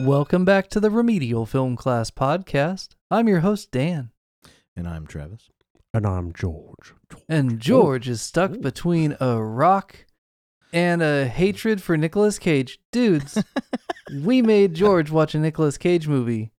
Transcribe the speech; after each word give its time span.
Welcome 0.00 0.44
back 0.44 0.68
to 0.70 0.80
the 0.80 0.90
Remedial 0.90 1.44
Film 1.46 1.76
Class 1.76 2.10
podcast. 2.10 2.90
I'm 3.10 3.28
your 3.28 3.40
host, 3.40 3.70
Dan. 3.70 4.10
And 4.76 4.88
I'm 4.88 5.06
Travis. 5.06 5.50
And 5.92 6.06
I'm 6.06 6.32
George. 6.32 6.94
And 7.28 7.60
George 7.60 8.08
is 8.08 8.22
stuck 8.22 8.60
between 8.60 9.16
a 9.20 9.42
rock 9.42 10.06
and 10.72 11.02
a 11.02 11.26
hatred 11.26 11.82
for 11.82 11.96
Nicolas 11.96 12.38
Cage. 12.38 12.78
Dudes, 12.92 13.42
we 14.22 14.40
made 14.40 14.74
George 14.74 15.10
watch 15.10 15.34
a 15.34 15.38
Nicolas 15.38 15.76
Cage 15.76 16.08
movie. 16.08 16.52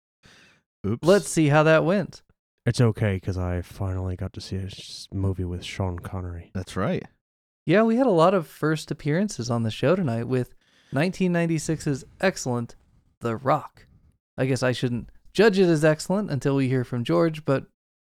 Oops. 0.86 1.06
Let's 1.08 1.28
see 1.30 1.48
how 1.48 1.64
that 1.64 1.84
went. 1.84 2.22
It's 2.66 2.82
okay 2.82 3.16
because 3.16 3.38
I 3.38 3.62
finally 3.62 4.16
got 4.16 4.34
to 4.34 4.42
see 4.42 4.58
a 4.58 4.66
s- 4.66 5.08
movie 5.12 5.46
with 5.46 5.64
Sean 5.66 5.98
Connery. 5.98 6.52
That's 6.54 6.76
right. 6.76 7.04
Yeah, 7.66 7.84
we 7.84 7.96
had 7.96 8.08
a 8.08 8.12
lot 8.12 8.34
of 8.36 8.46
first 8.46 8.92
appearances 8.92 9.50
on 9.50 9.64
the 9.64 9.72
show 9.72 9.96
tonight 9.96 10.28
with 10.28 10.54
1996's 10.94 12.04
excellent 12.20 12.76
The 13.22 13.38
Rock. 13.38 13.86
I 14.38 14.46
guess 14.46 14.64
I 14.64 14.72
shouldn't 14.72 15.10
judge 15.34 15.60
it 15.60 15.68
as 15.70 15.86
excellent 15.86 16.30
until 16.30 16.56
we 16.56 16.68
hear 16.68 16.84
from 16.84 17.04
George, 17.04 17.46
but 17.46 17.66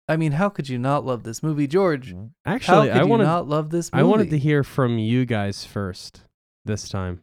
I 0.08 0.16
mean, 0.16 0.32
how 0.32 0.48
could 0.48 0.68
you 0.68 0.78
not 0.78 1.04
love 1.04 1.22
this 1.22 1.42
movie, 1.42 1.66
George? 1.66 2.12
Mm-hmm. 2.12 2.26
Actually, 2.44 2.88
how 2.88 2.94
could 2.94 3.00
I 3.00 3.04
you 3.04 3.08
wanted 3.08 3.24
not 3.24 3.48
love 3.48 3.70
this 3.70 3.92
movie? 3.92 4.00
I 4.00 4.04
wanted 4.04 4.30
to 4.30 4.38
hear 4.38 4.64
from 4.64 4.98
you 4.98 5.24
guys 5.24 5.64
first 5.64 6.22
this 6.64 6.88
time. 6.88 7.22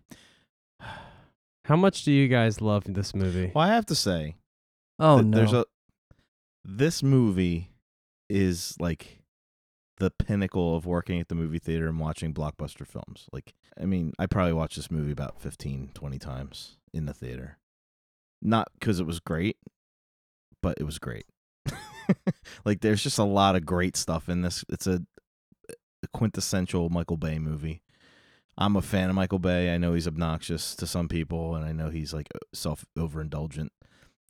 How 1.66 1.76
much 1.76 2.04
do 2.06 2.14
you 2.14 2.30
guys 2.30 2.62
love 2.62 2.86
this 2.86 3.14
movie? 3.14 3.52
Well, 3.54 3.66
I 3.66 3.74
have 3.74 3.86
to 3.88 3.96
say, 3.96 4.36
Oh 5.00 5.18
that 5.18 5.26
no! 5.26 5.38
there's 5.38 5.54
a 5.54 5.66
this 6.64 7.04
movie 7.04 7.72
is 8.30 8.76
like 8.80 9.20
the 10.00 10.12
pinnacle 10.12 10.76
of 10.76 10.86
working 10.86 11.20
at 11.20 11.28
the 11.28 11.36
movie 11.36 11.60
theater 11.60 11.88
and 11.88 12.00
watching 12.00 12.34
blockbuster 12.34 12.86
films. 12.86 13.28
Like, 13.34 13.54
I 13.82 13.86
mean, 13.86 14.14
I 14.20 14.28
probably 14.28 14.54
watched 14.54 14.76
this 14.76 14.92
movie 14.92 15.12
about 15.12 15.42
15, 15.42 15.92
20 15.94 16.20
times 16.20 16.78
in 16.94 17.06
the 17.06 17.14
theater. 17.14 17.58
Not 18.42 18.68
because 18.80 19.00
it 19.00 19.06
was 19.06 19.20
great, 19.20 19.58
but 20.62 20.78
it 20.80 20.84
was 20.84 21.00
great. 21.00 21.26
like, 22.66 22.82
there's 22.82 23.04
just 23.04 23.18
a 23.18 23.24
lot 23.24 23.56
of 23.56 23.66
great 23.66 23.96
stuff 23.96 24.30
in 24.30 24.42
this. 24.42 24.64
It's 24.70 24.88
a, 24.88 25.02
a 25.70 26.08
quintessential 26.14 26.90
Michael 26.90 27.18
Bay 27.18 27.40
movie. 27.40 27.82
I'm 28.58 28.76
a 28.76 28.82
fan 28.82 29.10
of 29.10 29.16
Michael 29.16 29.40
Bay. 29.40 29.74
I 29.74 29.78
know 29.78 29.94
he's 29.94 30.08
obnoxious 30.08 30.76
to 30.78 30.88
some 30.88 31.08
people, 31.08 31.56
and 31.56 31.64
I 31.64 31.72
know 31.72 31.90
he's 31.90 32.14
like 32.14 32.30
self 32.54 32.86
overindulgent. 32.98 33.70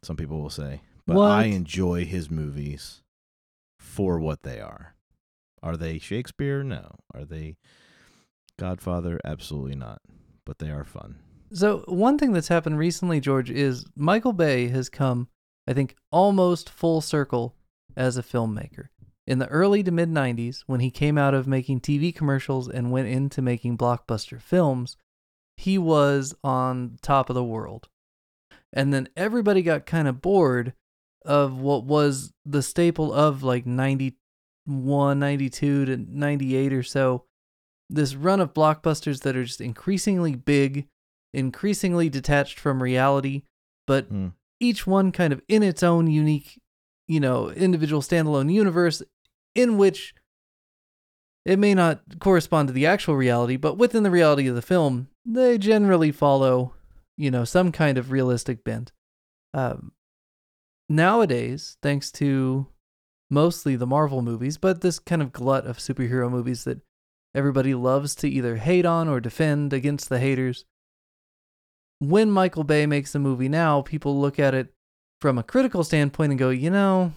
Some 0.04 0.18
people 0.18 0.42
will 0.42 0.50
say, 0.50 0.82
but 1.06 1.16
What? 1.16 1.32
I 1.32 1.46
enjoy 1.46 2.06
his 2.06 2.30
movies 2.30 3.02
for 3.80 4.20
what 4.20 4.44
they 4.44 4.60
are. 4.60 4.96
Are 5.64 5.78
they 5.78 5.98
Shakespeare? 5.98 6.64
No. 6.64 6.98
Are 7.14 7.24
they 7.24 7.58
Godfather? 8.60 9.20
Absolutely 9.24 9.76
not. 9.76 10.02
But 10.46 10.60
they 10.60 10.70
are 10.70 10.84
fun. 10.84 11.20
So 11.54 11.84
one 11.88 12.18
thing 12.18 12.34
that's 12.34 12.50
happened 12.50 12.78
recently, 12.78 13.20
George, 13.20 13.50
is 13.50 13.86
Michael 13.96 14.34
Bay 14.34 14.68
has 14.68 14.90
come, 14.90 15.30
I 15.68 15.74
think, 15.74 15.96
almost 16.12 16.70
full 16.70 17.02
circle 17.02 17.56
as 17.96 18.18
a 18.18 18.24
filmmaker. 18.24 18.90
In 19.26 19.40
the 19.40 19.48
early 19.48 19.84
to 19.84 19.92
mid 19.92 20.10
90s, 20.10 20.64
when 20.68 20.80
he 20.80 20.92
came 20.92 21.18
out 21.18 21.34
of 21.34 21.48
making 21.48 21.82
TV 21.82 22.16
commercials 22.16 22.70
and 22.70 22.92
went 22.92 23.08
into 23.08 23.42
making 23.42 23.78
blockbuster 23.78 24.42
films, 24.42 24.98
he 25.58 25.78
was 25.78 26.36
on 26.44 26.98
top 27.02 27.30
of 27.30 27.34
the 27.34 27.44
world. 27.44 27.90
And 28.72 28.94
then 28.94 29.10
everybody 29.18 29.62
got 29.64 29.86
kind 29.86 30.08
of 30.08 30.22
bored 30.22 30.74
of 31.26 31.60
what 31.60 31.84
was 31.84 32.32
the 32.46 32.62
staple 32.62 33.12
of 33.14 33.44
like 33.44 33.66
91, 33.66 35.20
92 35.20 35.86
to 35.86 35.98
98 35.98 36.74
or 36.74 36.84
so. 36.84 37.26
This 37.90 38.16
run 38.16 38.40
of 38.40 38.54
blockbusters 38.54 39.22
that 39.22 39.36
are 39.36 39.46
just 39.46 39.62
increasingly 39.62 40.36
big, 40.36 40.88
increasingly 41.34 42.10
detached 42.10 42.60
from 42.60 42.82
reality, 42.82 43.44
but 43.86 44.12
Mm. 44.12 44.34
each 44.60 44.88
one 44.88 45.12
kind 45.12 45.34
of 45.34 45.42
in 45.48 45.64
its 45.64 45.84
own 45.84 46.08
unique, 46.08 46.60
you 47.08 47.20
know, 47.20 47.50
individual 47.52 48.02
standalone 48.02 48.52
universe 48.52 49.04
in 49.56 49.78
which 49.78 50.14
it 51.46 51.58
may 51.58 51.74
not 51.74 52.20
correspond 52.20 52.68
to 52.68 52.74
the 52.74 52.86
actual 52.86 53.16
reality, 53.16 53.56
but 53.56 53.78
within 53.78 54.04
the 54.04 54.12
reality 54.12 54.48
of 54.48 54.56
the 54.56 54.62
film, 54.62 55.08
they 55.26 55.58
generally 55.58 56.12
follow, 56.12 56.74
you 57.18 57.32
know, 57.32 57.46
some 57.46 57.72
kind 57.72 57.98
of 57.98 58.12
realistic 58.12 58.64
bent. 58.64 58.92
Um, 59.54 59.94
nowadays, 60.90 61.78
thanks 61.82 62.12
to 62.14 62.68
mostly 63.30 63.76
the 63.76 63.88
Marvel 63.88 64.22
movies, 64.22 64.58
but 64.58 64.82
this 64.82 65.00
kind 65.00 65.22
of 65.22 65.32
glut 65.32 65.66
of 65.66 65.78
superhero 65.78 66.30
movies 66.30 66.64
that 66.64 66.82
everybody 67.36 67.74
loves 67.74 68.16
to 68.16 68.30
either 68.30 68.58
hate 68.58 68.86
on 68.86 69.08
or 69.08 69.20
defend 69.20 69.74
against 69.74 70.10
the 70.10 70.20
haters. 70.20 70.66
When 72.00 72.30
Michael 72.32 72.64
Bay 72.64 72.86
makes 72.86 73.16
a 73.16 73.20
movie 73.20 73.50
now, 73.50 73.82
people 73.82 74.20
look 74.20 74.38
at 74.40 74.54
it 74.54 74.74
from 75.22 75.38
a 75.38 75.44
critical 75.44 75.84
standpoint 75.84 76.32
and 76.32 76.38
go, 76.40 76.50
you 76.52 76.70
know, 76.70 77.14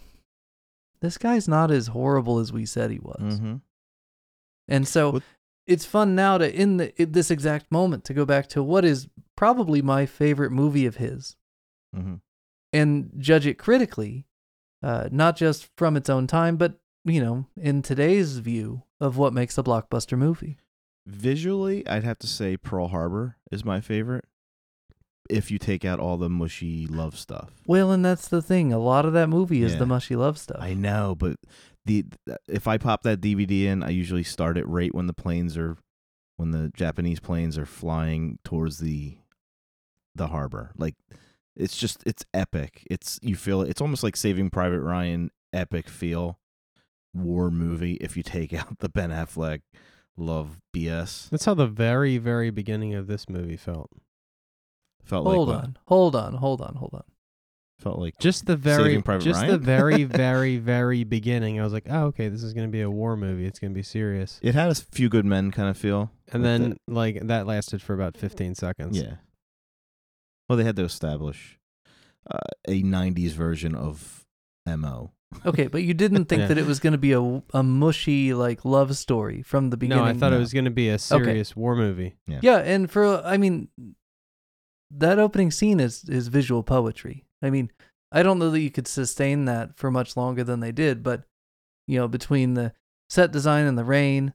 this 1.01 1.19
guy's 1.19 1.47
not 1.49 1.71
as 1.71 1.89
horrible 1.89 2.39
as 2.39 2.53
we 2.53 2.65
said 2.67 2.91
he 2.91 2.99
was. 2.99 3.35
Mm-hmm. 3.39 3.57
And 4.69 4.89
so 4.89 5.11
What- 5.13 5.23
it's 5.67 5.85
fun 5.85 6.15
now 6.15 6.39
to 6.39 6.53
in 6.53 6.79
the 6.79 7.01
in 7.01 7.13
this 7.13 7.31
exact 7.31 7.71
moment 7.71 8.05
to 8.05 8.15
go 8.15 8.25
back 8.25 8.49
to 8.49 8.63
what 8.63 8.85
is 8.85 9.09
probably 9.37 9.83
my 9.83 10.07
favorite 10.07 10.51
movie 10.51 10.87
of 10.87 10.97
his 10.97 11.37
Mm-hmm. 11.95 12.15
and 12.73 13.11
judge 13.19 13.47
it 13.47 13.59
critically, 13.59 14.25
uh, 14.83 15.09
not 15.11 15.37
just 15.37 15.69
from 15.77 15.97
its 15.97 16.09
own 16.09 16.27
time, 16.29 16.57
but 16.57 16.79
you 17.05 17.21
know, 17.21 17.47
in 17.57 17.83
today's 17.83 18.39
view 18.39 18.85
of 19.01 19.17
what 19.17 19.33
makes 19.33 19.59
a 19.59 19.63
blockbuster 19.63 20.17
movie. 20.17 20.57
Visually, 21.07 21.87
I'd 21.89 22.05
have 22.05 22.19
to 22.21 22.27
say 22.29 22.57
Pearl 22.57 22.89
Harbor 22.89 23.37
is 23.51 23.65
my 23.65 23.81
favorite. 23.81 24.25
If 25.31 25.51
you 25.51 25.59
take 25.59 25.85
out 25.85 25.99
all 26.01 26.17
the 26.17 26.29
mushy 26.29 26.87
love 26.87 27.17
stuff. 27.19 27.51
Well, 27.67 27.91
and 27.93 28.05
that's 28.05 28.29
the 28.29 28.43
thing. 28.43 28.73
A 28.73 28.79
lot 28.79 29.05
of 29.07 29.13
that 29.15 29.29
movie 29.29 29.63
is 29.63 29.73
Yeah. 29.73 29.79
the 29.81 29.87
mushy 29.87 30.17
love 30.17 30.39
stuff. 30.39 30.59
I 30.61 30.75
know, 30.75 31.15
but 31.19 31.37
the 31.87 32.05
if 32.49 32.67
I 32.69 32.77
pop 32.79 33.03
that 33.05 33.21
DVD 33.21 33.65
in, 33.67 33.83
I 33.83 33.91
usually 33.91 34.23
start 34.25 34.59
it 34.59 34.67
right 34.69 34.95
when 34.95 35.07
the 35.07 35.13
planes 35.15 35.57
are 35.57 35.77
when 36.37 36.51
the 36.53 36.71
Japanese 36.75 37.21
planes 37.21 37.57
are 37.59 37.67
flying 37.67 38.39
towards 38.45 38.79
the 38.79 39.17
the 40.15 40.29
harbor. 40.29 40.73
Like 40.77 40.97
it's 41.57 41.77
just 41.77 42.03
it's 42.07 42.25
epic. 42.35 42.87
It's 42.91 43.19
you 43.23 43.37
feel 43.37 43.63
it's 43.63 43.81
almost 43.81 44.03
like 44.03 44.17
Saving 44.17 44.51
Private 44.51 44.81
Ryan 44.81 45.31
epic 45.53 45.89
feel 45.89 46.39
war 47.15 47.51
movie 47.51 47.95
if 47.95 48.17
you 48.17 48.23
take 48.23 48.53
out 48.55 48.79
the 48.79 48.89
Ben 48.89 49.11
Affleck 49.11 49.61
love 50.17 50.59
BS. 50.75 51.29
That's 51.31 51.45
how 51.47 51.55
the 51.55 51.67
very, 51.67 52.19
very 52.19 52.51
beginning 52.51 52.95
of 52.95 53.07
this 53.07 53.29
movie 53.29 53.57
felt. 53.57 53.91
Felt 55.11 55.27
hold 55.27 55.49
like 55.49 55.57
what? 55.57 55.65
on, 55.65 55.79
hold 55.87 56.15
on, 56.17 56.35
hold 56.35 56.61
on, 56.61 56.75
hold 56.77 56.95
on. 56.95 57.03
Felt 57.81 57.99
like 57.99 58.17
Just 58.21 58.47
the 58.47 58.57
very, 58.57 58.85
Saving 58.85 59.03
Private 59.03 59.25
just 59.25 59.45
the 59.45 59.59
very, 59.59 60.05
very, 60.25 60.59
very 60.59 61.03
beginning. 61.03 61.59
I 61.59 61.65
was 61.65 61.73
like, 61.73 61.87
oh, 61.91 62.05
okay, 62.07 62.29
this 62.29 62.45
is 62.45 62.55
gonna 62.55 62.69
be 62.69 62.83
a 62.83 62.91
war 62.91 63.17
movie. 63.17 63.45
It's 63.45 63.59
gonna 63.59 63.75
be 63.75 63.83
serious. 63.83 64.39
it 64.41 64.55
had 64.55 64.71
a 64.71 64.75
few 64.77 65.09
good 65.09 65.25
men 65.25 65.51
kind 65.51 65.69
of 65.69 65.77
feel. 65.77 66.13
And 66.33 66.43
with 66.43 66.53
then, 66.53 66.73
it. 66.73 66.79
like, 66.87 67.27
that 67.27 67.47
lasted 67.47 67.83
for 67.83 67.93
about 67.95 68.17
15 68.17 68.55
seconds. 68.55 68.97
Yeah. 68.97 69.15
Well, 70.49 70.57
they 70.57 70.65
had 70.65 70.77
to 70.77 70.85
establish 70.85 71.59
uh, 72.31 72.39
a 72.69 72.83
'90s 72.83 73.33
version 73.33 73.75
of 73.75 74.25
Mo. 74.67 75.13
Okay, 75.47 75.69
but 75.69 75.83
you 75.83 75.95
didn't 75.95 76.27
think 76.27 76.41
Yeah. 76.43 76.47
that 76.49 76.59
it 76.59 76.67
was 76.67 76.81
going 76.81 76.93
to 76.93 76.99
be 76.99 77.13
a, 77.13 77.43
a 77.55 77.63
mushy 77.63 78.35
like 78.35 78.65
love 78.65 78.97
story 78.97 79.43
from 79.43 79.71
the 79.71 79.77
beginning. 79.77 80.05
No, 80.05 80.09
I 80.11 80.15
thought 80.15 80.31
no. 80.31 80.37
it 80.37 80.41
was 80.41 80.53
gonna 80.53 80.71
be 80.71 80.89
a 80.89 80.99
serious 80.99 81.57
war 81.57 81.75
movie. 81.77 82.15
Yeah, 82.27 82.59
and 82.59 82.91
for 82.91 83.25
I 83.25 83.37
mean, 83.37 83.69
that 84.91 85.19
opening 85.19 85.51
scene 85.51 85.81
is 85.81 86.05
is 86.05 86.29
visual 86.29 86.63
poetry. 86.63 87.25
I 87.43 87.51
mean, 87.51 87.71
I 88.13 88.23
don't 88.23 88.39
know 88.39 88.51
that 88.51 88.61
you 88.61 88.71
could 88.71 88.89
sustain 88.89 89.45
that 89.47 89.77
for 89.77 89.91
much 89.91 90.17
longer 90.17 90.43
than 90.45 90.61
they 90.61 90.73
did, 90.73 91.03
but 91.03 91.25
you 91.87 91.99
know, 91.99 92.09
between 92.09 92.55
the 92.55 92.73
set 93.09 93.33
design 93.33 93.67
and 93.67 93.77
the 93.79 93.85
rain, 93.85 94.33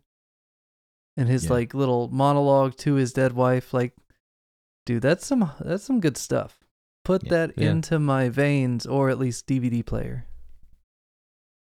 and 1.17 1.27
his 1.29 1.45
Yeah. 1.45 1.51
like 1.53 1.73
little 1.73 2.09
monologue 2.09 2.75
to 2.77 2.95
his 2.95 3.13
dead 3.13 3.33
wife, 3.33 3.73
like, 3.73 3.93
dude, 4.85 5.01
that's 5.03 5.25
some 5.25 5.51
that's 5.59 5.83
some 5.83 5.99
good 5.99 6.17
stuff. 6.17 6.59
Put 7.03 7.23
Yeah. 7.25 7.29
that 7.31 7.57
Yeah. 7.57 7.71
into 7.71 7.99
my 7.99 8.29
veins, 8.29 8.85
or 8.85 9.09
at 9.09 9.19
least 9.19 9.45
DVD 9.47 9.83
player. 9.85 10.25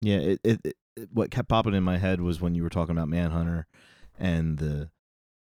Yeah, 0.00 0.18
it, 0.18 0.40
it, 0.44 0.60
it 0.96 1.08
what 1.12 1.30
kept 1.30 1.48
popping 1.48 1.74
in 1.74 1.82
my 1.84 1.98
head 1.98 2.20
was 2.20 2.40
when 2.40 2.54
you 2.54 2.62
were 2.62 2.68
talking 2.68 2.96
about 2.96 3.08
Manhunter, 3.08 3.66
and 4.18 4.58
the 4.58 4.90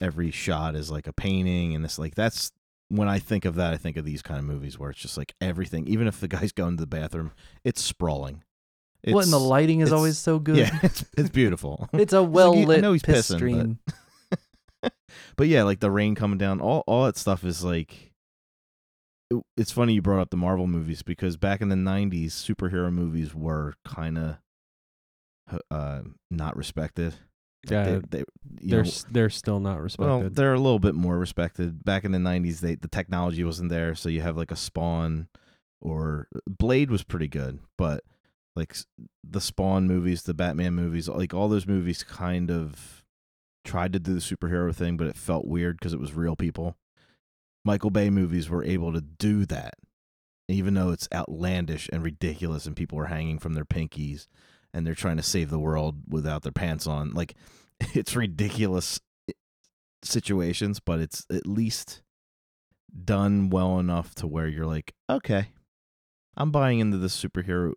every 0.00 0.30
shot 0.30 0.74
is 0.74 0.90
like 0.90 1.06
a 1.06 1.12
painting, 1.12 1.74
and 1.74 1.84
it's 1.84 1.98
like 1.98 2.14
that's 2.14 2.50
when 2.88 3.08
I 3.08 3.18
think 3.18 3.44
of 3.44 3.54
that, 3.56 3.72
I 3.72 3.76
think 3.76 3.96
of 3.96 4.04
these 4.04 4.22
kind 4.22 4.38
of 4.38 4.44
movies 4.44 4.78
where 4.78 4.90
it's 4.90 5.00
just 5.00 5.16
like 5.16 5.34
everything, 5.40 5.86
even 5.88 6.06
if 6.06 6.20
the 6.20 6.28
guy's 6.36 6.52
going 6.52 6.76
to 6.76 6.80
the 6.80 6.86
bathroom, 6.86 7.32
it's 7.64 7.82
sprawling. 7.82 8.42
It's, 9.02 9.14
what 9.14 9.24
and 9.24 9.32
the 9.32 9.38
lighting 9.38 9.80
is 9.80 9.92
always 9.92 10.16
so 10.16 10.38
good. 10.38 10.56
Yeah, 10.56 10.78
it's, 10.82 11.04
it's 11.16 11.28
beautiful. 11.30 11.88
It's 11.92 12.12
a 12.12 12.20
like, 12.22 12.30
well 12.32 12.54
lit 12.54 12.80
know 12.80 12.92
he's 12.92 13.02
piss 13.02 13.30
pissing, 13.30 13.78
but- 14.82 14.92
but 15.36 15.48
yeah, 15.48 15.62
like 15.62 15.80
the 15.80 15.90
rain 15.90 16.14
coming 16.14 16.38
down, 16.38 16.60
all 16.60 16.84
all 16.86 17.04
that 17.06 17.16
stuff 17.16 17.44
is 17.44 17.62
like. 17.64 18.12
it- 19.30 19.42
It's 19.56 19.70
funny 19.72 19.94
you 19.94 20.02
brought 20.02 20.20
up 20.20 20.30
the 20.30 20.36
Marvel 20.36 20.66
movies 20.66 21.02
because 21.02 21.36
back 21.36 21.60
in 21.62 21.68
the 21.70 21.76
'90s, 21.76 22.32
superhero 22.32 22.92
movies 22.92 23.34
were 23.34 23.74
kind 23.84 24.18
of 24.18 24.36
uh, 25.70 26.02
not 26.30 26.56
respected. 26.56 27.14
Yeah, 27.70 27.84
they, 27.84 28.18
they 28.18 28.24
they're 28.62 28.82
know, 28.82 28.88
s- 28.88 29.06
they're 29.10 29.30
still 29.30 29.60
not 29.60 29.80
respected. 29.80 30.06
well, 30.06 30.28
they're 30.30 30.54
a 30.54 30.60
little 30.60 30.78
bit 30.78 30.94
more 30.94 31.18
respected. 31.18 31.84
Back 31.84 32.04
in 32.04 32.12
the 32.12 32.18
'90s, 32.18 32.60
they 32.60 32.74
the 32.74 32.88
technology 32.88 33.44
wasn't 33.44 33.70
there, 33.70 33.94
so 33.94 34.08
you 34.08 34.20
have 34.20 34.36
like 34.36 34.50
a 34.50 34.56
Spawn 34.56 35.28
or 35.80 36.28
uh, 36.34 36.40
Blade 36.48 36.90
was 36.90 37.04
pretty 37.04 37.28
good, 37.28 37.58
but 37.78 38.04
like 38.56 38.76
the 39.28 39.40
Spawn 39.40 39.86
movies, 39.88 40.22
the 40.22 40.34
Batman 40.34 40.74
movies, 40.74 41.08
like 41.08 41.34
all 41.34 41.48
those 41.48 41.66
movies, 41.66 42.02
kind 42.02 42.50
of 42.50 43.02
tried 43.64 43.92
to 43.94 43.98
do 43.98 44.14
the 44.14 44.20
superhero 44.20 44.74
thing, 44.74 44.96
but 44.96 45.06
it 45.06 45.16
felt 45.16 45.46
weird 45.46 45.78
because 45.78 45.92
it 45.92 46.00
was 46.00 46.12
real 46.14 46.36
people. 46.36 46.76
Michael 47.64 47.90
Bay 47.90 48.10
movies 48.10 48.48
were 48.50 48.62
able 48.62 48.92
to 48.92 49.00
do 49.00 49.46
that, 49.46 49.74
even 50.48 50.74
though 50.74 50.90
it's 50.90 51.08
outlandish 51.14 51.88
and 51.92 52.02
ridiculous, 52.02 52.66
and 52.66 52.76
people 52.76 52.98
are 52.98 53.06
hanging 53.06 53.38
from 53.38 53.54
their 53.54 53.64
pinkies, 53.64 54.26
and 54.74 54.86
they're 54.86 54.94
trying 54.94 55.16
to 55.16 55.22
save 55.22 55.48
the 55.48 55.58
world 55.58 55.96
without 56.08 56.42
their 56.42 56.52
pants 56.52 56.86
on. 56.86 57.12
Like, 57.14 57.34
it's 57.94 58.14
ridiculous 58.16 59.00
eh, 59.30 59.32
situations, 60.02 60.80
but 60.80 60.98
it's 61.00 61.24
at 61.30 61.46
least 61.46 62.02
done 63.04 63.48
well 63.48 63.78
enough 63.78 64.14
to 64.16 64.26
where 64.26 64.46
you're 64.48 64.66
like, 64.66 64.92
okay, 65.08 65.46
I'm 66.36 66.50
buying 66.50 66.80
into 66.80 66.98
this 66.98 67.16
superhero 67.20 67.72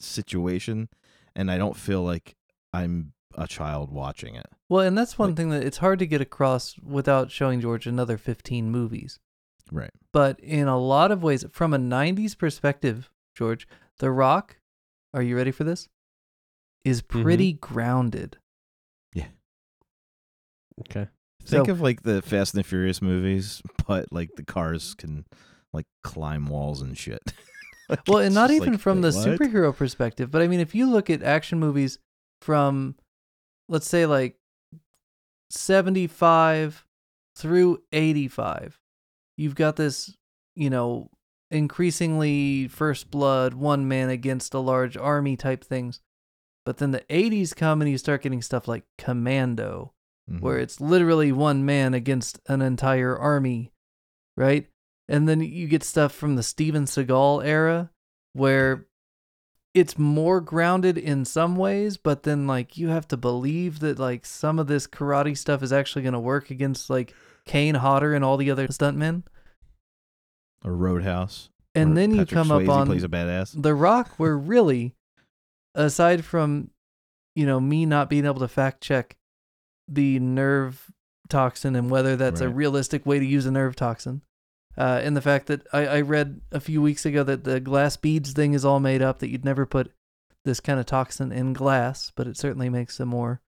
situation, 0.00 0.88
and 1.34 1.50
I 1.50 1.58
don't 1.58 1.76
feel 1.76 2.02
like 2.02 2.34
I'm 2.72 3.12
a 3.36 3.46
child 3.46 3.90
watching 3.92 4.34
it. 4.34 4.46
Well, 4.68 4.86
and 4.86 4.98
that's 4.98 5.18
one 5.18 5.30
Like- 5.30 5.36
thing 5.36 5.50
that 5.50 5.62
it's 5.64 5.78
hard 5.78 5.98
to 6.00 6.06
get 6.06 6.20
across 6.20 6.76
without 6.78 7.30
showing 7.30 7.60
George 7.60 7.86
another 7.86 8.18
15 8.18 8.70
movies. 8.70 9.18
Right. 9.72 9.92
But 10.12 10.40
in 10.40 10.66
a 10.66 10.78
lot 10.78 11.12
of 11.12 11.22
ways, 11.22 11.44
from 11.52 11.72
a 11.72 11.78
90s 11.78 12.36
perspective, 12.36 13.08
George, 13.36 13.68
The 13.98 14.10
Rock, 14.10 14.56
are 15.14 15.22
you 15.22 15.36
ready 15.36 15.52
for 15.52 15.62
this? 15.64 15.88
Is 16.84 17.02
Mhm. 17.02 17.08
pretty 17.22 17.52
grounded. 17.54 18.38
Yeah. 19.14 19.28
Okay. 20.80 21.08
Think 21.42 21.66
So- 21.66 21.72
of 21.72 21.80
like 21.80 22.02
the 22.02 22.22
Fast 22.22 22.54
and 22.54 22.62
the 22.64 22.68
Furious 22.68 23.00
movies, 23.02 23.62
but 23.86 24.10
like 24.12 24.30
the 24.36 24.44
cars 24.44 24.94
can 24.94 25.24
like 25.72 25.86
climb 26.02 26.46
walls 26.46 26.80
and 26.82 26.96
shit. 26.96 27.20
Like, 27.90 28.02
Well, 28.06 28.18
and 28.18 28.32
not 28.32 28.52
even 28.52 28.74
like, 28.74 28.80
from 28.80 29.00
the 29.00 29.10
what? 29.10 29.26
superhero 29.40 29.74
perspective, 29.76 30.30
but 30.30 30.42
I 30.42 30.46
mean, 30.46 30.60
if 30.60 30.76
you 30.76 30.88
look 30.88 31.10
at 31.10 31.24
action 31.24 31.58
movies 31.58 31.98
from, 32.40 32.94
let's 33.68 33.88
say, 33.88 34.06
like 34.06 34.38
75 35.50 36.86
through 37.36 37.82
85, 37.92 38.78
you've 39.36 39.56
got 39.56 39.74
this, 39.74 40.16
you 40.54 40.70
know, 40.70 41.10
increasingly 41.50 42.68
first 42.68 43.10
blood, 43.10 43.54
one 43.54 43.88
man 43.88 44.08
against 44.08 44.54
a 44.54 44.60
large 44.60 44.96
army 44.96 45.36
type 45.36 45.64
things. 45.64 46.00
But 46.70 46.76
then 46.76 46.92
the 46.92 47.02
80s 47.10 47.52
come 47.52 47.82
and 47.82 47.90
you 47.90 47.98
start 47.98 48.22
getting 48.22 48.42
stuff 48.42 48.68
like 48.68 48.84
Commando, 48.96 49.92
Mhm. 50.30 50.40
where 50.40 50.56
it's 50.56 50.80
literally 50.80 51.32
one 51.32 51.64
man 51.64 51.94
against 51.94 52.38
an 52.46 52.62
entire 52.62 53.18
army, 53.18 53.72
right? 54.36 54.68
And 55.08 55.28
then 55.28 55.40
you 55.40 55.66
get 55.66 55.82
stuff 55.82 56.12
from 56.14 56.36
the 56.36 56.44
Steven 56.44 56.84
Seagal 56.84 57.44
era 57.44 57.90
where 58.34 58.86
it's 59.74 59.98
more 59.98 60.40
grounded 60.40 60.96
in 60.96 61.24
some 61.24 61.56
ways, 61.56 61.96
but 61.96 62.22
then 62.22 62.46
like 62.46 62.78
you 62.78 62.86
have 62.86 63.08
to 63.08 63.16
believe 63.16 63.80
that 63.80 63.98
like 63.98 64.24
some 64.24 64.60
of 64.60 64.68
this 64.68 64.86
karate 64.86 65.36
stuff 65.36 65.64
is 65.64 65.72
actually 65.72 66.02
going 66.02 66.12
to 66.12 66.20
work 66.20 66.52
against 66.52 66.88
like 66.88 67.12
Kane 67.46 67.74
Hodder 67.74 68.14
and 68.14 68.24
all 68.24 68.36
the 68.36 68.52
other 68.52 68.68
stuntmen. 68.68 69.24
or 70.64 70.76
Roadhouse. 70.76 71.48
And 71.74 71.96
then 71.96 72.14
you 72.14 72.26
come 72.26 72.46
Swayze 72.50 72.68
up 72.68 72.76
on 72.76 72.86
plays 72.86 73.02
a 73.02 73.08
badass. 73.08 73.60
The 73.60 73.74
Rock, 73.74 74.10
where 74.18 74.38
really, 74.38 74.94
aside 75.74 76.24
from, 76.24 76.70
you 77.34 77.46
know, 77.46 77.60
me 77.60 77.86
not 77.86 78.10
being 78.10 78.24
able 78.24 78.40
to 78.40 78.48
fact 78.48 78.80
check 78.82 79.16
the 79.88 80.18
nerve 80.18 80.90
toxin 81.28 81.76
and 81.76 81.90
whether 81.90 82.16
that's 82.16 82.40
a 82.40 82.48
realistic 82.48 83.06
way 83.06 83.18
to 83.18 83.24
use 83.24 83.46
a 83.46 83.50
nerve 83.50 83.76
toxin, 83.76 84.22
uh, 84.78 85.00
and 85.02 85.16
the 85.16 85.20
fact 85.22 85.46
that 85.46 85.66
I, 85.72 85.86
I 85.86 86.00
read 86.00 86.40
a 86.52 86.60
few 86.60 86.80
weeks 86.82 87.04
ago 87.06 87.22
that 87.24 87.44
the 87.44 87.60
glass 87.60 87.96
beads 87.96 88.32
thing 88.32 88.52
is 88.54 88.64
all 88.64 88.80
made 88.80 89.02
up, 89.02 89.18
that 89.20 89.28
you'd 89.30 89.44
never 89.44 89.66
put 89.66 89.92
this 90.44 90.60
kind 90.60 90.80
of 90.80 90.86
toxin 90.86 91.32
in 91.32 91.52
glass, 91.52 92.12
but 92.16 92.26
it 92.26 92.36
certainly 92.36 92.68
makes 92.68 92.98
a 92.98 93.06
more 93.06 93.40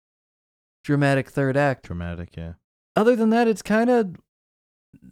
dramatic 0.84 1.30
third 1.30 1.56
act. 1.56 1.84
Dramatic, 1.84 2.36
yeah. 2.36 2.54
Other 2.96 3.16
than 3.16 3.30
that, 3.30 3.48
it's 3.48 3.62
kind 3.62 3.88
of 3.88 4.16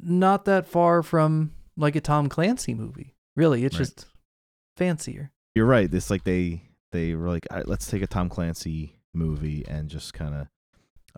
not 0.02 0.44
that 0.44 0.66
far 0.66 1.02
from 1.02 1.52
like 1.76 1.96
a 1.96 2.00
Tom 2.00 2.28
Clancy 2.28 2.74
movie. 2.74 3.14
Really, 3.36 3.64
it's 3.64 3.76
Right. 3.76 3.86
just 3.86 4.06
fancier. 4.76 5.32
You're 5.54 5.66
right. 5.66 5.92
It's 5.92 6.10
like 6.10 6.24
they 6.24 6.69
they 6.92 7.14
were 7.14 7.28
like, 7.28 7.46
All 7.50 7.58
right, 7.58 7.68
let's 7.68 7.86
take 7.90 8.02
a 8.02 8.06
Tom 8.06 8.28
Clancy 8.28 8.96
movie 9.14 9.64
and 9.68 9.88
just 9.88 10.14
kind 10.14 10.34
of 10.34 10.46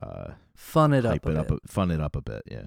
uh, 0.02 0.32
Fun 0.56 0.92
it 0.92 1.04
up 1.04 1.12
a 1.12 1.14
it 1.16 1.22
bit. 1.22 1.36
up, 1.36 1.50
a, 1.50 1.58
fun 1.66 1.90
it 1.90 2.00
up 2.00 2.16
a 2.16 2.22
bit. 2.22 2.42
Yeah. 2.46 2.66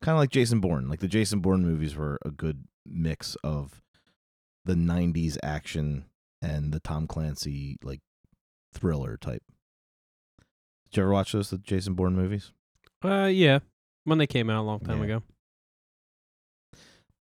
Kind 0.00 0.14
of 0.14 0.18
like 0.20 0.30
Jason 0.30 0.60
Bourne. 0.60 0.88
Like 0.88 1.00
the 1.00 1.08
Jason 1.08 1.40
Bourne 1.40 1.64
movies 1.64 1.96
were 1.96 2.18
a 2.24 2.30
good 2.30 2.64
mix 2.86 3.36
of 3.42 3.82
the 4.64 4.74
'90s 4.74 5.36
action 5.42 6.04
and 6.40 6.72
the 6.72 6.78
Tom 6.80 7.06
Clancy 7.06 7.76
like 7.82 8.00
thriller 8.72 9.16
type. 9.16 9.42
Did 10.90 10.96
you 10.98 11.02
ever 11.02 11.12
watch 11.12 11.32
those 11.32 11.50
the 11.50 11.58
Jason 11.58 11.94
Bourne 11.94 12.14
movies? 12.14 12.52
Uh, 13.04 13.24
yeah, 13.32 13.58
when 14.04 14.18
they 14.18 14.26
came 14.26 14.48
out 14.50 14.60
a 14.62 14.66
long 14.66 14.80
time 14.80 14.98
Yeah. 14.98 15.04
ago. 15.04 15.22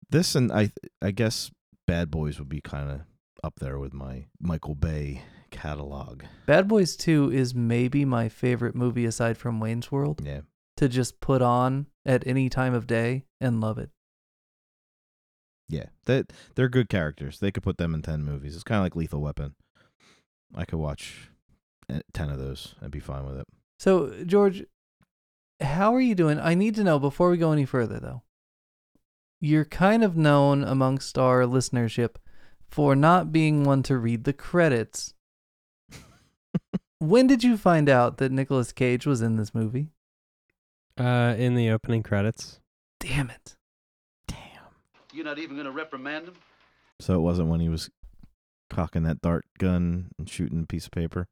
This 0.09 0.35
and 0.35 0.51
I 0.51 0.71
I 1.01 1.11
guess 1.11 1.51
Bad 1.87 2.11
Boys 2.11 2.39
would 2.39 2.49
be 2.49 2.61
kind 2.61 2.91
of 2.91 3.01
up 3.45 3.59
there 3.59 3.77
with 3.77 3.93
my 3.93 4.25
Michael 4.39 4.73
Bay 4.75 5.21
catalog. 5.51 6.23
Bad 6.47 6.67
Boys 6.67 6.95
2 6.95 7.31
is 7.31 7.53
maybe 7.53 8.03
my 8.03 8.27
favorite 8.27 8.73
movie 8.75 9.05
aside 9.05 9.37
from 9.37 9.59
Wayne's 9.59 9.91
World 9.91 10.21
Yeah. 10.25 10.41
to 10.77 10.89
just 10.89 11.19
put 11.21 11.43
on 11.43 11.85
at 12.05 12.25
any 12.25 12.49
time 12.49 12.73
of 12.73 12.87
day 12.87 13.25
and 13.39 13.61
love 13.61 13.77
it. 13.77 13.91
Yeah, 15.69 15.85
that 16.05 16.33
they're 16.55 16.69
good 16.69 16.89
characters. 16.89 17.39
They 17.39 17.51
could 17.51 17.63
put 17.63 17.77
them 17.77 17.93
in 17.93 18.01
ten 18.01 18.23
movies. 18.23 18.55
It's 18.55 18.63
kind 18.63 18.77
of 18.79 18.83
like 18.83 18.95
Lethal 18.95 19.21
Weapon. 19.21 19.55
I 20.55 20.65
could 20.65 20.79
watch 20.79 21.29
eh, 21.89 22.01
ten 22.13 22.29
of 22.29 22.37
those 22.39 22.75
and 22.81 22.91
be 22.91 22.99
fine 22.99 23.25
with 23.25 23.37
it. 23.37 23.47
So, 23.79 24.11
George, 24.25 24.63
how 25.61 25.93
are 25.95 26.01
you 26.01 26.13
doing? 26.15 26.39
I 26.39 26.53
need 26.53 26.75
to 26.75 26.83
know 26.83 26.99
before 26.99 27.29
we 27.31 27.37
go 27.37 27.51
any 27.51 27.65
further, 27.65 27.99
though. 27.99 28.21
You're 29.41 29.65
kind 29.65 30.03
of 30.03 30.15
known 30.15 30.63
amongst 30.63 31.17
our 31.17 31.41
listenership 31.43 32.15
for 32.69 32.95
not 32.95 33.31
being 33.31 33.63
one 33.63 33.83
to 33.83 33.97
read 33.97 34.23
the 34.23 34.33
credits. 34.33 35.13
when 36.99 37.27
did 37.27 37.43
you 37.43 37.57
find 37.57 37.89
out 37.89 38.17
that 38.17 38.31
Nicolas 38.31 38.71
Cage 38.71 39.05
was 39.05 39.21
in 39.21 39.37
this 39.37 39.53
movie? 39.53 39.89
Uh, 40.97 41.35
in 41.37 41.55
the 41.55 41.69
opening 41.69 42.03
credits. 42.03 42.61
Damn 42.99 43.29
it. 43.29 43.55
Damn. 44.27 44.37
You're 45.13 45.25
not 45.25 45.39
even 45.39 45.55
going 45.55 45.65
to 45.65 45.71
reprimand 45.71 46.27
him? 46.29 46.35
So 46.99 47.15
it 47.15 47.21
wasn't 47.21 47.49
when 47.49 47.59
he 47.59 47.69
was 47.69 47.89
cocking 48.69 49.03
that 49.03 49.21
dart 49.21 49.45
gun 49.57 50.09
and 50.17 50.29
shooting 50.29 50.61
a 50.63 50.65
piece 50.65 50.85
of 50.85 50.91
paper. 50.91 51.27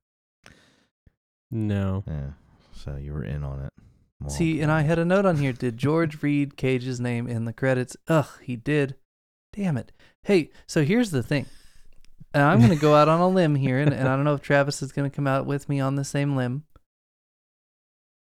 No. 1.49 2.03
Yeah. 2.07 2.31
So 2.73 2.95
you 2.95 3.13
were 3.13 3.23
in 3.23 3.43
on 3.43 3.61
it. 3.61 3.73
Well, 4.19 4.29
See, 4.29 4.61
and 4.61 4.71
I 4.71 4.81
had 4.81 4.99
a 4.99 5.05
note 5.05 5.25
on 5.25 5.37
here. 5.37 5.53
Did 5.53 5.77
George 5.77 6.21
read 6.23 6.57
Cage's 6.57 6.99
name 6.99 7.27
in 7.27 7.45
the 7.45 7.53
credits? 7.53 7.95
Ugh, 8.07 8.27
he 8.41 8.55
did. 8.55 8.95
Damn 9.51 9.77
it. 9.77 9.91
Hey, 10.23 10.51
so 10.67 10.83
here's 10.83 11.11
the 11.11 11.23
thing. 11.23 11.45
And 12.33 12.43
I'm 12.43 12.59
going 12.59 12.71
to 12.71 12.75
go 12.75 12.95
out 12.95 13.09
on 13.09 13.19
a 13.19 13.27
limb 13.27 13.55
here, 13.55 13.77
and, 13.79 13.93
and 13.93 14.07
I 14.07 14.15
don't 14.15 14.23
know 14.25 14.33
if 14.33 14.41
Travis 14.41 14.81
is 14.81 14.91
going 14.91 15.09
to 15.09 15.15
come 15.15 15.27
out 15.27 15.45
with 15.45 15.69
me 15.69 15.79
on 15.79 15.95
the 15.95 16.03
same 16.03 16.35
limb. 16.35 16.63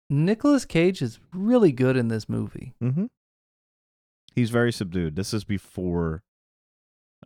Nicolas 0.09 0.65
Cage 0.65 1.01
is 1.01 1.19
really 1.33 1.71
good 1.71 1.97
in 1.97 2.09
this 2.09 2.29
movie. 2.29 2.73
Mm-hmm. 2.83 3.05
He's 4.35 4.51
very 4.51 4.71
subdued. 4.71 5.15
This 5.15 5.33
is 5.33 5.43
before 5.43 6.21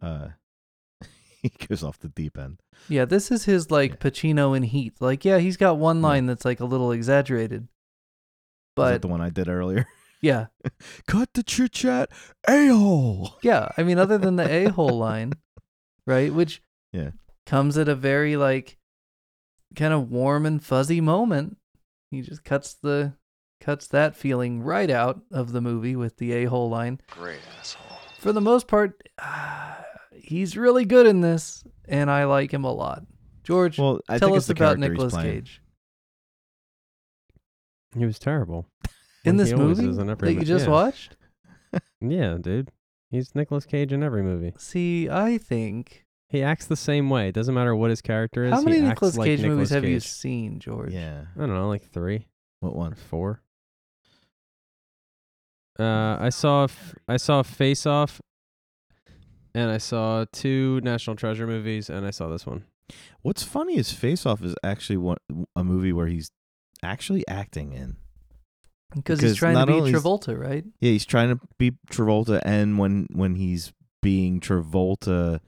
uh 0.02 0.30
he 1.42 1.50
goes 1.68 1.84
off 1.84 2.00
the 2.00 2.08
deep 2.08 2.38
end. 2.38 2.62
Yeah, 2.88 3.04
this 3.04 3.32
is 3.32 3.44
his 3.46 3.70
like 3.70 3.92
Yeah. 3.92 3.98
Pacino 3.98 4.56
in 4.56 4.64
Heat. 4.64 4.94
Like, 5.02 5.26
yeah, 5.26 5.40
he's 5.40 5.58
got 5.58 5.78
one 5.78 5.98
Yeah. 5.98 6.04
line 6.08 6.26
that's 6.28 6.46
like 6.46 6.62
a 6.62 6.66
little 6.66 6.92
exaggerated. 6.94 7.68
But 8.78 9.02
the 9.02 9.08
one 9.10 9.20
I 9.22 9.30
did 9.30 9.50
earlier? 9.50 9.86
yeah, 10.22 10.48
Cut 11.08 11.34
the 11.34 11.44
chit 11.44 11.72
chat, 11.72 12.10
a 12.48 12.68
hole. 12.68 13.38
yeah. 13.42 13.70
I 13.78 13.84
mean, 13.84 13.98
other 13.98 14.18
than 14.18 14.36
the 14.36 14.50
a 14.68 14.72
hole 14.72 14.98
line, 14.98 15.34
right? 16.06 16.34
Which 16.34 16.62
Yeah. 16.92 17.12
comes 17.46 17.78
at 17.78 17.88
a 17.90 17.96
very 17.96 18.36
like 18.38 18.78
kind 19.76 19.94
of 19.94 20.10
warm 20.12 20.46
and 20.46 20.64
fuzzy 20.64 21.00
moment. 21.02 21.58
He 22.12 22.22
just 22.22 22.44
cuts 22.44 22.74
the 22.74 23.14
cuts 23.62 23.88
that 23.88 24.16
feeling 24.16 24.62
right 24.62 24.90
out 24.90 25.22
of 25.32 25.52
the 25.52 25.62
movie 25.62 25.96
with 25.96 26.18
the 26.18 26.32
a 26.34 26.46
hole 26.46 26.70
line. 26.70 27.00
Great 27.12 27.40
asshole. 27.60 27.86
For 28.20 28.34
the 28.34 28.42
most 28.42 28.68
part, 28.68 29.02
ah, 29.20 29.84
he's 30.14 30.58
really 30.58 30.86
good 30.86 31.06
in 31.06 31.22
this, 31.22 31.64
and 31.88 32.10
I 32.12 32.26
like 32.26 32.52
him 32.54 32.64
a 32.66 32.72
lot. 32.74 33.04
George, 33.44 33.78
Well, 33.80 34.00
I 34.10 34.18
tell 34.18 34.34
us 34.36 34.50
about 34.50 34.78
character 34.78 34.82
he's 34.84 34.90
Nicolas. 34.92 35.24
Cage 35.24 35.62
He 37.98 38.06
was 38.06 38.20
terrible. 38.20 38.68
In 39.30 39.38
Like 39.38 39.46
this 39.46 39.52
he 39.52 39.56
movie 39.56 39.88
is 39.90 39.98
in 39.98 40.08
that 40.08 40.22
you 40.34 40.42
just 40.42 40.66
yeah. 40.66 40.72
watched. 40.72 41.16
Yeah, 42.02 42.38
dude. 42.40 42.72
He's 43.12 43.34
Nicolas 43.36 43.66
Cage 43.66 43.92
in 43.94 44.04
every 44.04 44.24
movie. 44.24 44.54
See, 44.58 45.10
I 45.10 45.38
think 45.38 46.06
He 46.30 46.44
acts 46.44 46.66
the 46.68 46.76
same 46.76 47.10
way. 47.10 47.30
It 47.30 47.36
doesn't 47.36 47.54
matter 47.56 47.76
what 47.76 47.90
his 47.90 48.02
character 48.02 48.44
is. 48.46 48.54
How 48.54 48.62
many 48.62 48.78
he 48.78 48.82
Nicolas 48.84 49.14
acts 49.14 49.18
like 49.18 49.26
Cage 49.28 49.40
movies 49.42 49.50
Nicolas 49.50 49.70
have 49.72 49.86
you 49.86 50.00
seen, 50.00 50.60
George? 50.60 50.94
Yeah. 50.94 51.26
I 51.36 51.40
don't 51.40 51.54
know, 51.54 51.68
like 51.68 51.84
three 51.84 52.28
What 52.60 52.76
one? 52.76 52.94
four. 52.96 53.42
Uh, 55.80 56.18
I 56.20 56.30
saw 56.30 56.66
f- 56.66 56.96
I 57.08 57.18
saw 57.18 57.42
Face 57.42 57.86
Off, 57.86 58.20
and 59.56 59.72
I 59.72 59.78
saw 59.78 60.26
two 60.32 60.82
National 60.84 61.16
Treasure 61.16 61.48
movies, 61.48 61.90
and 61.90 62.06
I 62.06 62.12
saw 62.12 62.28
this 62.28 62.46
one. 62.46 62.66
What's 63.22 63.44
funny 63.44 63.78
is 63.78 63.92
Face 63.94 64.26
Off 64.26 64.44
is 64.44 64.56
actually 64.64 64.98
one 64.98 65.18
a 65.56 65.64
movie 65.64 65.94
where 65.94 66.08
he's 66.08 66.32
actually 66.84 67.26
acting 67.28 67.72
in. 67.74 67.96
Because 68.96 69.20
he's 69.20 69.36
trying 69.36 69.54
to 69.54 69.60
not 69.60 69.68
be 69.68 69.92
Travolta, 69.92 70.38
right? 70.38 70.66
Yeah, 70.80 70.92
he's 70.92 71.06
trying 71.06 71.30
to 71.30 71.40
be 71.58 71.72
Travolta, 71.92 72.42
and 72.44 72.80
when 72.80 73.08
when 73.12 73.36
he's 73.36 73.72
being 74.02 74.40
Travolta 74.40 75.42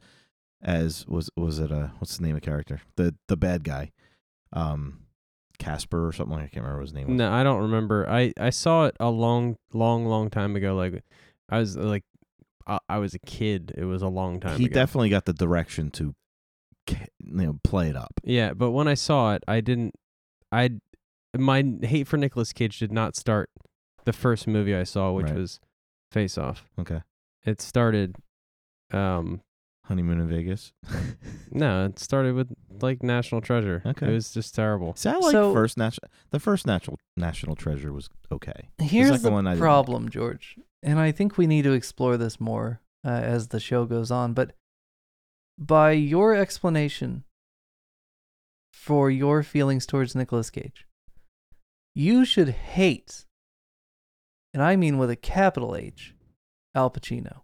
as 0.63 1.07
was 1.07 1.29
was 1.35 1.57
it 1.57 1.71
uh 1.71 1.87
what's 1.97 2.17
the 2.17 2.23
name 2.23 2.35
of 2.35 2.41
the 2.41 2.45
character 2.45 2.81
the 2.95 3.15
the 3.27 3.37
bad 3.37 3.63
guy, 3.63 3.91
um, 4.53 4.99
Casper 5.61 6.07
or 6.07 6.11
something. 6.11 6.35
Like 6.35 6.45
I 6.45 6.47
can't 6.47 6.63
remember 6.63 6.79
what 6.79 6.87
his 6.87 6.93
name. 6.93 7.07
Was. 7.07 7.17
No, 7.17 7.31
I 7.31 7.43
don't 7.43 7.61
remember. 7.61 8.09
I 8.09 8.33
I 8.39 8.49
saw 8.49 8.85
it 8.85 8.95
a 8.99 9.09
long, 9.09 9.57
long, 9.73 10.05
long 10.05 10.29
time 10.29 10.55
ago. 10.55 10.75
Like 10.75 11.03
I 11.49 11.59
was 11.59 11.77
like, 11.77 12.03
I, 12.67 12.79
I 12.89 12.97
was 12.97 13.13
a 13.13 13.19
kid. 13.19 13.73
It 13.77 13.85
was 13.85 14.01
a 14.01 14.07
long 14.07 14.39
time. 14.39 14.57
he 14.57 14.65
ago. 14.65 14.73
definitely 14.73 15.09
got 15.09 15.25
the 15.25 15.33
direction 15.33 15.91
to, 15.91 16.15
you 16.87 16.97
know, 17.19 17.59
play 17.63 17.89
it 17.89 17.95
up. 17.95 18.13
Yeah, 18.23 18.53
but 18.53 18.71
when 18.71 18.87
I 18.87 18.95
saw 18.95 19.33
it, 19.35 19.43
I 19.47 19.61
didn't. 19.61 19.93
I 20.51 20.71
my 21.37 21.63
hate 21.83 22.07
for 22.07 22.17
Nicolas 22.17 22.53
Cage 22.53 22.79
did 22.79 22.91
not 22.91 23.15
start 23.15 23.49
the 24.05 24.13
first 24.13 24.47
movie 24.47 24.75
I 24.75 24.83
saw, 24.83 25.11
which 25.11 25.27
Right. 25.27 25.35
was 25.35 25.59
Face 26.11 26.37
Off. 26.37 26.69
Okay, 26.79 27.01
It 27.45 27.61
started. 27.61 28.15
Um, 28.91 29.41
honeymoon 29.85 30.19
in 30.19 30.27
Vegas. 30.27 30.73
no, 31.51 31.85
it 31.85 31.97
started 31.99 32.35
with 32.35 32.53
like 32.81 33.01
National 33.03 33.39
Treasure. 33.41 33.81
Okay. 33.85 34.07
it 34.07 34.11
was 34.13 34.33
just 34.33 34.53
terrible. 34.53 34.93
See, 34.95 35.09
I 35.09 35.13
like 35.17 35.31
So- 35.31 35.53
first 35.53 35.77
national. 35.77 36.09
The 36.31 36.39
first 36.39 36.67
natural 36.67 36.97
national 37.17 37.55
treasure 37.55 37.91
was 37.93 38.09
okay. 38.31 38.69
Here's 38.79 39.07
second 39.09 39.23
the 39.23 39.31
one 39.31 39.47
I 39.47 39.51
didn't 39.51 39.61
like. 39.61 39.65
problem, 39.65 40.09
George, 40.09 40.57
and 40.83 40.99
I 40.99 41.11
think 41.11 41.37
we 41.37 41.47
need 41.47 41.63
to 41.63 41.71
explore 41.73 42.17
this 42.17 42.39
more 42.39 42.81
uh, 43.05 43.09
as 43.09 43.47
the 43.49 43.59
show 43.59 43.85
goes 43.85 44.11
on. 44.11 44.33
But 44.33 44.51
by 45.57 45.91
your 45.91 46.35
explanation 46.35 47.23
for 48.73 49.09
your 49.11 49.43
feelings 49.43 49.85
towards 49.85 50.15
Nicolas 50.15 50.49
Cage, 50.49 50.85
you 51.93 52.25
should 52.25 52.49
hate, 52.49 53.25
and 54.53 54.61
I 54.63 54.75
mean 54.75 54.97
with 54.97 55.09
a 55.09 55.15
capital 55.15 55.75
H, 55.75 56.13
Al 56.75 56.89
Pacino. 56.89 57.41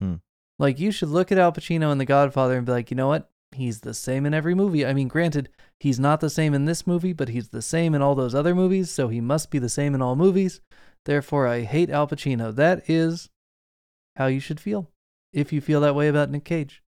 Hmm. 0.00 0.16
Like 0.58 0.78
you 0.78 0.90
should 0.90 1.08
look 1.08 1.30
at 1.30 1.38
Al 1.38 1.52
Pacino 1.52 1.92
in 1.92 1.98
The 1.98 2.04
Godfather 2.04 2.56
and 2.56 2.66
be 2.66 2.72
like, 2.72 2.90
you 2.90 2.96
know 2.96 3.08
what? 3.08 3.30
He's 3.52 3.80
the 3.80 3.94
same 3.94 4.26
in 4.26 4.34
every 4.34 4.54
movie. 4.54 4.84
I 4.84 4.92
mean, 4.92 5.08
granted, 5.08 5.48
he's 5.80 6.00
not 6.00 6.20
the 6.20 6.30
same 6.30 6.52
in 6.52 6.64
this 6.64 6.86
movie, 6.86 7.12
but 7.12 7.28
he's 7.28 7.48
the 7.48 7.62
same 7.62 7.94
in 7.94 8.02
all 8.02 8.14
those 8.14 8.34
other 8.34 8.54
movies, 8.54 8.90
so 8.90 9.08
he 9.08 9.20
must 9.20 9.50
be 9.50 9.58
the 9.58 9.68
same 9.68 9.94
in 9.94 10.02
all 10.02 10.16
movies. 10.16 10.60
Therefore, 11.04 11.46
I 11.46 11.62
hate 11.62 11.90
Al 11.90 12.08
Pacino. 12.08 12.54
That 12.54 12.88
is 12.88 13.30
how 14.16 14.26
you 14.26 14.40
should 14.40 14.60
feel 14.60 14.90
if 15.32 15.52
you 15.52 15.60
feel 15.60 15.80
that 15.82 15.94
way 15.94 16.08
about 16.08 16.30
Nick 16.30 16.44
Cage. 16.44 16.82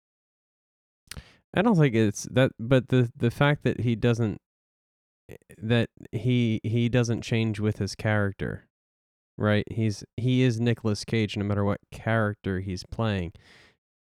I 1.55 1.63
don't 1.63 1.77
think 1.77 1.95
it's 1.95 2.25
that, 2.31 2.53
but 2.59 2.89
the 2.89 3.11
the 3.17 3.31
fact 3.31 3.63
that 3.65 3.81
he 3.81 3.95
doesn't 3.95 4.41
that 5.59 5.91
he 6.13 6.61
he 6.63 6.89
doesn't 6.89 7.23
change 7.23 7.61
with 7.61 7.79
his 7.79 7.95
character, 7.95 8.67
right? 9.37 9.65
He's 9.71 10.05
he 10.17 10.43
is 10.43 10.61
Nicolas 10.61 11.05
Cage 11.05 11.37
no 11.37 11.45
matter 11.45 11.65
what 11.65 11.81
character 11.91 12.61
he's 12.61 12.85
playing. 12.85 13.33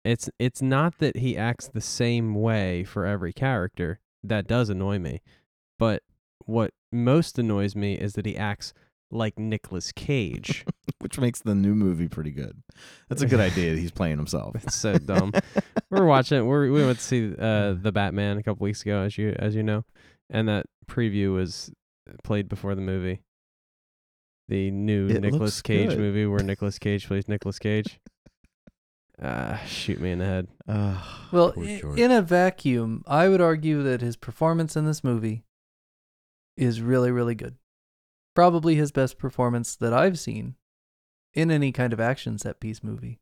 It's 0.04 0.28
it's 0.38 0.60
not 0.60 0.98
that 0.98 1.18
he 1.18 1.36
acts 1.36 1.68
the 1.68 1.80
same 1.80 2.34
way 2.34 2.84
for 2.84 3.06
every 3.06 3.32
character. 3.32 4.00
That 4.22 4.46
does 4.46 4.68
annoy 4.68 4.98
me. 4.98 5.22
But 5.78 6.02
what 6.46 6.72
most 6.92 7.38
annoys 7.38 7.74
me 7.74 7.94
is 7.94 8.14
that 8.14 8.26
he 8.26 8.36
acts 8.36 8.72
like 9.10 9.38
Nicolas 9.38 9.92
Cage. 9.92 10.64
which 11.04 11.18
makes 11.18 11.40
the 11.40 11.54
new 11.54 11.74
movie 11.74 12.08
pretty 12.08 12.30
good. 12.30 12.62
That's 13.10 13.20
a 13.20 13.26
good 13.26 13.38
idea. 13.38 13.72
That 13.72 13.78
he's 13.78 13.90
playing 13.90 14.16
himself. 14.16 14.56
It's 14.64 14.74
so 14.74 14.96
dumb. 14.96 15.32
we're 15.90 16.06
watching. 16.06 16.46
We're, 16.46 16.70
we 16.70 16.84
went 16.84 16.98
to 16.98 17.04
see 17.04 17.34
uh, 17.38 17.74
the 17.80 17.92
Batman 17.92 18.38
a 18.38 18.42
couple 18.42 18.64
weeks 18.64 18.80
ago, 18.80 19.02
as 19.02 19.18
you 19.18 19.36
as 19.38 19.54
you 19.54 19.62
know, 19.62 19.84
and 20.34 20.48
that 20.48 20.66
preview 20.86 21.32
was 21.34 21.70
played 22.22 22.48
before 22.48 22.74
the 22.74 22.82
movie. 22.82 23.22
The 24.48 24.70
new 24.70 25.08
It 25.08 25.22
Nicolas 25.22 25.40
looks 25.40 25.62
Cage 25.62 25.88
good. 25.90 25.98
movie 25.98 26.26
where 26.26 26.42
Nicolas 26.42 26.78
Cage 26.78 27.06
plays 27.06 27.28
Nicolas 27.28 27.58
Cage. 27.58 27.98
Ah, 29.22 29.60
shoot 29.66 30.00
me 30.00 30.10
in 30.10 30.18
the 30.18 30.24
head. 30.24 30.48
Well, 31.32 31.52
poor 31.52 31.64
i- 31.64 31.80
George. 31.80 31.98
in 31.98 32.10
a 32.10 32.20
vacuum, 32.20 33.04
I 33.06 33.28
would 33.28 33.40
argue 33.40 33.82
that 33.84 34.00
his 34.02 34.16
performance 34.16 34.76
in 34.76 34.84
this 34.86 35.04
movie 35.04 35.44
is 36.56 36.80
really, 36.82 37.10
really 37.10 37.34
good. 37.34 37.56
Probably 38.34 38.74
his 38.74 38.90
best 38.92 39.16
performance 39.16 39.76
that 39.76 39.92
I've 39.94 40.18
seen 40.18 40.56
in 41.32 41.50
any 41.50 41.70
kind 41.72 41.92
of 41.92 42.00
action 42.00 42.38
set 42.38 42.58
piece 42.60 42.82
movie. 42.82 43.20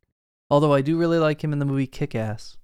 Although 0.51 0.73
I 0.73 0.81
do 0.81 0.99
really 0.99 1.19
like 1.19 1.45
him 1.45 1.53
in 1.53 1.59
the 1.59 1.65
movie 1.67 1.87
Kick 1.87 2.15
Ass, 2.15 2.57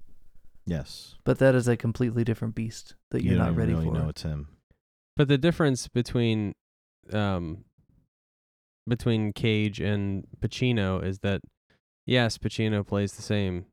yes, 0.68 1.16
but 1.24 1.38
that 1.38 1.54
is 1.54 1.66
a 1.68 1.76
completely 1.76 2.24
different 2.24 2.54
beast 2.54 2.94
that 3.10 3.22
you 3.22 3.30
you're 3.30 3.38
don't 3.38 3.48
not 3.48 3.56
ready 3.56 3.72
really 3.74 3.86
for. 3.86 3.94
know 3.94 4.08
it's 4.08 4.22
him. 4.22 4.48
But 5.16 5.28
the 5.28 5.38
difference 5.38 5.88
between 5.88 6.54
um 7.12 7.64
between 8.86 9.32
Cage 9.32 9.80
and 9.80 10.26
Pacino 10.40 11.02
is 11.04 11.18
that 11.20 11.40
yes, 12.06 12.38
Pacino 12.38 12.86
plays 12.86 13.12
the 13.14 13.22
same, 13.22 13.66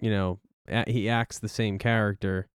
you 0.00 0.10
know, 0.10 0.40
a- 0.68 0.90
he 0.90 1.08
acts 1.08 1.38
the 1.38 1.48
same 1.48 1.78
character 1.78 2.48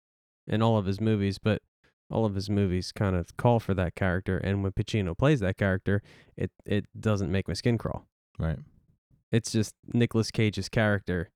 in 0.47 0.63
all 0.63 0.77
of 0.79 0.87
his 0.87 1.01
movies, 1.01 1.39
but 1.39 1.63
all 2.11 2.25
of 2.25 2.35
his 2.35 2.51
movies 2.51 2.91
kind 2.91 3.15
of 3.15 3.37
call 3.37 3.61
for 3.61 3.73
that 3.75 3.95
character 3.95 4.37
and 4.39 4.63
when 4.65 4.73
Pacino 4.73 5.17
plays 5.17 5.41
that 5.41 5.57
character, 5.57 6.03
it 6.37 6.51
it 6.67 6.87
doesn't 6.99 7.31
make 7.31 7.47
my 7.49 7.55
skin 7.55 7.79
crawl. 7.79 8.07
Right. 8.39 8.59
It's 9.31 9.53
just 9.53 9.75
Nicolas 9.93 10.31
Cage's 10.33 10.69
character 10.69 11.31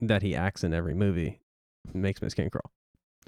that 0.00 0.22
he 0.22 0.34
acts 0.34 0.64
in 0.64 0.72
every 0.74 0.94
movie 0.94 1.39
makes 1.94 2.20
my 2.22 2.28
skin 2.28 2.50
crawl. 2.50 2.70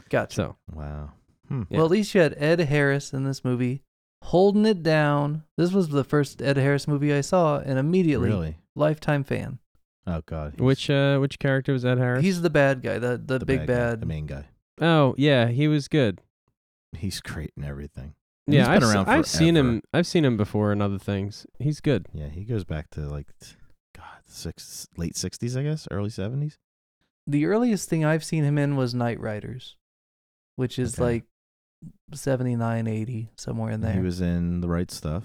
Gotcha. 0.08 0.34
So, 0.34 0.56
Wow. 0.74 1.12
Hmm. 1.48 1.62
Yeah. 1.68 1.78
Well, 1.78 1.86
at 1.86 1.90
least 1.92 2.14
you 2.14 2.20
had 2.20 2.34
Ed 2.38 2.60
Harris 2.60 3.12
in 3.12 3.24
this 3.24 3.44
movie 3.44 3.82
holding 4.22 4.64
it 4.66 4.82
down. 4.82 5.42
This 5.56 5.72
was 5.72 5.88
the 5.88 6.04
first 6.04 6.40
Ed 6.40 6.56
Harris 6.56 6.86
movie 6.88 7.12
I 7.12 7.20
saw, 7.20 7.58
and 7.58 7.78
immediately 7.78 8.28
Really? 8.30 8.58
lifetime 8.74 9.24
fan. 9.24 9.58
Oh 10.06 10.22
God. 10.26 10.52
he's 10.56 10.60
which 10.62 10.90
uh 10.90 11.18
which 11.18 11.38
character 11.38 11.72
was 11.72 11.84
Ed 11.84 11.98
Harris? 11.98 12.22
He's 12.24 12.42
the 12.42 12.50
bad 12.50 12.82
guy, 12.82 12.98
the 12.98 13.16
the, 13.24 13.38
the 13.38 13.46
big 13.46 13.60
guy, 13.60 13.66
bad. 13.66 14.00
the 14.00 14.06
main 14.06 14.26
guy. 14.26 14.46
Oh, 14.80 15.14
yeah, 15.18 15.48
he 15.48 15.68
was 15.68 15.86
good. 15.88 16.20
He's 16.96 17.20
great 17.20 17.52
in 17.56 17.64
everything. 17.64 18.14
And 18.46 18.54
Yeah, 18.54 18.60
he's 18.62 18.68
been 18.68 18.76
I've, 18.76 18.82
s- 18.82 18.94
around 18.94 19.08
I've 19.08 19.26
seen 19.26 19.56
him. 19.56 19.82
I've 19.92 20.06
seen 20.06 20.24
him 20.24 20.36
before 20.36 20.72
in 20.72 20.80
other 20.82 20.98
things. 20.98 21.46
He's 21.58 21.80
good. 21.80 22.06
Yeah, 22.12 22.28
he 22.28 22.44
goes 22.44 22.64
back 22.64 22.90
to 22.90 23.00
like, 23.02 23.28
God, 23.94 24.04
six 24.26 24.88
late 24.96 25.16
sixties, 25.16 25.56
I 25.56 25.62
guess, 25.62 25.86
early 25.90 26.10
seventies. 26.10 26.58
The 27.26 27.46
earliest 27.46 27.88
thing 27.88 28.04
I've 28.04 28.24
seen 28.24 28.44
him 28.44 28.58
in 28.58 28.76
was 28.76 28.94
Knightriders, 28.94 29.74
which 30.56 30.78
is 30.78 30.94
Okay. 30.94 31.02
like 31.04 31.24
79, 32.12 32.86
80, 32.86 33.30
somewhere 33.36 33.70
in 33.70 33.80
there. 33.80 33.92
He 33.94 34.00
was 34.00 34.20
in 34.20 34.60
the 34.60 34.68
right 34.68 34.90
stuff. 34.90 35.24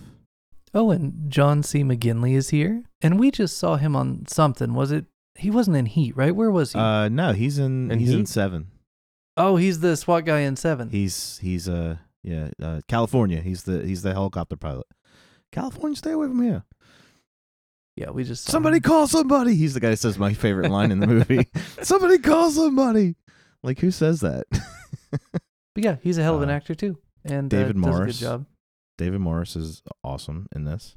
oh, 0.74 0.92
and 0.92 1.32
John 1.32 1.63
C. 1.63 1.84
McGinley 1.84 2.34
is 2.36 2.50
here. 2.50 2.84
And 3.01 3.20
we 3.20 3.32
just 3.32 3.58
saw 3.58 3.77
him 3.77 3.96
on 3.96 4.25
something. 4.27 4.74
Was 4.74 4.92
it? 4.92 5.06
He 5.36 5.50
wasn't 5.51 5.77
in 5.77 5.86
Heat, 5.86 6.16
right? 6.18 6.36
Where 6.36 6.51
was 6.51 6.74
he? 6.74 6.80
Uh, 6.80 7.10
no, 7.10 7.34
he's 7.34 7.58
in. 7.60 7.92
In 7.92 8.00
he's 8.00 8.12
in 8.12 8.20
Heat? 8.20 8.27
seven. 8.27 8.68
oh, 9.38 9.56
he's 9.56 9.80
the 9.80 9.96
SWAT 9.96 10.25
guy 10.25 10.39
in 10.39 10.56
Seven. 10.56 10.89
He's 10.89 11.38
he's 11.39 11.70
uh 11.70 11.98
yeah 12.24 12.50
uh, 12.62 12.82
California. 12.88 13.42
He's 13.42 13.63
the 13.63 13.84
he's 13.86 14.01
the 14.01 14.13
helicopter 14.13 14.56
pilot. 14.56 14.88
California, 15.51 15.96
stay 15.96 16.12
away 16.12 16.27
from 16.27 16.42
here. 16.42 16.63
Yeah, 17.98 18.12
we 18.12 18.24
just 18.24 18.46
Somebody 18.46 18.77
him. 18.77 18.84
call 18.84 19.08
somebody. 19.08 19.56
He's 19.56 19.74
the 19.74 19.80
guy 19.80 19.89
that 19.89 19.98
says 19.98 20.18
my 20.18 20.34
favorite 20.34 20.70
line 20.72 20.92
in 20.92 21.00
the 21.00 21.08
movie. 21.08 21.48
somebody 21.82 22.20
call 22.20 22.51
somebody. 22.51 23.16
Like 23.63 23.80
who 23.80 23.92
says 23.92 24.22
that? 24.22 24.46
But 25.75 25.84
yeah, 25.84 25.98
he's 26.01 26.18
a 26.18 26.24
hell 26.24 26.36
of 26.36 26.42
an 26.42 26.50
Uh, 26.50 26.54
actor 26.54 26.74
too, 26.74 26.98
and 27.24 27.54
uh, 27.54 27.58
David 27.58 27.75
does 27.75 27.84
a 27.84 27.88
good 27.88 27.96
Morris. 27.98 28.20
job. 28.20 28.46
David 28.98 29.20
Morris 29.22 29.56
is 29.56 29.84
awesome 30.04 30.48
in 30.56 30.63
this. 30.63 30.96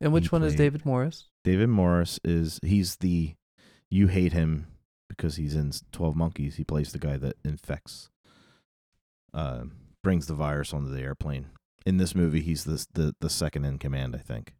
And 0.00 0.12
which 0.12 0.24
he 0.24 0.28
one 0.30 0.42
is 0.42 0.56
David 0.56 0.84
Morris? 0.84 1.28
David 1.44 1.68
Morris 1.68 2.18
is 2.24 2.58
he's 2.64 2.96
the 2.96 3.34
you 3.88 4.08
hate 4.08 4.32
him 4.32 4.66
because 5.08 5.36
he's 5.36 5.54
in 5.54 5.70
Twelve 5.92 6.16
Monkeys. 6.16 6.56
He 6.56 6.64
plays 6.64 6.90
the 6.90 6.98
guy 6.98 7.16
that 7.18 7.36
infects, 7.44 8.10
uh, 9.32 9.62
brings 10.02 10.26
the 10.26 10.34
virus 10.34 10.74
onto 10.74 10.90
the 10.90 11.00
airplane. 11.00 11.46
In 11.86 11.98
this 11.98 12.16
movie, 12.16 12.40
he's 12.40 12.64
the 12.64 12.84
the 12.94 13.14
the 13.20 13.30
second 13.30 13.64
in 13.64 13.78
command, 13.78 14.16
I 14.16 14.20
think. 14.20 14.54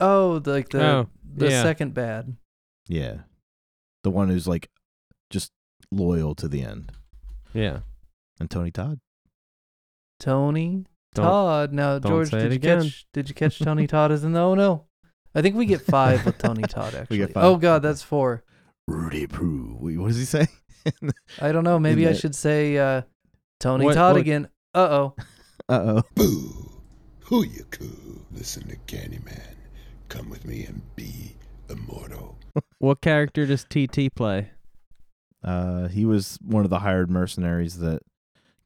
Oh, 0.00 0.38
the, 0.38 0.50
like 0.52 0.68
the 0.68 0.84
Oh, 0.86 1.08
the 1.34 1.50
yeah. 1.50 1.62
second 1.62 1.94
bad. 1.94 2.36
Yeah, 2.88 3.18
the 4.04 4.10
one 4.10 4.28
who's 4.28 4.46
like 4.48 4.70
just 5.30 5.50
loyal 5.90 6.34
to 6.36 6.48
the 6.48 6.62
end. 6.62 6.92
Yeah. 7.52 7.80
And 8.40 8.50
Tony 8.50 8.70
Todd. 8.70 9.00
Tony 10.20 10.84
Don't- 11.14 11.24
Todd. 11.24 11.72
Now, 11.72 11.98
don't 11.98 12.10
George, 12.12 12.30
say 12.30 12.38
did 12.38 12.46
it 12.46 12.52
you 12.52 12.56
again. 12.56 12.82
catch? 12.82 13.06
Did 13.12 13.28
you 13.28 13.34
catch 13.34 13.58
Tony 13.58 13.86
Todd 13.88 14.12
as 14.12 14.24
in? 14.24 14.32
The? 14.32 14.40
Oh 14.40 14.54
no, 14.54 14.84
I 15.34 15.42
think 15.42 15.56
we 15.56 15.66
get 15.66 15.80
five 15.82 16.24
with 16.24 16.38
Tony 16.38 16.62
Todd. 16.68 16.94
Actually, 16.94 17.18
get 17.18 17.32
five. 17.32 17.44
oh 17.44 17.56
god, 17.56 17.82
that's 17.82 18.02
four. 18.02 18.44
Rudy 18.86 19.26
Prue. 19.26 19.76
Wait, 19.80 19.98
What 19.98 20.08
does 20.08 20.16
he 20.18 20.24
say? 20.24 20.46
I 21.42 21.52
don't 21.52 21.64
know. 21.64 21.78
Maybe 21.78 22.06
I 22.06 22.12
that- 22.12 22.18
should 22.20 22.34
say 22.34 22.78
uh, 22.78 23.02
Tony 23.60 23.84
What- 23.84 23.94
Todd 23.94 24.14
what- 24.14 24.20
again. 24.20 24.48
Uh 24.74 24.78
oh. 24.90 25.14
uh 25.68 25.82
oh. 25.98 26.02
Boo! 26.14 26.70
Who 27.24 27.44
you 27.44 27.64
cool? 27.70 28.22
Listen 28.32 28.68
to 28.68 28.76
Candyman. 28.86 29.54
Come 30.08 30.30
with 30.30 30.44
me 30.44 30.64
and 30.64 30.82
be 30.96 31.36
immortal. 31.68 32.38
What 32.78 33.00
character 33.00 33.46
does 33.46 33.64
TT 33.64 34.12
play? 34.14 34.50
Uh, 35.44 35.86
he 35.88 36.04
was 36.04 36.38
one 36.42 36.64
of 36.64 36.70
the 36.70 36.80
hired 36.80 37.08
mercenaries 37.10 37.78
that 37.78 38.02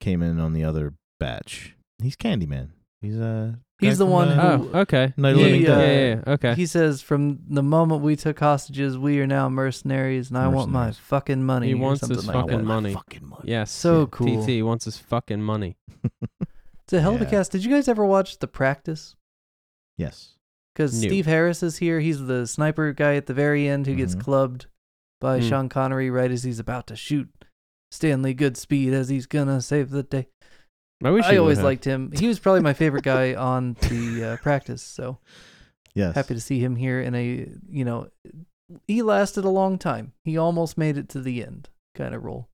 came 0.01 0.23
in 0.23 0.39
on 0.39 0.53
the 0.55 0.65
other 0.65 0.95
batch. 1.21 1.75
He's 2.03 2.17
Candyman. 2.17 2.71
He's 3.03 3.19
uh, 3.19 3.55
He's 3.81 3.99
the 3.99 4.05
from, 4.05 4.13
one 4.13 4.29
uh, 4.29 4.59
who- 4.59 4.71
Oh, 4.73 4.81
okay. 4.81 5.13
Night 5.17 5.31
of 5.33 5.39
Living 5.39 5.63
yeah, 5.63 5.73
uh, 5.73 5.77
Dead. 5.79 6.09
yeah, 6.19 6.23
yeah, 6.27 6.33
okay. 6.35 6.55
He 6.55 6.65
says, 6.67 7.03
"From 7.03 7.41
the 7.49 7.63
moment 7.63 8.03
we 8.03 8.17
took 8.17 8.39
hostages, 8.39 8.97
we 8.97 9.19
are 9.21 9.27
now 9.27 9.49
mercenaries, 9.51 10.29
and 10.31 10.39
I 10.39 10.49
want 10.49 10.71
my 10.71 10.93
fucking 10.93 11.43
money." 11.45 11.67
He 11.69 11.75
wants 11.75 12.07
his 12.07 12.27
like 12.27 12.35
fucking 12.35 12.59
that. 12.59 12.65
money. 12.65 12.95
Fucking 12.95 13.27
money. 13.27 13.43
yes. 13.47 13.71
So 13.71 14.01
yeah, 14.01 14.07
cool. 14.11 14.47
TT 14.47 14.63
wants 14.65 14.85
his 14.87 14.97
fucking 14.99 15.43
money. 15.43 15.77
It's 16.85 16.93
a 16.95 17.01
hell 17.01 17.15
of 17.15 17.23
a 17.23 17.27
cast. 17.27 17.53
Did 17.53 17.65
you 17.65 17.71
guys 17.71 17.89
ever 17.89 18.05
watch 18.05 18.39
The 18.39 18.49
Practice? 18.49 19.17
Yes. 19.97 20.35
Because 20.75 20.97
Steve 20.99 21.27
Harris 21.27 21.63
is 21.63 21.79
here. 21.79 22.01
He's 22.01 22.21
the 22.27 22.47
sniper 22.47 22.93
guy 22.93 23.17
at 23.17 23.27
the 23.27 23.35
very 23.35 23.69
end 23.69 23.87
who 23.87 23.95
gets 23.95 24.15
Mhm. 24.15 24.21
clubbed 24.21 24.67
by 25.21 25.39
Hmm. 25.41 25.47
Sean 25.49 25.69
Connery 25.69 26.11
right 26.11 26.31
as 26.31 26.45
he's 26.45 26.59
about 26.59 26.87
to 26.87 26.97
shoot 26.97 27.29
Stanley 27.91 28.35
Goodspeed 28.35 28.93
as 28.93 29.09
he's 29.11 29.27
gonna 29.27 29.61
save 29.61 29.91
the 29.91 30.03
day. 30.03 30.29
I 31.05 31.11
wish 31.11 31.27
I 31.27 31.37
always 31.37 31.59
have. 31.59 31.65
liked 31.65 31.85
him. 31.85 32.11
He 32.13 32.27
was 32.27 32.39
probably 32.39 32.61
my 32.63 32.73
favorite 32.73 33.05
guy 33.05 33.35
on 33.35 33.75
the 33.89 34.25
uh, 34.25 34.37
Practice. 34.43 34.83
So 34.83 35.19
Yes. 35.95 36.15
happy 36.15 36.33
to 36.35 36.41
see 36.41 36.59
him 36.61 36.77
here 36.77 37.01
in 37.03 37.15
a 37.15 37.49
you 37.69 37.85
know 37.85 38.09
he 38.89 39.03
lasted 39.03 39.45
a 39.45 39.51
long 39.51 39.77
time. 39.79 40.13
He 40.25 40.39
almost 40.39 40.79
made 40.79 40.97
it 40.97 41.09
to 41.11 41.21
the 41.21 41.45
end 41.45 41.69
kind 41.95 42.15
of 42.15 42.25
role. 42.25 42.49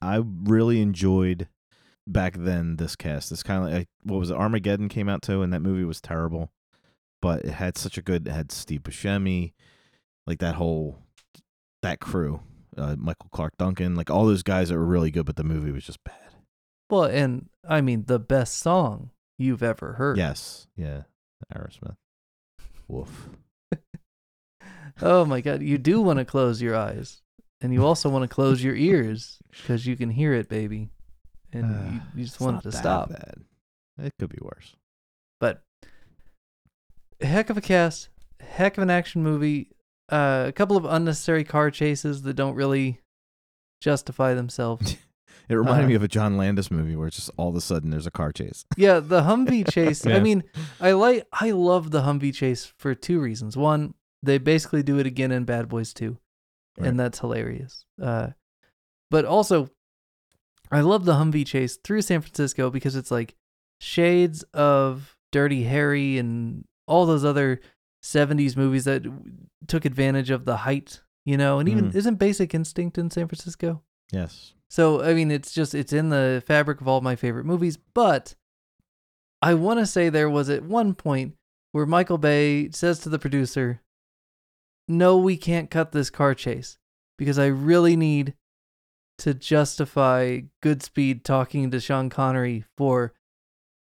I 0.00 0.22
really 0.24 0.80
enjoyed 0.80 1.48
back 2.06 2.34
then 2.34 2.76
this 2.76 2.94
cast. 2.94 3.30
This 3.30 3.42
kind 3.42 3.64
of 3.66 3.72
like 3.72 3.88
what 4.04 4.18
was 4.20 4.30
it? 4.30 4.36
Armageddon 4.36 4.88
came 4.88 5.08
out 5.08 5.22
too, 5.22 5.42
and 5.42 5.52
that 5.52 5.62
movie 5.62 5.84
was 5.84 6.00
terrible, 6.00 6.50
but 7.20 7.44
it 7.44 7.52
had 7.52 7.76
such 7.78 7.98
a 7.98 8.02
good. 8.02 8.26
It 8.26 8.32
had 8.32 8.52
Steve 8.52 8.82
Buscemi, 8.82 9.52
like 10.26 10.38
that 10.40 10.56
whole 10.56 10.98
that 11.82 12.00
crew, 12.00 12.40
uh, 12.76 12.96
Michael 12.98 13.28
Clarke 13.30 13.56
Duncan, 13.58 13.94
like 13.94 14.10
all 14.10 14.26
those 14.26 14.42
guys 14.42 14.68
that 14.68 14.76
were 14.76 14.84
really 14.84 15.10
good, 15.10 15.26
but 15.26 15.36
the 15.36 15.44
movie 15.44 15.72
was 15.72 15.84
just 15.84 16.02
bad. 16.04 16.14
Well, 16.90 17.04
and 17.04 17.48
I 17.68 17.80
mean 17.80 18.04
the 18.06 18.18
best 18.18 18.58
song 18.58 19.10
you've 19.38 19.62
ever 19.62 19.94
heard. 19.94 20.16
Yes, 20.16 20.66
yeah, 20.76 21.02
Aerosmith. 21.54 21.96
Woof. 22.88 23.28
Oh 25.02 25.24
my 25.26 25.40
god, 25.40 25.62
you 25.62 25.78
do 25.78 26.00
want 26.00 26.18
to 26.18 26.24
close 26.24 26.62
your 26.62 26.74
eyes, 26.74 27.20
and 27.60 27.72
you 27.72 27.84
also 27.84 28.08
want 28.08 28.22
to 28.22 28.34
close 28.34 28.62
your 28.64 28.74
ears 28.74 29.38
because 29.50 29.86
you 29.86 29.96
can 29.96 30.10
hear 30.10 30.32
it, 30.32 30.48
baby, 30.48 30.88
and 31.52 32.02
you, 32.14 32.20
you 32.20 32.24
just 32.24 32.40
want 32.40 32.58
it 32.58 32.62
to 32.62 32.70
that 32.70 32.78
stop. 32.78 33.10
Bad. 33.10 33.44
It 33.98 34.12
could 34.18 34.30
be 34.30 34.38
worse. 34.40 34.74
But 35.40 35.62
heck 37.20 37.50
of 37.50 37.56
a 37.56 37.60
cast, 37.60 38.08
heck 38.40 38.76
of 38.76 38.82
an 38.82 38.90
action 38.90 39.22
movie. 39.22 39.70
Uh, 40.10 40.44
a 40.48 40.52
couple 40.52 40.76
of 40.76 40.84
unnecessary 40.84 41.42
car 41.44 41.70
chases 41.70 42.22
that 42.22 42.34
don't 42.34 42.54
really 42.54 43.00
justify 43.80 44.34
themselves. 44.34 44.96
It 45.48 45.54
reminded 45.54 45.84
Uh, 45.84 45.88
me 45.90 45.94
of 45.94 46.02
a 46.02 46.08
John 46.08 46.36
Landis 46.36 46.72
movie 46.72 46.96
where 46.96 47.06
it's 47.06 47.18
just 47.18 47.30
all 47.36 47.50
of 47.50 47.54
a 47.54 47.60
sudden 47.60 47.90
there's 47.90 48.06
a 48.08 48.10
car 48.10 48.32
chase. 48.32 48.64
yeah, 48.76 48.98
the 48.98 49.20
Humvee 49.20 49.70
chase. 49.72 50.04
I 50.04 50.18
mean, 50.18 50.42
I 50.80 50.90
like, 50.90 51.24
I 51.32 51.52
love 51.52 51.92
the 51.92 52.00
Humvee 52.02 52.34
chase 52.34 52.72
for 52.78 52.96
two 52.96 53.20
reasons. 53.20 53.56
One, 53.56 53.94
they 54.24 54.38
basically 54.38 54.82
do 54.82 54.98
it 54.98 55.06
again 55.06 55.30
in 55.30 55.44
Bad 55.44 55.68
Boys 55.68 55.94
Two, 55.94 56.18
Right. 56.76 56.88
and 56.88 56.98
that's 56.98 57.20
hilarious. 57.20 57.84
Uh, 58.02 58.30
but 59.08 59.24
also, 59.24 59.70
I 60.72 60.80
love 60.80 61.04
the 61.04 61.12
Humvee 61.14 61.46
chase 61.46 61.76
through 61.76 62.02
San 62.02 62.22
Francisco 62.22 62.68
because 62.68 62.96
it's 62.96 63.12
like 63.12 63.36
shades 63.80 64.42
of 64.52 65.16
Dirty 65.30 65.62
Harry 65.62 66.18
and 66.18 66.64
all 66.86 67.06
those 67.06 67.24
other 67.24 67.60
'70s 68.02 68.56
movies 68.56 68.84
that 68.84 69.04
took 69.66 69.84
advantage 69.84 70.30
of 70.30 70.44
the 70.44 70.58
height, 70.58 71.02
you 71.24 71.36
know. 71.36 71.58
And 71.58 71.68
even 71.68 71.90
Mhm. 71.90 71.94
isn't 71.94 72.16
Basic 72.16 72.54
Instinct 72.54 72.98
in 72.98 73.10
San 73.10 73.26
Francisco? 73.28 73.82
Yes. 74.12 74.54
So 74.70 75.02
I 75.02 75.14
mean, 75.14 75.30
it's 75.30 75.52
just 75.52 75.74
it's 75.74 75.92
in 75.92 76.08
the 76.10 76.42
fabric 76.46 76.80
of 76.80 76.88
all 76.88 77.00
my 77.00 77.16
favorite 77.16 77.44
movies. 77.46 77.76
But 77.94 78.34
I 79.42 79.54
want 79.54 79.80
to 79.80 79.86
say 79.86 80.08
there 80.08 80.30
was 80.30 80.48
at 80.48 80.64
one 80.64 80.94
point 80.94 81.36
where 81.72 81.86
Michael 81.86 82.18
Bay 82.18 82.70
says 82.70 82.98
to 83.00 83.08
the 83.08 83.18
producer, 83.18 83.82
"No, 84.88 85.18
we 85.18 85.36
can't 85.36 85.70
cut 85.70 85.92
this 85.92 86.10
car 86.10 86.34
chase 86.34 86.78
because 87.18 87.38
I 87.38 87.46
really 87.46 87.96
need 87.96 88.34
to 89.18 89.34
justify 89.34 90.40
Goodspeed 90.62 91.22
talking 91.24 91.70
to 91.70 91.80
Sean 91.80 92.08
Connery 92.10 92.64
for 92.76 93.14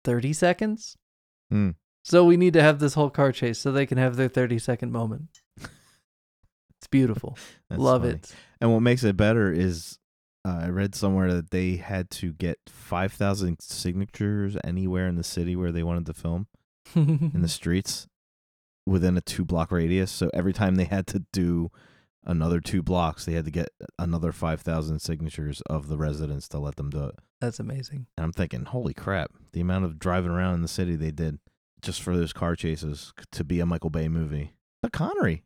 thirty 0.04 0.34
seconds. 0.34 0.98
Hmm. 1.50 1.72
So 2.04 2.26
we 2.26 2.38
need 2.38 2.54
to 2.54 2.62
have 2.62 2.80
this 2.80 2.94
whole 2.94 3.10
car 3.10 3.32
chase 3.32 3.60
so 3.60 3.72
they 3.72 3.86
can 3.86 3.98
have 3.98 4.16
their 4.16 4.30
thirty 4.30 4.60
second 4.60 4.92
moment. 4.92 5.42
It's 6.80 6.88
beautiful. 6.90 7.38
Love 7.70 8.02
funny. 8.02 8.16
it." 8.16 8.36
And 8.60 8.74
what 8.74 8.82
makes 8.82 9.06
it 9.06 9.16
better 9.16 9.50
is 9.54 10.00
uh, 10.46 10.64
I 10.64 10.68
read 10.68 10.96
somewhere 10.96 11.34
that 11.34 11.52
they 11.52 11.78
had 11.78 12.10
to 12.12 12.34
get 12.34 12.60
5,000 12.68 13.62
signatures 13.62 14.58
anywhere 14.64 15.08
in 15.08 15.16
the 15.16 15.24
city 15.24 15.56
where 15.56 15.72
they 15.72 15.84
wanted 15.84 16.06
to 16.08 16.14
film 16.14 16.48
in 16.94 17.42
the 17.42 17.48
streets 17.48 18.08
within 18.86 19.16
a 19.18 19.22
two 19.22 19.46
block 19.46 19.72
radius. 19.72 20.12
So 20.12 20.30
every 20.34 20.52
time 20.52 20.76
they 20.76 20.84
had 20.84 21.08
to 21.08 21.24
do 21.32 21.72
another 22.26 22.60
two 22.60 22.84
blocks, 22.84 23.24
they 23.24 23.34
had 23.34 23.46
to 23.46 23.52
get 23.52 23.70
another 23.98 24.34
5,000 24.34 25.00
signatures 25.00 25.62
of 25.62 25.88
the 25.88 25.98
residents 25.98 26.50
to 26.50 26.60
let 26.60 26.76
them 26.76 26.90
do 26.90 27.06
it. 27.06 27.16
That's 27.40 27.60
amazing. 27.60 28.08
And 28.18 28.26
I'm 28.26 28.34
thinking, 28.34 28.66
holy 28.66 28.94
crap, 28.94 29.32
the 29.54 29.62
amount 29.62 29.86
of 29.86 30.00
driving 30.00 30.32
around 30.32 30.56
in 30.56 30.62
the 30.62 30.68
city 30.68 30.98
they 30.98 31.12
did 31.12 31.40
just 31.84 32.02
for 32.02 32.16
those 32.18 32.34
car 32.34 32.56
chases 32.56 33.14
to 33.34 33.44
be 33.44 33.60
a 33.60 33.66
Michael 33.66 33.90
Bay 33.92 34.08
movie. 34.08 34.54
But 34.82 34.92
Connery, 34.92 35.44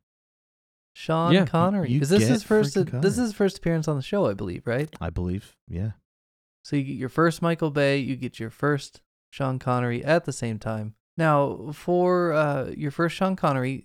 Sean 0.94 1.34
Yeah, 1.34 1.46
Connery. 1.46 1.92
you 1.92 2.02
is 2.02 2.10
this 2.10 2.20
get 2.20 2.30
his 2.30 2.44
first? 2.44 2.76
freaking 2.76 3.02
this 3.02 3.14
is 3.14 3.28
his 3.30 3.34
first 3.34 3.58
appearance 3.58 3.88
on 3.88 3.98
the 3.98 4.02
show, 4.02 4.26
I 4.28 4.34
believe, 4.34 4.66
right? 4.66 4.90
I 5.02 5.10
believe. 5.10 5.56
Yeah. 5.68 5.92
So 6.64 6.76
you 6.76 6.84
get 6.84 6.96
your 6.98 7.10
first 7.10 7.42
Michael 7.42 7.72
Bay, 7.72 7.98
you 7.98 8.16
get 8.16 8.40
your 8.40 8.50
first 8.50 9.02
Sean 9.32 9.60
Connery 9.60 10.04
at 10.04 10.26
the 10.26 10.34
same 10.34 10.60
time. 10.60 10.96
Now, 11.18 11.72
for 11.74 12.34
uh, 12.34 12.72
your 12.76 12.92
first 12.92 13.16
Sean 13.16 13.36
Connery, 13.36 13.84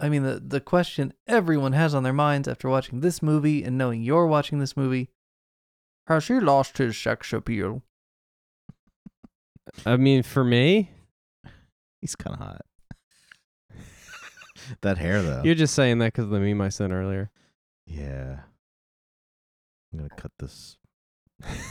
I 0.00 0.08
mean 0.08 0.22
the 0.24 0.40
the 0.44 0.60
question 0.60 1.12
everyone 1.26 1.72
has 1.74 1.94
on 1.94 2.02
their 2.02 2.12
minds 2.12 2.48
after 2.48 2.68
watching 2.68 3.00
this 3.00 3.22
movie 3.22 3.62
and 3.62 3.78
knowing 3.78 4.02
you're 4.02 4.26
watching 4.26 4.58
this 4.58 4.76
movie: 4.76 5.08
Has 6.08 6.26
he 6.28 6.40
lost 6.40 6.78
his 6.78 6.96
sex 6.98 7.32
appeal? 7.32 7.82
I 9.86 9.96
mean, 9.96 10.22
for 10.22 10.42
me, 10.44 10.90
He's 12.02 12.14
kind 12.14 12.34
of 12.34 12.40
hot. 12.46 12.60
that 14.82 14.98
hair, 14.98 15.22
though. 15.22 15.40
you're 15.44 15.54
just 15.54 15.74
saying 15.74 15.98
that 16.00 16.12
because 16.12 16.24
of 16.24 16.30
the 16.30 16.40
meme 16.40 16.60
I 16.60 16.68
sent 16.68 16.92
earlier. 16.92 17.30
Yeah. 17.86 18.40
I'm 19.92 19.98
going 19.98 20.10
to 20.10 20.16
cut 20.16 20.32
this 20.38 20.76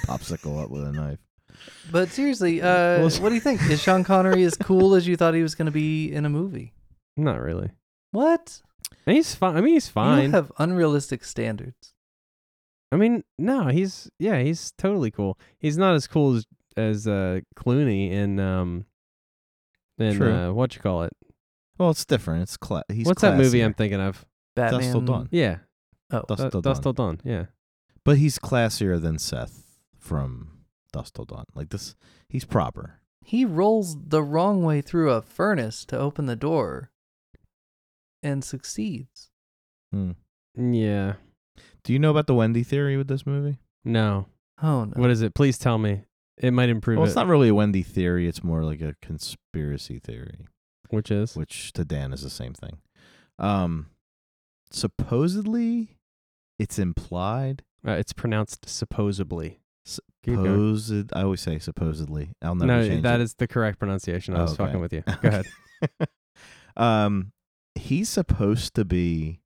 popsicle 0.05 0.61
up 0.63 0.69
with 0.71 0.83
a 0.83 0.91
knife. 0.91 1.19
But 1.91 2.09
seriously, 2.09 2.61
uh, 2.61 2.65
Well, 2.99 3.09
what 3.19 3.29
do 3.29 3.35
you 3.35 3.41
think? 3.41 3.61
Is 3.69 3.81
Sean 3.81 4.03
Connery 4.03 4.43
as 4.43 4.55
cool 4.55 4.95
as 4.95 5.07
you 5.07 5.15
thought 5.17 5.33
he 5.33 5.43
was 5.43 5.53
going 5.55 5.67
to 5.67 5.71
be 5.71 6.11
in 6.11 6.25
a 6.25 6.29
movie? 6.29 6.73
Not 7.17 7.41
really. 7.41 7.71
What? 8.11 8.61
He's 9.05 9.35
fine. 9.35 9.57
I 9.57 9.61
mean, 9.61 9.73
he's 9.73 9.87
You 9.87 9.91
fine. 9.93 10.31
have 10.31 10.51
unrealistic 10.57 11.23
standards. 11.23 11.93
I 12.91 12.97
mean, 12.97 13.23
no, 13.39 13.67
he's 13.67 14.09
yeah, 14.19 14.41
he's 14.41 14.73
totally 14.77 15.11
cool. 15.11 15.39
He's 15.59 15.77
not 15.77 15.95
as 15.95 16.07
cool 16.07 16.35
as 16.35 16.45
as 16.75 17.07
uh, 17.07 17.39
Clooney 17.55 18.11
in 18.11 18.37
um 18.39 18.85
in 20.01 20.15
True. 20.17 20.33
uh, 20.33 20.51
what 20.51 20.75
you 20.75 20.81
call 20.81 21.03
it? 21.03 21.13
Well, 21.77 21.89
it's 21.89 22.05
different. 22.05 22.43
It's 22.43 22.57
cla- 22.57 22.83
he's 22.91 23.05
What's 23.05 23.21
that 23.21 23.37
movie 23.37 23.59
classier. 23.59 23.65
I'm 23.65 23.73
thinking 23.73 24.01
of? 24.01 24.25
Batman. 24.55 24.79
Dusk 24.81 24.91
Till 24.91 25.01
Dawn. 25.01 25.29
Yeah, 25.31 25.57
Oh, 26.11 26.23
Dust 26.27 26.43
Du- 26.43 26.49
Till 26.51 26.61
Dust 26.61 26.81
Dawn. 26.83 26.95
Till 26.95 27.05
Dawn. 27.05 27.21
Yeah, 27.23 27.45
But 28.03 28.17
he's 28.17 28.37
classier 28.37 29.01
than 29.01 29.17
Seth 29.17 29.77
from 29.97 30.63
Dusk 30.91 31.13
Till 31.15 31.25
Dawn. 31.25 31.45
Like 31.55 31.69
this, 31.69 31.95
he's 32.29 32.45
proper. 32.45 32.99
he 33.23 33.45
rolls 33.45 33.95
the 34.07 34.21
wrong 34.23 34.63
way 34.63 34.81
through 34.81 35.11
a 35.11 35.21
furnace 35.21 35.85
to 35.85 35.97
open 35.97 36.25
the 36.25 36.35
door 36.35 36.91
and 38.23 38.43
succeeds. 38.43 39.29
Hmm. 39.91 40.11
yeah. 40.55 41.13
Do 41.83 41.93
you 41.93 41.99
know 41.99 42.11
about 42.11 42.27
the 42.27 42.35
Wendy 42.35 42.63
theory 42.63 42.97
with 42.97 43.07
this 43.07 43.25
movie? 43.25 43.57
No, 43.83 44.27
Oh 44.61 44.85
no. 44.85 44.93
what 44.95 45.09
is 45.09 45.21
it? 45.21 45.33
Please 45.33 45.57
tell 45.57 45.77
me. 45.77 46.03
It 46.37 46.51
might 46.51 46.69
improve 46.69 46.97
Well, 46.97 47.05
it. 47.05 47.09
it's 47.09 47.15
not 47.15 47.27
really 47.27 47.49
a 47.49 47.55
Wendy 47.55 47.83
theory. 47.83 48.27
It's 48.27 48.43
more 48.43 48.63
like 48.63 48.81
a 48.81 48.95
conspiracy 49.01 49.99
theory, 49.99 50.47
Which 50.89 51.11
is 51.11 51.35
which 51.35 51.71
to 51.73 51.85
Dan 51.85 52.13
is 52.13 52.21
the 52.23 52.29
same 52.29 52.53
thing. 52.53 52.79
Um, 53.37 53.87
supposedly, 54.71 55.97
it's 56.59 56.79
implied. 56.79 57.63
uh, 57.87 57.91
it's 57.91 58.13
pronounced 58.13 58.67
supposedly. 58.69 59.59
Supposed. 59.85 61.11
I 61.13 61.23
always 61.23 61.41
say 61.41 61.57
supposedly. 61.59 62.33
I'll 62.41 62.55
never 62.55 62.67
No, 62.81 62.87
change 62.87 63.03
that 63.03 63.19
it. 63.19 63.23
is 63.23 63.33
the 63.35 63.47
correct 63.47 63.79
pronunciation. 63.79 64.35
I 64.35 64.39
Oh, 64.39 64.41
was 64.43 64.53
okay. 64.53 64.65
fucking 64.65 64.79
with 64.79 64.93
you. 64.93 65.01
Go 65.01 65.27
ahead. 65.27 65.45
um, 66.77 67.31
he's 67.75 68.07
supposed 68.09 68.75
to 68.75 68.85
be 68.85 69.41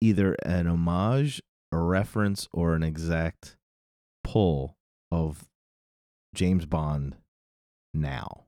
either 0.00 0.34
an 0.44 0.66
homage, 0.66 1.40
a 1.72 1.78
reference, 1.78 2.48
or 2.52 2.74
an 2.74 2.82
exact 2.82 3.56
pull 4.24 4.76
of 5.10 5.48
James 6.34 6.66
Bond 6.66 7.16
now. 7.94 8.44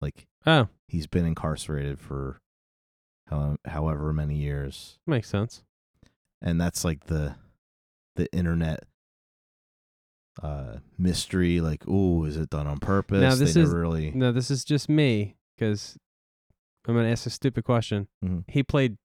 Like 0.00 0.26
Oh, 0.46 0.68
he's 0.86 1.06
been 1.06 1.26
incarcerated 1.26 1.98
for 1.98 2.40
how, 3.28 3.56
however 3.66 4.12
many 4.12 4.36
years, 4.36 4.98
makes 5.06 5.28
sense. 5.28 5.62
and 6.40 6.60
that's 6.60 6.84
like 6.84 7.06
the 7.06 7.34
the 8.16 8.32
internet 8.32 8.84
uh 10.42 10.76
mystery. 10.96 11.60
Like, 11.60 11.84
oh, 11.88 12.24
is 12.24 12.36
it 12.36 12.50
done 12.50 12.66
on 12.66 12.78
purpose? 12.78 13.20
Now, 13.20 13.34
this 13.34 13.54
they 13.54 13.60
is- 13.62 13.70
really. 13.70 14.10
No, 14.12 14.30
this 14.32 14.50
is 14.50 14.64
just 14.64 14.88
me 14.88 15.36
because 15.56 15.98
I'm 16.86 16.94
gonna 16.94 17.08
ask 17.10 17.26
a 17.26 17.30
stupid 17.30 17.64
question. 17.64 18.08
Mhm. 18.24 18.44
He 18.48 18.62
played 18.62 18.96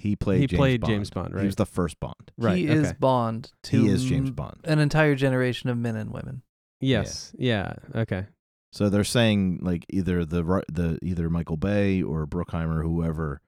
He 0.00 0.16
played. 0.16 0.40
he 0.40 0.46
James 0.46 0.58
played 0.58 0.80
Bond. 0.80 0.90
James 0.92 1.10
Bond, 1.10 1.38
He 1.38 1.46
was 1.46 1.56
the 1.56 1.66
first 1.66 2.00
Bond. 2.00 2.32
right. 2.38 2.56
he 2.56 2.70
okay. 2.70 2.78
is 2.80 2.92
Bond 2.94 3.52
to 3.64 3.82
He 3.84 3.88
is 3.90 4.04
James 4.04 4.30
Bond. 4.30 4.60
an 4.64 4.78
entire 4.78 5.14
generation 5.14 5.68
of 5.68 5.76
men 5.76 5.94
and 5.96 6.10
women. 6.10 6.42
Yes. 6.80 7.32
Yeah. 7.38 7.74
Okay. 7.94 8.26
So 8.72 8.88
they're 8.88 9.04
saying 9.04 9.58
like 9.62 9.84
either 9.90 10.24
the 10.24 10.42
the 10.72 10.98
either 11.02 11.28
Michael 11.28 11.56
Bay 11.58 12.02
or 12.02 12.26
Bruckheimer, 12.26 12.82
whoever, 12.82 13.42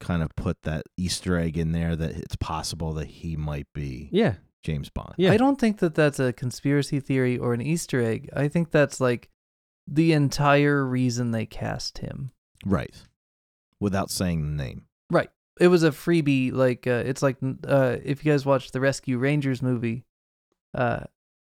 kind 0.00 0.22
of 0.22 0.34
put 0.34 0.60
that 0.62 0.82
Easter 0.96 1.36
egg 1.38 1.56
in 1.56 1.70
there 1.72 1.94
that 1.94 2.10
it's 2.16 2.34
possible 2.36 2.92
that 2.94 3.06
he 3.06 3.36
might 3.36 3.68
be 3.72 4.08
Yeah. 4.10 4.34
James 4.64 4.88
Bond. 4.90 5.14
Yeah. 5.16 5.30
I 5.32 5.36
don't 5.36 5.60
think 5.60 5.78
that 5.78 5.94
that's 5.94 6.18
a 6.18 6.32
conspiracy 6.32 6.98
theory 6.98 7.38
or 7.38 7.52
an 7.54 7.60
Easter 7.60 8.00
egg. 8.02 8.28
I 8.34 8.48
think 8.48 8.70
that's 8.72 9.00
like 9.00 9.28
the 9.86 10.12
entire 10.12 10.84
reason 10.84 11.30
they 11.30 11.46
cast 11.46 11.98
him. 11.98 12.32
Right. 12.64 12.94
Without 13.80 14.10
saying 14.10 14.42
the 14.42 14.64
name. 14.64 14.86
It 15.60 15.68
was 15.68 15.82
a 15.82 15.90
freebie. 15.90 16.52
Like 16.52 16.86
uh, 16.86 17.02
it's 17.04 17.22
like 17.22 17.36
uh, 17.66 17.96
if 18.04 18.24
you 18.24 18.32
guys 18.32 18.44
watched 18.46 18.72
the 18.72 18.80
Rescue 18.80 19.18
Rangers 19.18 19.62
movie, 19.62 20.04
uh, 20.74 21.00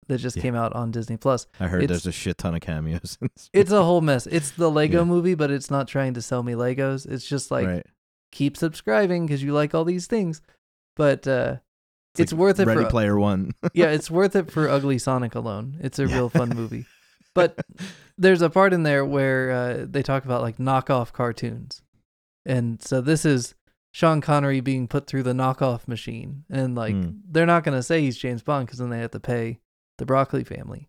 that 0.09 0.19
just 0.19 0.37
Yeah. 0.37 0.43
came 0.43 0.55
out 0.55 0.73
on 0.73 0.91
Disney 0.91 1.17
Plus. 1.19 1.47
I 1.61 1.69
heard 1.69 1.83
It's- 1.83 2.03
there's 2.03 2.07
a 2.15 2.17
shit 2.19 2.39
ton 2.39 2.55
of 2.55 2.61
cameos. 2.63 3.19
It's 3.53 3.71
a 3.71 3.85
whole 3.85 4.01
mess. 4.01 4.27
It's 4.27 4.51
the 4.53 4.71
Lego 4.71 5.01
Yeah. 5.01 5.05
movie, 5.05 5.35
but 5.35 5.51
it's 5.51 5.71
not 5.71 5.87
trying 5.89 6.15
to 6.15 6.23
sell 6.23 6.43
me 6.43 6.55
Legos. 6.55 7.07
It's 7.07 7.27
just 7.27 7.51
like 7.51 7.67
right. 7.67 7.87
keep 8.33 8.57
subscribing 8.57 9.27
because 9.27 9.43
you 9.43 9.53
like 9.53 9.75
all 9.75 9.85
these 9.85 10.07
things. 10.07 10.41
But 10.97 11.29
uh, 11.29 11.57
it's, 12.17 12.33
like 12.33 12.39
worth 12.41 12.59
it 12.61 12.67
Ready 12.67 12.85
for 12.85 12.91
Player 12.91 13.19
One. 13.19 13.53
yeah, 13.75 13.87
it's 13.91 14.11
worth 14.11 14.35
it 14.35 14.51
for 14.51 14.69
Ugly 14.71 14.99
Sonic 14.99 15.35
alone. 15.35 15.77
It's 15.81 15.99
a 15.99 16.07
Yeah. 16.07 16.15
real 16.15 16.29
fun 16.31 16.49
movie. 16.49 16.87
But 17.35 17.59
there's 18.19 18.41
a 18.43 18.49
part 18.51 18.73
in 18.73 18.83
there 18.85 19.05
where 19.05 19.51
uh, 19.53 19.87
they 19.89 20.03
talk 20.03 20.25
about 20.25 20.41
like 20.43 20.57
knockoff 20.57 21.13
cartoons, 21.13 21.83
and 22.47 22.83
so 22.83 23.01
this 23.03 23.25
is 23.27 23.55
Sean 23.99 24.21
Connery 24.21 24.61
being 24.61 24.87
put 24.87 25.09
through 25.09 25.25
the 25.25 25.33
knockoff 25.33 25.89
machine, 25.89 26.45
and 26.49 26.77
like 26.77 26.95
Hmm. 26.95 27.11
they're 27.29 27.47
not 27.47 27.65
gonna 27.65 27.83
say 27.83 28.01
he's 28.01 28.17
James 28.17 28.45
Bond 28.45 28.67
because 28.67 28.79
then 28.79 28.91
they 28.91 29.01
have 29.01 29.11
to 29.11 29.19
pay 29.19 29.59
the 29.99 30.07
Broccoli 30.07 30.45
family, 30.45 30.89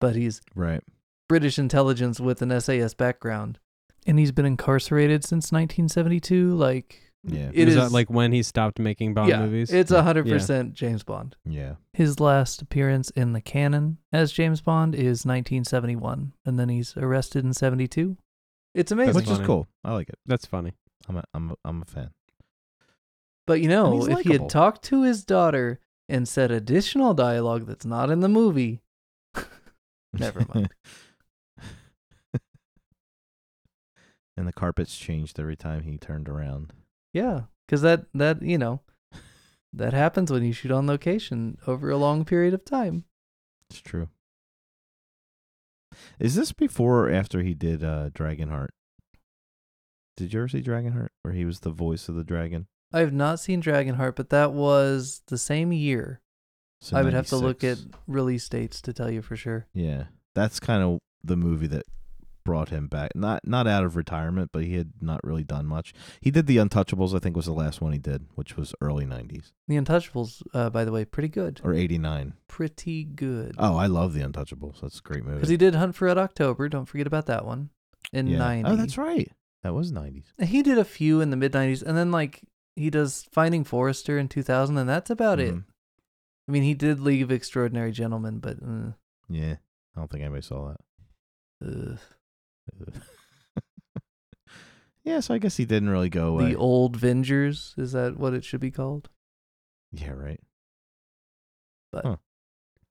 but 0.00 0.16
he's 0.16 0.40
right. 0.54 0.82
British 1.28 1.58
intelligence 1.58 2.18
with 2.20 2.40
an 2.40 2.50
SAS 2.50 2.94
background, 2.94 3.58
and 4.06 4.18
he's 4.18 4.32
been 4.32 4.46
incarcerated 4.46 5.22
since 5.22 5.52
1972. 5.52 6.54
Like 6.54 7.12
Yeah. 7.26 7.50
it 7.52 7.66
was 7.66 7.74
is 7.76 7.82
that 7.82 7.92
like 7.92 8.08
when 8.08 8.32
he 8.32 8.42
stopped 8.42 8.78
making 8.78 9.12
Bond 9.12 9.28
yeah, 9.28 9.40
movies? 9.44 9.70
it's 9.70 9.90
Yeah. 9.90 9.98
a 9.98 10.02
hundred 10.02 10.26
percent 10.26 10.72
James 10.72 11.02
Bond. 11.04 11.36
Yeah. 11.44 11.74
His 11.92 12.20
last 12.20 12.62
appearance 12.62 13.10
in 13.10 13.34
the 13.34 13.42
canon 13.42 13.98
as 14.14 14.32
James 14.32 14.62
Bond 14.62 14.94
is 14.94 15.26
1971, 15.26 16.32
and 16.46 16.58
then 16.58 16.70
he's 16.70 16.96
arrested 16.96 17.44
in 17.44 17.52
72. 17.52 18.16
It's 18.72 18.90
amazing. 18.90 19.14
Which 19.14 19.28
is 19.28 19.40
cool. 19.40 19.68
I 19.84 19.92
like 19.92 20.08
it. 20.08 20.18
That's 20.24 20.46
funny. 20.46 20.72
I'm 21.08 21.16
a 21.16 21.24
I'm 21.34 21.50
a, 21.50 21.54
I'm 21.64 21.82
a 21.82 21.84
fan. 21.84 22.10
but 23.46 23.60
you 23.60 23.68
know, 23.68 24.06
if 24.06 24.20
he 24.20 24.32
had 24.32 24.48
talked 24.48 24.82
to 24.84 25.02
his 25.02 25.24
daughter 25.24 25.80
and 26.08 26.28
said 26.28 26.50
additional 26.50 27.14
dialogue 27.14 27.66
that's 27.66 27.86
not 27.86 28.10
in 28.10 28.20
the 28.20 28.28
movie, 28.28 28.80
never 30.12 30.46
mind. 30.54 30.70
and 34.36 34.46
the 34.46 34.52
carpets 34.52 34.96
changed 34.96 35.38
every 35.38 35.56
time 35.56 35.82
he 35.82 35.98
turned 35.98 36.28
around. 36.28 36.72
yeah, 37.12 37.42
because 37.66 37.82
that 37.82 38.06
that 38.14 38.42
you 38.42 38.58
know 38.58 38.80
that 39.72 39.92
happens 39.92 40.30
when 40.30 40.44
you 40.44 40.52
shoot 40.52 40.70
on 40.70 40.86
location 40.86 41.58
over 41.66 41.90
a 41.90 41.96
long 41.96 42.24
period 42.24 42.54
of 42.54 42.64
time. 42.64 43.04
It's 43.70 43.80
true. 43.80 44.08
Is 46.18 46.34
this 46.34 46.52
before 46.52 47.06
or 47.06 47.10
after 47.10 47.42
he 47.42 47.54
did 47.54 47.82
uh 47.84 48.10
Dragonheart? 48.10 48.70
Did 50.16 50.32
you 50.32 50.40
ever 50.40 50.48
see 50.48 50.62
Dragonheart 50.62 51.08
where 51.22 51.34
he 51.34 51.44
was 51.44 51.60
the 51.60 51.70
voice 51.70 52.08
of 52.08 52.14
the 52.14 52.24
dragon? 52.24 52.66
I 52.92 53.00
have 53.00 53.12
not 53.12 53.40
seen 53.40 53.60
Dragonheart, 53.60 54.14
but 54.14 54.30
that 54.30 54.52
was 54.52 55.22
the 55.26 55.38
same 55.38 55.72
year. 55.72 56.20
So 56.80 56.96
I 56.96 57.02
would 57.02 57.14
have 57.14 57.26
to 57.28 57.36
look 57.36 57.64
at 57.64 57.78
release 58.06 58.48
dates 58.48 58.80
to 58.82 58.92
tell 58.92 59.10
you 59.10 59.22
for 59.22 59.36
sure. 59.36 59.66
Yeah. 59.72 60.04
That's 60.34 60.60
kind 60.60 60.82
of 60.82 60.98
the 61.24 61.36
movie 61.36 61.66
that 61.68 61.84
brought 62.44 62.68
him 62.68 62.86
back. 62.88 63.16
Not 63.16 63.40
not 63.46 63.66
out 63.66 63.84
of 63.84 63.96
retirement, 63.96 64.50
but 64.52 64.64
he 64.64 64.74
had 64.74 64.92
not 65.00 65.24
really 65.24 65.44
done 65.44 65.66
much. 65.66 65.94
He 66.20 66.30
did 66.30 66.46
The 66.46 66.58
Untouchables, 66.58 67.16
I 67.16 67.18
think 67.18 67.36
was 67.36 67.46
the 67.46 67.52
last 67.52 67.80
one 67.80 67.92
he 67.92 67.98
did, 67.98 68.26
which 68.34 68.56
was 68.56 68.74
early 68.80 69.06
90s 69.06 69.52
The 69.66 69.76
Untouchables, 69.76 70.42
uh, 70.52 70.70
by 70.70 70.84
the 70.84 70.92
way, 70.92 71.04
pretty 71.04 71.28
good. 71.28 71.60
or 71.64 71.72
89. 71.72 72.34
Pretty 72.46 73.04
good. 73.04 73.54
Oh, 73.58 73.76
I 73.76 73.86
love 73.86 74.12
The 74.12 74.20
Untouchables. 74.20 74.82
That's 74.82 74.98
a 74.98 75.02
great 75.02 75.24
movie. 75.24 75.36
Because 75.36 75.48
he 75.48 75.56
did 75.56 75.74
Hunt 75.74 75.96
for 75.96 76.04
Red 76.04 76.18
October. 76.18 76.68
Don't 76.68 76.86
forget 76.86 77.06
about 77.06 77.26
that 77.26 77.44
one. 77.44 77.70
In 78.12 78.26
yeah. 78.26 78.38
90. 78.38 78.70
Oh, 78.70 78.76
that's 78.76 78.98
right. 78.98 79.32
That 79.64 79.74
was 79.74 79.90
90s. 79.90 80.26
He 80.40 80.62
did 80.62 80.78
a 80.78 80.84
few 80.84 81.20
in 81.20 81.30
the 81.30 81.36
mid 81.36 81.52
90s. 81.52 81.82
And 81.82 81.96
then, 81.96 82.12
like, 82.12 82.42
he 82.76 82.90
does 82.90 83.26
Finding 83.32 83.64
Forrester 83.64 84.18
in 84.18 84.28
2000, 84.28 84.76
and 84.78 84.88
that's 84.88 85.10
about 85.10 85.40
it. 85.40 85.54
Mhm. 85.54 85.64
I 86.46 86.52
mean, 86.52 86.62
he 86.62 86.74
did 86.74 87.00
League 87.00 87.22
of 87.22 87.32
Extraordinary 87.32 87.90
Gentlemen, 87.90 88.38
but 88.38 88.58
uh, 88.62 88.92
Yeah. 89.28 89.56
I 89.96 90.00
don't 90.00 90.10
think 90.10 90.22
anybody 90.22 90.42
saw 90.42 90.74
that. 90.74 90.80
ugh. 91.66 91.98
yeah, 95.04 95.20
so 95.20 95.34
I 95.34 95.38
guess 95.38 95.56
he 95.56 95.64
didn't 95.64 95.90
really 95.90 96.08
go 96.08 96.28
away. 96.28 96.50
the 96.50 96.56
Old 96.56 96.98
Vengers. 96.98 97.78
Is 97.78 97.92
that 97.92 98.16
what 98.18 98.34
it 98.34 98.44
should 98.44 98.60
be 98.60 98.70
called? 98.70 99.08
yeah, 99.92 100.10
right. 100.10 100.40
But, 101.92 102.04
Huh. 102.04 102.16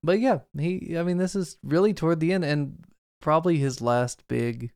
but 0.02 0.18
yeah, 0.20 0.40
he. 0.58 0.96
I 0.96 1.02
mean, 1.02 1.18
this 1.18 1.36
is 1.36 1.58
really 1.62 1.92
toward 1.92 2.20
the 2.20 2.32
end, 2.32 2.44
and 2.44 2.84
probably 3.20 3.58
his 3.58 3.80
last 3.82 4.26
big 4.28 4.72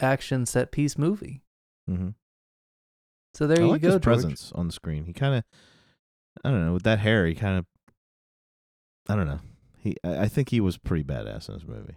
action 0.00 0.46
set 0.46 0.70
piece 0.72 0.96
movie. 0.98 1.42
Mm-hmm. 1.90 2.10
So 3.34 3.46
there 3.46 3.58
I 3.58 3.64
you 3.64 3.70
like 3.72 3.82
go, 3.82 3.88
his 3.88 3.94
George. 3.94 4.02
presence 4.02 4.52
on 4.54 4.66
the 4.66 4.72
screen. 4.72 5.04
He 5.04 5.12
kind 5.12 5.34
of, 5.36 5.44
I 6.44 6.50
don't 6.50 6.66
know, 6.66 6.72
with 6.72 6.82
that 6.84 6.98
hair, 6.98 7.26
he 7.26 7.34
kind 7.34 7.58
of, 7.58 7.66
I 9.08 9.16
don't 9.16 9.26
know. 9.26 9.40
He, 9.78 9.96
I 10.04 10.22
I 10.22 10.28
think 10.28 10.48
he 10.50 10.60
was 10.60 10.76
pretty 10.76 11.04
badass 11.04 11.48
in 11.48 11.54
this 11.54 11.66
movie. 11.66 11.94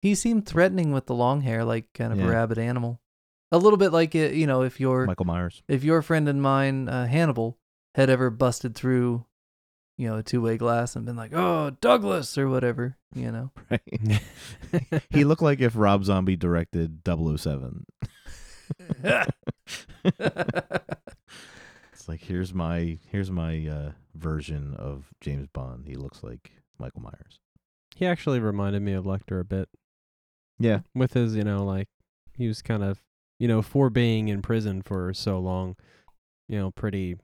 He 0.00 0.14
seemed 0.14 0.46
threatening 0.46 0.92
with 0.92 1.06
the 1.06 1.14
long 1.14 1.40
hair, 1.40 1.64
like 1.64 1.86
kind 1.94 2.12
of 2.12 2.18
Yeah. 2.18 2.26
a 2.26 2.30
rabid 2.30 2.58
animal. 2.58 3.00
A 3.52 3.58
little 3.58 3.76
bit 3.76 3.92
like 3.92 4.14
it, 4.14 4.34
you 4.34 4.46
know, 4.46 4.62
if 4.62 4.80
your 4.80 5.06
Michael 5.06 5.26
Myers. 5.26 5.62
if 5.68 5.84
your 5.84 6.02
friend 6.02 6.28
and 6.28 6.42
mine, 6.42 6.88
uh, 6.88 7.06
Hannibal, 7.06 7.58
had 7.94 8.10
ever 8.10 8.28
busted 8.30 8.74
through, 8.74 9.24
you 9.96 10.08
know, 10.08 10.16
a 10.18 10.22
two 10.22 10.40
way 10.40 10.56
glass 10.56 10.96
and 10.96 11.04
been 11.06 11.16
like, 11.16 11.32
"Oh, 11.34 11.70
Douglas" 11.80 12.36
or 12.38 12.48
whatever, 12.48 12.96
you 13.14 13.30
know. 13.32 13.50
Right. 13.70 14.22
he 15.10 15.24
looked 15.24 15.42
like 15.42 15.60
if 15.60 15.74
Rob 15.76 16.04
Zombie 16.04 16.36
directed 16.36 17.00
007. 17.06 17.86
It's 21.92 22.08
like 22.08 22.20
here's 22.20 22.52
my 22.52 22.98
here's 23.10 23.30
my 23.30 23.66
uh, 23.66 23.92
version 24.14 24.74
of 24.74 25.10
James 25.20 25.46
Bond. 25.52 25.86
He 25.86 25.94
looks 25.94 26.22
like 26.22 26.50
Michael 26.78 27.02
Myers. 27.02 27.38
He 27.96 28.04
actually 28.06 28.40
reminded 28.40 28.82
me 28.82 28.92
of 28.92 29.04
Lecter 29.04 29.40
a 29.40 29.44
bit 29.44 29.68
Yeah. 30.58 30.80
with 30.94 31.12
his, 31.14 31.36
you 31.36 31.44
know, 31.44 31.64
like 31.64 31.88
he 32.36 32.48
was 32.48 32.60
kind 32.62 32.82
of, 32.82 33.00
you 33.38 33.46
know, 33.48 33.62
for 33.62 33.88
being 33.90 34.28
in 34.28 34.42
prison 34.42 34.82
for 34.82 35.14
so 35.14 35.38
long, 35.38 35.76
you 36.48 36.58
know, 36.58 36.70
pretty 36.72 37.16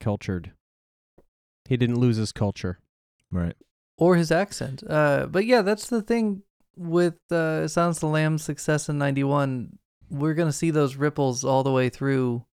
cultured. 0.00 0.52
He 1.68 1.76
didn't 1.76 1.98
lose 1.98 2.16
his 2.16 2.32
culture. 2.32 2.78
Right. 3.30 3.54
or 3.96 4.16
his 4.16 4.30
accent. 4.30 4.82
Uh, 4.88 5.26
but 5.26 5.46
yeah, 5.46 5.62
that's 5.62 5.88
the 5.88 6.02
thing 6.02 6.42
with 6.76 7.14
uh, 7.32 7.66
Silence 7.68 7.98
the 8.00 8.06
Lamb's 8.06 8.42
success 8.42 8.88
in 8.88 8.98
'91. 8.98 9.78
We're 10.10 10.34
gonna 10.34 10.52
see 10.52 10.70
those 10.70 10.96
ripples 10.96 11.44
all 11.44 11.62
the 11.62 11.72
way 11.72 11.88
through 11.88 12.44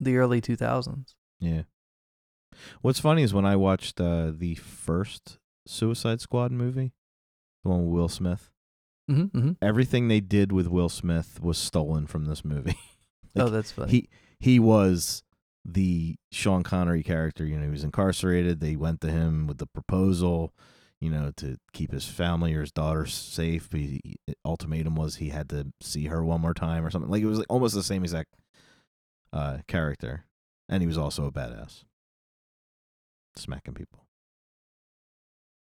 the 0.00 0.16
early 0.16 0.40
2000s. 0.42 1.14
Yeah. 1.40 1.62
What's 2.82 3.00
funny 3.00 3.22
is 3.22 3.32
when 3.32 3.46
I 3.46 3.56
watched 3.56 4.00
uh, 4.00 4.32
the 4.36 4.54
first 4.56 5.38
Suicide 5.66 6.20
Squad 6.20 6.52
movie, 6.52 6.92
the 7.64 7.70
one 7.70 7.84
with 7.86 7.94
Will 7.94 8.08
Smith, 8.08 8.50
Mm-hmm, 9.10 9.36
mm-hmm. 9.38 9.52
everything 9.60 10.08
they 10.08 10.20
did 10.20 10.52
with 10.52 10.68
Will 10.68 10.88
Smith 10.88 11.40
was 11.42 11.58
stolen 11.58 12.06
from 12.06 12.26
this 12.26 12.44
movie. 12.44 12.78
oh, 13.36 13.48
that's 13.48 13.72
funny. 13.72 13.90
he 13.90 14.08
he 14.38 14.58
was 14.58 15.22
the 15.64 16.16
Sean 16.30 16.62
Connery 16.62 17.02
character. 17.02 17.44
You 17.46 17.56
know, 17.58 17.64
he 17.64 17.70
was 17.70 17.84
incarcerated. 17.84 18.60
They 18.60 18.76
went 18.76 19.00
to 19.02 19.10
him 19.10 19.46
with 19.46 19.58
the 19.58 19.66
proposal, 19.66 20.52
you 21.00 21.08
know, 21.10 21.32
to 21.36 21.56
keep 21.72 21.92
his 21.92 22.06
family 22.06 22.54
or 22.54 22.60
his 22.62 22.72
daughter 22.72 23.06
safe. 23.06 23.68
But 23.70 23.80
he, 23.80 24.16
ultimatum 24.44 24.96
was 24.96 25.16
he 25.16 25.28
had 25.30 25.48
to 25.50 25.72
see 25.80 26.06
her 26.06 26.24
one 26.24 26.40
more 26.40 26.54
time 26.54 26.84
or 26.84 26.90
something. 26.90 27.10
Like 27.10 27.22
it 27.22 27.26
was 27.26 27.38
like 27.38 27.46
almost 27.50 27.74
the 27.74 27.82
same 27.82 28.02
exact 28.02 28.34
uh, 29.32 29.58
character, 29.68 30.24
and 30.68 30.82
he 30.82 30.86
was 30.86 30.98
also 30.98 31.26
a 31.26 31.32
badass, 31.32 31.84
smacking 33.36 33.74
people. 33.74 34.06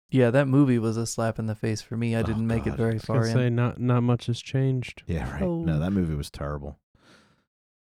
Yeah, 0.10 0.30
that 0.32 0.48
movie 0.50 0.78
was 0.78 0.98
a 0.98 1.06
slap 1.08 1.40
in 1.40 1.46
the 1.46 1.56
face 1.56 1.82
for 1.82 1.96
me. 1.96 2.16
I 2.16 2.20
Oh, 2.20 2.24
didn't 2.24 2.46
make 2.46 2.66
it 2.68 2.72
God. 2.72 2.78
very 2.78 2.92
I 2.92 2.94
was 2.96 3.06
far 3.06 3.16
gonna 3.22 3.28
in. 3.30 3.34
say 3.38 3.50
not 3.50 3.80
not 3.80 4.02
much 4.04 4.26
has 4.26 4.42
changed. 4.42 5.04
Yeah, 5.08 5.32
right. 5.32 5.42
Oh. 5.44 5.64
No, 5.64 5.80
that 5.80 5.92
movie 5.92 6.16
was 6.16 6.30
terrible. 6.30 6.80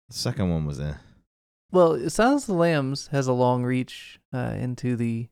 The 0.08 0.14
second 0.14 0.48
one 0.50 0.64
was 0.64 0.78
eh. 0.78 0.94
Well, 1.72 2.08
Silence 2.10 2.42
of 2.44 2.48
the 2.48 2.54
Lambs 2.60 3.08
has 3.08 3.26
a 3.26 3.32
long 3.32 3.64
reach 3.64 4.18
uh, 4.34 4.54
into 4.58 4.96
the 4.96 5.28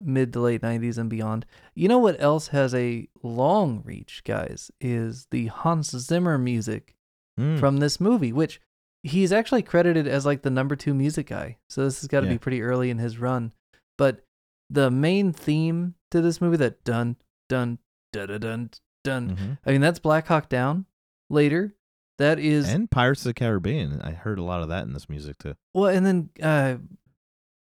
mid 0.00 0.32
to 0.34 0.40
late 0.40 0.60
90s 0.62 0.98
and 0.98 1.08
beyond. 1.08 1.46
You 1.74 1.88
know 1.88 1.98
what 1.98 2.20
else 2.20 2.48
has 2.48 2.74
a 2.74 3.08
long 3.22 3.82
reach, 3.84 4.22
guys, 4.24 4.70
is 4.80 5.26
the 5.30 5.46
Hans 5.46 5.90
Zimmer 5.90 6.38
music 6.38 6.92
Mm. 7.38 7.60
from 7.60 7.76
this 7.80 8.00
movie, 8.00 8.32
which 8.32 8.62
he's 9.02 9.30
actually 9.30 9.60
credited 9.62 10.08
as 10.08 10.24
like 10.24 10.40
the 10.40 10.48
number 10.50 10.74
two 10.74 10.94
music 10.94 11.26
guy. 11.26 11.58
So 11.68 11.84
this 11.84 12.00
has 12.00 12.08
got 12.08 12.20
to 12.20 12.26
Yeah. 12.26 12.32
be 12.32 12.38
pretty 12.38 12.62
early 12.62 12.88
in 12.88 12.96
his 12.96 13.18
run. 13.18 13.52
But 13.98 14.24
the 14.70 14.90
main 14.90 15.34
theme 15.34 15.96
to 16.12 16.22
this 16.22 16.40
movie, 16.40 16.56
that 16.56 16.82
dun, 16.82 17.16
dun, 17.50 17.78
dun, 18.14 18.28
dun, 18.28 18.40
dun, 18.40 18.70
dun, 19.04 19.36
Mhm. 19.36 19.58
I 19.66 19.70
mean, 19.72 19.82
that's 19.82 19.98
Black 19.98 20.26
Hawk 20.28 20.48
Down 20.48 20.86
later. 21.28 21.74
That 22.18 22.38
is 22.38 22.68
and 22.72 22.90
Pirates 22.90 23.20
of 23.22 23.30
the 23.30 23.34
Caribbean. 23.34 24.00
I 24.02 24.12
heard 24.12 24.38
a 24.38 24.42
lot 24.42 24.62
of 24.62 24.68
that 24.70 24.84
in 24.84 24.92
this 24.94 25.08
music 25.08 25.38
too. 25.38 25.54
Well, 25.74 25.86
and 25.94 26.06
then 26.06 26.30
uh, 26.42 26.76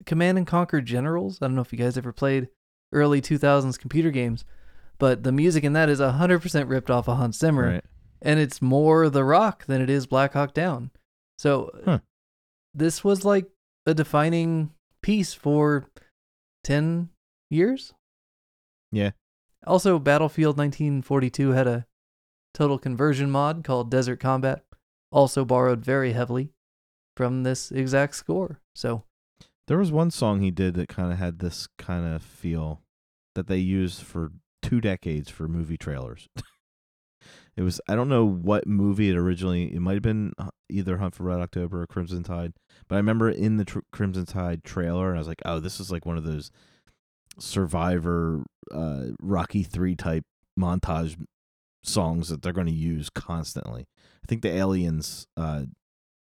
Command 0.04 0.38
and 0.38 0.46
Conquer 0.46 0.80
Generals. 0.80 1.38
I 1.42 1.46
don't 1.46 1.56
know 1.56 1.62
if 1.62 1.72
you 1.72 1.78
guys 1.78 1.98
ever 1.98 2.12
played 2.12 2.48
early 2.92 3.20
2000s 3.20 3.76
computer 3.78 4.10
games, 4.12 4.44
but 4.98 5.24
the 5.24 5.32
music 5.32 5.64
in 5.64 5.72
that 5.72 5.88
is 5.88 5.98
100% 6.00 6.68
ripped 6.68 6.90
off 6.90 7.08
of 7.08 7.16
Hans 7.16 7.38
Zimmer, 7.38 7.68
Right. 7.72 7.84
and 8.22 8.38
it's 8.38 8.62
more 8.62 9.10
The 9.10 9.24
Rock 9.24 9.66
than 9.66 9.82
it 9.82 9.90
is 9.90 10.06
Black 10.06 10.34
Hawk 10.34 10.54
Down. 10.54 10.90
So 11.38 11.70
Huh. 11.84 11.98
this 12.72 13.02
was 13.02 13.24
like 13.24 13.46
a 13.84 13.94
defining 13.94 14.70
piece 15.02 15.34
for 15.34 15.86
10 16.62 17.08
years. 17.50 17.92
Yeah. 18.92 19.10
Also, 19.66 19.98
Battlefield 19.98 20.56
1942 20.56 21.50
had 21.50 21.66
a 21.66 21.86
total 22.56 22.78
conversion 22.78 23.30
mod 23.30 23.62
called 23.62 23.90
Desert 23.90 24.18
Combat, 24.18 24.64
also 25.12 25.44
borrowed 25.44 25.84
very 25.84 26.12
heavily 26.12 26.48
from 27.14 27.42
this 27.42 27.70
exact 27.70 28.16
score. 28.16 28.60
So 28.74 29.04
There 29.68 29.78
was 29.78 29.92
one 29.92 30.10
song 30.10 30.40
he 30.40 30.50
did 30.50 30.74
that 30.74 30.88
kind 30.88 31.12
of 31.12 31.18
had 31.18 31.38
this 31.38 31.68
kind 31.78 32.06
of 32.06 32.22
feel 32.22 32.80
that 33.34 33.46
they 33.46 33.58
used 33.58 34.00
for 34.02 34.32
two 34.62 34.80
decades 34.80 35.28
for 35.28 35.46
movie 35.46 35.76
trailers. 35.76 36.28
it 37.58 37.62
was 37.62 37.78
I 37.88 37.94
don't 37.94 38.08
know 38.08 38.24
what 38.24 38.66
movie 38.66 39.10
it 39.10 39.16
originally. 39.16 39.74
It 39.74 39.80
might 39.80 39.94
have 39.94 40.02
been 40.02 40.32
uh, 40.38 40.48
either 40.70 40.96
Hunt 40.96 41.14
for 41.14 41.24
Red 41.24 41.40
October 41.40 41.82
or 41.82 41.86
Crimson 41.86 42.22
Tide, 42.22 42.54
but 42.88 42.96
I 42.96 42.98
remember 42.98 43.28
in 43.28 43.58
the 43.58 43.66
tr- 43.66 43.80
Crimson 43.92 44.24
Tide 44.24 44.64
trailer, 44.64 45.10
and 45.10 45.18
I 45.18 45.20
was 45.20 45.28
like, 45.28 45.42
oh, 45.44 45.60
this 45.60 45.78
is 45.78 45.92
like 45.92 46.06
one 46.06 46.16
of 46.16 46.24
those 46.24 46.50
Survivor, 47.38 48.44
uh, 48.74 49.08
Rocky 49.20 49.62
Three 49.62 49.94
type 49.94 50.24
montage 50.58 51.22
songs 51.86 52.28
that 52.28 52.42
they're 52.42 52.52
going 52.52 52.66
to 52.66 52.72
use 52.72 53.08
constantly. 53.10 53.86
I 54.22 54.26
think 54.26 54.42
the 54.42 54.54
Aliens 54.54 55.26
uh, 55.36 55.64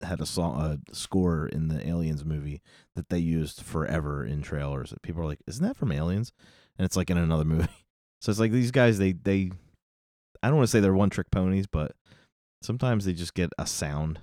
had 0.02 0.20
a 0.20 0.26
song, 0.26 0.60
a 0.60 0.94
score 0.94 1.46
in 1.46 1.68
the 1.68 1.86
Aliens 1.86 2.24
movie 2.24 2.60
that 2.94 3.08
they 3.08 3.18
used 3.18 3.62
forever 3.62 4.24
in 4.24 4.42
trailers. 4.42 4.94
People 5.02 5.22
are 5.22 5.26
like, 5.26 5.40
"Isn't 5.46 5.66
that 5.66 5.76
from 5.76 5.92
Aliens?" 5.92 6.32
And 6.78 6.84
it's 6.84 6.96
like 6.96 7.10
in 7.10 7.18
another 7.18 7.44
movie. 7.46 7.68
So 8.20 8.30
it's 8.30 8.40
like 8.40 8.52
these 8.52 8.70
guys, 8.70 8.98
they 8.98 9.12
they, 9.12 9.50
I 10.42 10.48
don't 10.48 10.56
want 10.56 10.66
to 10.66 10.70
say 10.70 10.80
they're 10.80 10.92
one 10.94 11.10
trick 11.10 11.30
ponies, 11.30 11.66
but 11.66 11.92
sometimes 12.62 13.04
they 13.04 13.12
just 13.12 13.34
get 13.34 13.50
a 13.58 13.66
sound. 13.66 14.20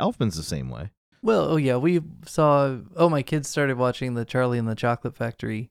Elfman's 0.00 0.36
the 0.36 0.42
same 0.42 0.68
way. 0.68 0.90
Well, 1.22 1.52
oh 1.52 1.56
yeah, 1.56 1.76
we 1.76 2.00
saw. 2.26 2.76
Oh, 2.96 3.08
my 3.08 3.22
kids 3.22 3.48
started 3.48 3.78
watching 3.78 4.14
the 4.14 4.24
Charlie 4.24 4.58
and 4.58 4.68
the 4.68 4.74
Chocolate 4.74 5.16
Factory 5.16 5.70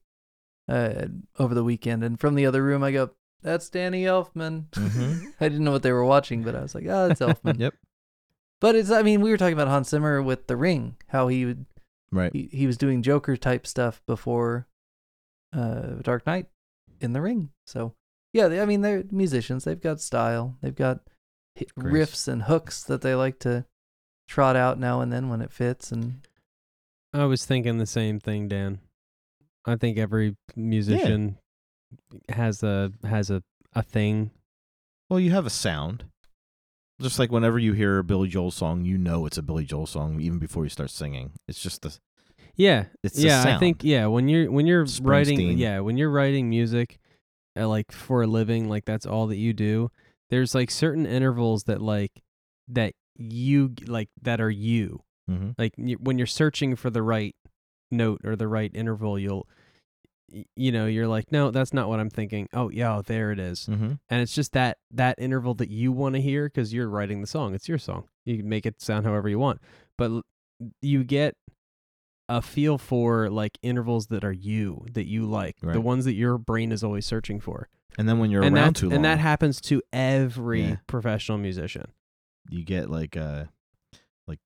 uh, 0.68 1.06
over 1.38 1.54
the 1.54 1.64
weekend, 1.64 2.04
and 2.04 2.20
from 2.20 2.36
the 2.36 2.46
other 2.46 2.64
room, 2.64 2.84
I 2.84 2.92
go, 2.92 3.12
"That's 3.42 3.70
Danny 3.70 4.04
Elfman." 4.04 4.70
Mhm. 4.72 5.34
I 5.42 5.50
didn't 5.50 5.64
know 5.64 5.72
what 5.72 5.84
they 5.84 5.92
were 5.92 6.06
watching, 6.06 6.44
but 6.44 6.56
I 6.56 6.62
was 6.62 6.76
like, 6.76 6.86
"Oh, 6.88 7.10
it's 7.10 7.22
Elfman." 7.22 7.60
Yep. 7.60 7.74
But 8.62 8.76
it's. 8.76 8.90
I 8.92 9.02
mean, 9.04 9.22
we 9.22 9.30
were 9.30 9.38
talking 9.38 9.54
about 9.54 9.68
Hans 9.68 9.90
Zimmer 9.90 10.22
with 10.22 10.48
The 10.48 10.56
Ring, 10.58 10.96
how 11.10 11.28
he 11.28 11.46
would 11.46 11.66
Right. 12.12 12.32
he, 12.34 12.50
he 12.52 12.66
was 12.68 12.78
doing 12.78 13.02
Joker 13.02 13.36
type 13.36 13.68
stuff 13.68 14.02
before 14.08 14.68
uh, 15.54 15.96
Dark 16.02 16.26
Knight 16.26 16.48
in 17.02 17.14
The 17.14 17.22
Ring. 17.22 17.50
So 17.68 17.94
yeah, 18.34 18.48
they, 18.48 18.62
I 18.62 18.66
mean, 18.66 18.82
they're 18.82 19.04
musicians. 19.12 19.64
They've 19.66 19.80
got 19.82 20.00
style. 20.00 20.58
They've 20.62 20.76
got 20.76 21.02
hi- 21.58 21.66
Grace. 21.78 21.94
riffs 22.12 22.28
and 22.28 22.44
hooks 22.44 22.84
that 22.84 23.02
they 23.02 23.16
like 23.16 23.40
to 23.40 23.66
trot 24.30 24.56
out 24.56 24.80
now 24.80 25.02
and 25.02 25.12
then 25.12 25.28
when 25.30 25.42
it 25.42 25.52
fits. 25.52 25.92
And 25.92 26.22
I 27.14 27.26
was 27.26 27.46
thinking 27.46 27.78
the 27.78 27.86
same 27.86 28.20
thing, 28.20 28.48
Dan. 28.48 28.80
I 29.66 29.76
think 29.76 29.98
every 29.98 30.36
musician 30.56 31.38
has 32.30 32.64
a 32.64 32.92
has 33.04 33.30
a 33.30 33.44
a 33.74 33.84
thing. 33.84 34.32
Well, 35.10 35.20
you 35.20 35.32
have 35.32 35.46
a 35.46 35.50
sound. 35.52 36.06
Just 37.02 37.20
like 37.20 37.32
whenever 37.32 37.60
you 37.60 37.74
hear 37.74 38.00
a 38.00 38.04
Billy 38.04 38.30
Joel 38.30 38.52
song, 38.52 38.86
you 38.86 38.98
know 38.98 39.26
it's 39.26 39.38
a 39.38 39.42
Billy 39.44 39.66
Joel 39.66 39.86
song 39.86 40.22
even 40.22 40.40
before 40.40 40.64
you 40.64 40.70
start 40.70 40.90
singing. 40.90 41.34
It's 41.48 41.60
just 41.62 41.82
the 41.82 41.98
Yeah, 42.56 42.86
it's 43.04 43.20
yeah. 43.20 43.44
I 43.44 43.60
think 43.60 43.84
yeah. 43.84 44.06
When 44.08 44.30
you're 44.30 44.50
when 44.50 44.66
you're 44.66 44.86
writing, 45.02 45.58
yeah, 45.58 45.80
when 45.82 45.98
you're 45.98 46.10
writing 46.10 46.50
music, 46.50 47.00
uh, 47.60 47.68
like 47.68 47.92
for 47.92 48.24
a 48.24 48.28
living, 48.28 48.70
like 48.70 48.86
that's 48.86 49.06
all 49.06 49.28
that 49.28 49.38
you 49.38 49.52
do. 49.52 49.92
There's 50.30 50.56
like 50.56 50.72
certain 50.72 51.06
intervals 51.06 51.66
that 51.66 51.82
like 51.82 52.24
that 52.70 52.94
you 53.18 53.74
like 53.86 54.10
that 54.22 54.40
are 54.40 54.50
you. 54.50 55.02
hmm 55.28 55.52
Like 55.58 55.74
you, 55.78 55.98
when 55.98 56.18
you're 56.18 56.28
searching 56.28 56.78
for 56.78 56.90
the 56.90 57.04
right 57.04 57.36
note 57.92 58.22
or 58.24 58.38
the 58.38 58.48
right 58.48 58.72
interval, 58.74 59.20
you'll 59.20 59.48
you 60.56 60.72
know 60.72 60.86
you're 60.88 61.08
like 61.08 61.32
no 61.32 61.52
that's 61.52 61.74
not 61.74 61.88
what 61.88 62.00
i'm 62.00 62.10
thinking. 62.10 62.48
Oh 62.54 62.70
yeah 62.70 63.02
there 63.06 63.32
it 63.32 63.40
is. 63.40 63.66
Hmm 63.68 63.94
and 64.10 64.22
it's 64.22 64.34
just 64.34 64.54
that 64.54 64.78
that 64.92 65.16
interval 65.20 65.54
that 65.56 65.70
you 65.70 65.92
want 65.92 66.16
to 66.16 66.22
hear 66.22 66.46
because 66.48 66.74
you're 66.74 66.90
writing 66.90 67.22
the 67.22 67.28
song. 67.28 67.54
It's 67.54 67.70
your 67.70 67.78
song. 67.78 68.06
You 68.26 68.38
can 68.38 68.50
make 68.50 68.66
it 68.66 68.82
sound 68.82 69.06
however 69.06 69.30
you 69.30 69.40
want. 69.40 69.62
But 69.98 70.12
l- 70.12 70.22
you 70.82 71.04
get 71.04 71.36
a 72.28 72.42
feel 72.42 72.78
for 72.80 73.30
like 73.30 73.60
intervals 73.62 74.08
that 74.08 74.24
are 74.24 74.32
you 74.32 74.86
that 74.94 75.06
you 75.06 75.26
like 75.28 75.58
the 75.62 75.80
ones 75.82 76.06
that 76.06 76.16
your 76.16 76.38
brain 76.40 76.72
is 76.72 76.84
always 76.84 77.06
searching 77.06 77.40
for. 77.40 77.70
And 78.00 78.10
then 78.10 78.18
when 78.20 78.32
you're 78.32 78.44
and 78.44 78.56
around 78.56 78.76
too 78.76 78.88
long, 78.88 78.96
and 78.96 79.06
that 79.06 79.20
happens 79.20 79.62
to 79.62 79.82
every 79.94 80.62
Yeah. 80.64 80.76
professional 80.88 81.38
musician. 81.38 81.92
You 82.50 82.64
get 82.66 82.90
like 82.90 83.16
uh 83.16 83.46
like 84.28 84.40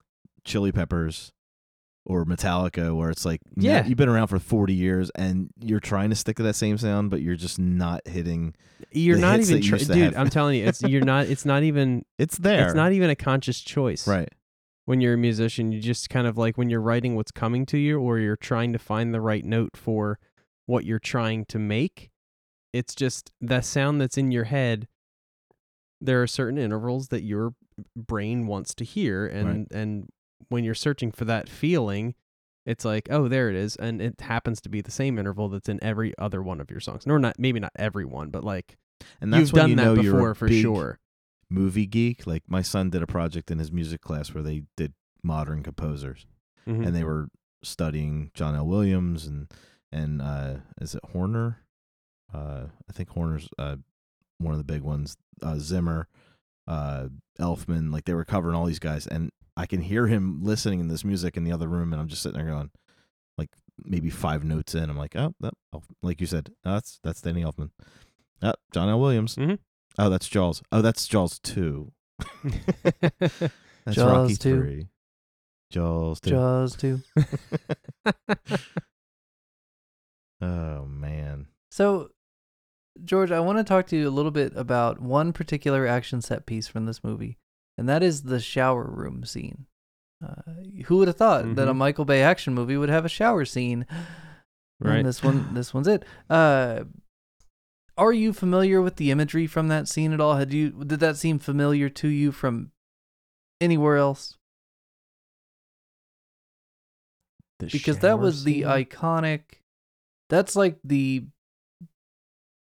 Chili 0.43 0.71
Peppers 0.73 1.31
or 2.09 2.25
Metallica 2.25 2.93
where 2.95 3.09
it's 3.11 3.23
like 3.23 3.39
Yeah. 3.55 3.85
you've 3.85 3.97
been 3.97 4.09
around 4.09 4.27
for 4.27 4.39
40 4.39 4.73
years 4.73 5.11
and 5.11 5.49
you're 5.63 5.79
trying 5.79 6.09
to 6.09 6.15
stick 6.15 6.35
to 6.37 6.43
that 6.43 6.55
same 6.55 6.77
sound 6.77 7.09
but 7.11 7.21
you're 7.21 7.35
just 7.35 7.59
not 7.59 8.01
hitting 8.07 8.55
you're 8.91 9.15
The 9.15 9.21
not 9.21 9.39
even 9.39 9.57
you 9.61 9.69
tr- 9.69 9.77
to 9.77 9.85
dude 9.85 10.15
i'm 10.15 10.29
telling 10.29 10.59
you 10.59 10.65
it's 10.65 10.81
you're 10.81 11.05
not 11.05 11.27
it's 11.27 11.45
not 11.45 11.61
even 11.63 12.03
it's 12.17 12.37
there 12.39 12.65
it's 12.65 12.73
not 12.75 12.91
even 12.93 13.09
a 13.11 13.15
conscious 13.15 13.61
choice 13.61 14.07
right 14.07 14.27
when 14.85 14.99
you're 15.01 15.13
a 15.13 15.17
musician 15.17 15.71
you 15.71 15.79
just 15.79 16.09
kind 16.09 16.25
of 16.25 16.35
like 16.35 16.57
when 16.57 16.69
you're 16.71 16.81
writing 16.81 17.15
what's 17.15 17.31
coming 17.31 17.63
to 17.67 17.77
you 17.77 17.99
or 17.99 18.17
you're 18.17 18.35
trying 18.35 18.73
to 18.73 18.79
find 18.79 19.13
the 19.13 19.21
right 19.21 19.45
note 19.45 19.77
for 19.77 20.17
what 20.65 20.83
you're 20.85 20.97
trying 20.99 21.45
to 21.45 21.59
make 21.59 22.09
it's 22.73 22.95
just 22.95 23.31
the 23.39 23.61
sound 23.61 24.01
that's 24.01 24.17
in 24.17 24.31
your 24.31 24.45
head 24.45 24.87
there 26.01 26.21
are 26.23 26.27
certain 26.27 26.57
intervals 26.57 27.09
that 27.09 27.21
your 27.21 27.53
brain 27.95 28.47
wants 28.47 28.73
to 28.73 28.83
hear 28.83 29.27
and 29.27 29.47
Right. 29.47 29.67
and 29.79 30.09
when 30.47 30.63
you're 30.63 30.73
searching 30.73 31.11
for 31.11 31.25
that 31.25 31.49
feeling 31.49 32.15
it's 32.65 32.85
like 32.85 33.07
oh 33.11 33.27
there 33.27 33.49
it 33.49 33.55
is 33.55 33.75
and 33.75 34.01
it 34.01 34.19
happens 34.21 34.61
to 34.61 34.69
be 34.69 34.81
the 34.81 34.91
same 34.91 35.17
interval 35.19 35.49
that's 35.49 35.69
in 35.69 35.81
every 35.83 36.13
other 36.17 36.41
one 36.41 36.59
of 36.61 36.71
your 36.71 36.79
songs 36.79 37.05
nor 37.05 37.19
not 37.19 37.37
maybe 37.37 37.59
not 37.59 37.71
every 37.75 38.05
one 38.05 38.29
but 38.29 38.43
like 38.43 38.77
and 39.21 39.33
that's 39.33 39.41
you've 39.41 39.53
when 39.53 39.61
done 39.61 39.69
you 39.71 39.75
that 39.75 39.83
know 39.83 39.93
you're 40.01 40.13
before 40.13 40.35
for 40.35 40.49
sure 40.49 40.99
movie 41.49 41.85
geek 41.85 42.25
like 42.27 42.43
my 42.47 42.61
son 42.61 42.89
did 42.89 43.01
a 43.01 43.07
project 43.07 43.49
in 43.51 43.59
his 43.59 43.71
music 43.71 44.01
class 44.01 44.33
where 44.33 44.43
they 44.43 44.63
did 44.77 44.93
modern 45.23 45.61
composers 45.63 46.25
Mhm. 46.67 46.85
and 46.87 46.95
they 46.95 47.03
were 47.03 47.29
studying 47.63 48.29
John 48.35 48.55
L. 48.55 48.67
Williams 48.67 49.25
and 49.25 49.47
and 49.91 50.21
uh, 50.21 50.55
is 50.79 50.93
it 50.93 51.01
Horner? 51.13 51.57
Uh, 52.31 52.65
I 52.87 52.93
think 52.93 53.09
Horner's 53.09 53.49
uh, 53.57 53.77
one 54.37 54.53
of 54.53 54.59
the 54.59 54.63
big 54.63 54.81
ones. 54.83 55.17
Uh, 55.41 55.55
Zimmer, 55.57 56.07
uh, 56.67 57.07
Elfman, 57.39 57.91
like 57.91 58.05
they 58.05 58.13
were 58.13 58.25
covering 58.25 58.55
all 58.55 58.65
these 58.65 58.77
guys, 58.79 59.07
and 59.07 59.31
I 59.59 59.65
can 59.65 59.81
hear 59.81 60.07
him 60.07 60.39
listening 60.41 60.79
in 60.79 60.87
this 60.87 61.03
music 61.03 61.35
in 61.35 61.43
the 61.43 61.51
other 61.51 61.67
room, 61.67 61.91
and 61.91 62.01
I'm 62.01 62.07
just 62.07 62.21
sitting 62.21 62.37
there 62.39 62.49
going, 62.49 62.71
like 63.37 63.49
maybe 63.83 64.09
five 64.09 64.45
notes 64.45 64.73
in, 64.73 64.89
I'm 64.89 64.97
like, 64.97 65.17
oh, 65.17 65.33
that, 65.41 65.53
Elf- 65.73 65.87
like 66.01 66.21
you 66.21 66.27
said, 66.27 66.49
oh, 66.65 66.75
that's 66.75 66.99
that's 67.03 67.21
Danny 67.21 67.43
Elfman. 67.43 67.71
Oh, 68.41 68.53
John 68.73 68.87
L. 68.87 69.01
Williams. 69.01 69.35
Mhm. 69.35 69.59
Oh, 69.97 70.09
that's 70.09 70.29
Jaws. 70.29 70.63
Oh, 70.71 70.81
that's 70.81 71.05
Jaws 71.07 71.39
two. 71.39 71.91
That's 73.85 73.95
Jaws 73.95 74.11
Rocky 74.11 74.35
2. 74.35 74.59
three. 74.59 74.87
Jaws 75.71 76.19
two. 76.19 76.29
Jaws 76.31 76.75
too. 76.75 77.01
oh 80.41 80.85
man. 80.85 81.47
So, 81.71 82.09
George, 83.03 83.31
I 83.31 83.39
want 83.39 83.57
to 83.57 83.63
talk 83.63 83.87
to 83.87 83.97
you 83.97 84.07
a 84.07 84.11
little 84.11 84.31
bit 84.31 84.51
about 84.55 84.99
one 85.01 85.31
particular 85.33 85.87
action 85.87 86.21
set 86.21 86.45
piece 86.45 86.67
from 86.67 86.85
this 86.85 87.03
movie, 87.03 87.37
and 87.79 87.89
that 87.89 88.03
is 88.03 88.23
the 88.23 88.39
shower 88.39 88.83
room 88.83 89.23
scene. 89.25 89.65
Uh, 90.23 90.41
who 90.85 90.97
would 90.97 91.07
have 91.07 91.15
thought 91.17 91.55
that 91.55 91.67
a 91.67 91.73
Mhm. 91.73 91.77
Michael 91.77 92.05
Bay 92.05 92.21
action 92.21 92.53
movie 92.53 92.75
would 92.77 92.89
have 92.89 93.05
a 93.05 93.09
shower 93.09 93.45
scene? 93.45 93.85
Right. 94.79 94.97
And 94.97 95.07
this 95.07 95.23
one, 95.23 95.53
this 95.53 95.73
one's 95.73 95.87
it. 95.87 96.03
Uh, 96.29 96.83
are 97.97 98.13
you 98.13 98.33
familiar 98.33 98.81
with 98.81 98.97
the 98.97 99.11
imagery 99.11 99.47
from 99.47 99.67
that 99.69 99.87
scene 99.87 100.13
at 100.13 100.21
all? 100.21 100.35
Had 100.35 100.53
you 100.53 100.71
did 100.85 100.99
that 100.99 101.17
seem 101.17 101.39
familiar 101.39 101.89
to 101.89 102.07
you 102.07 102.31
from 102.31 102.71
anywhere 103.61 103.97
else? 103.97 104.37
The 107.59 107.67
Because 107.67 107.99
that 107.99 108.19
was 108.19 108.43
the 108.45 108.61
iconic. 108.61 109.41
That's 110.29 110.55
like 110.55 110.79
the 110.83 111.27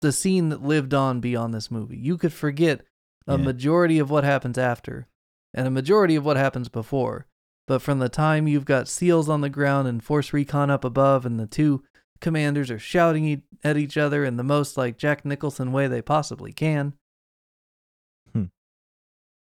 the 0.01 0.13
scene 0.13 0.51
that 0.51 0.63
lived 0.63 0.95
on 0.95 1.21
beyond 1.21 1.53
this 1.55 1.71
movie. 1.71 1.97
You 1.97 2.17
could 2.19 2.33
forget 2.33 2.86
a 3.27 3.33
Yeah. 3.37 3.45
majority 3.45 3.99
of 3.99 4.11
what 4.11 4.25
happens 4.25 4.57
after 4.59 5.09
and 5.55 5.67
a 5.67 5.71
majority 5.71 6.17
of 6.17 6.25
what 6.25 6.37
happens 6.37 6.69
before. 6.69 7.27
But 7.67 7.83
from 7.83 7.99
the 7.99 8.09
time 8.09 8.47
you've 8.47 8.65
got 8.65 8.87
SEALs 8.89 9.29
on 9.29 9.41
the 9.41 9.49
ground 9.51 9.89
and 9.89 10.03
Force 10.03 10.33
Recon 10.33 10.71
up 10.71 10.85
above, 10.85 11.27
and 11.27 11.39
the 11.41 11.47
two 11.49 11.83
commanders 12.21 12.71
are 12.71 12.79
shouting 12.79 13.25
e- 13.25 13.43
at 13.65 13.77
each 13.77 13.97
other 13.97 14.25
in 14.25 14.37
the 14.37 14.45
most 14.45 14.77
like 14.77 14.97
Jack 14.99 15.25
Nicholson 15.25 15.73
way 15.73 15.89
they 15.89 16.01
possibly 16.03 16.53
can. 16.53 16.95
Hmm. 18.33 18.45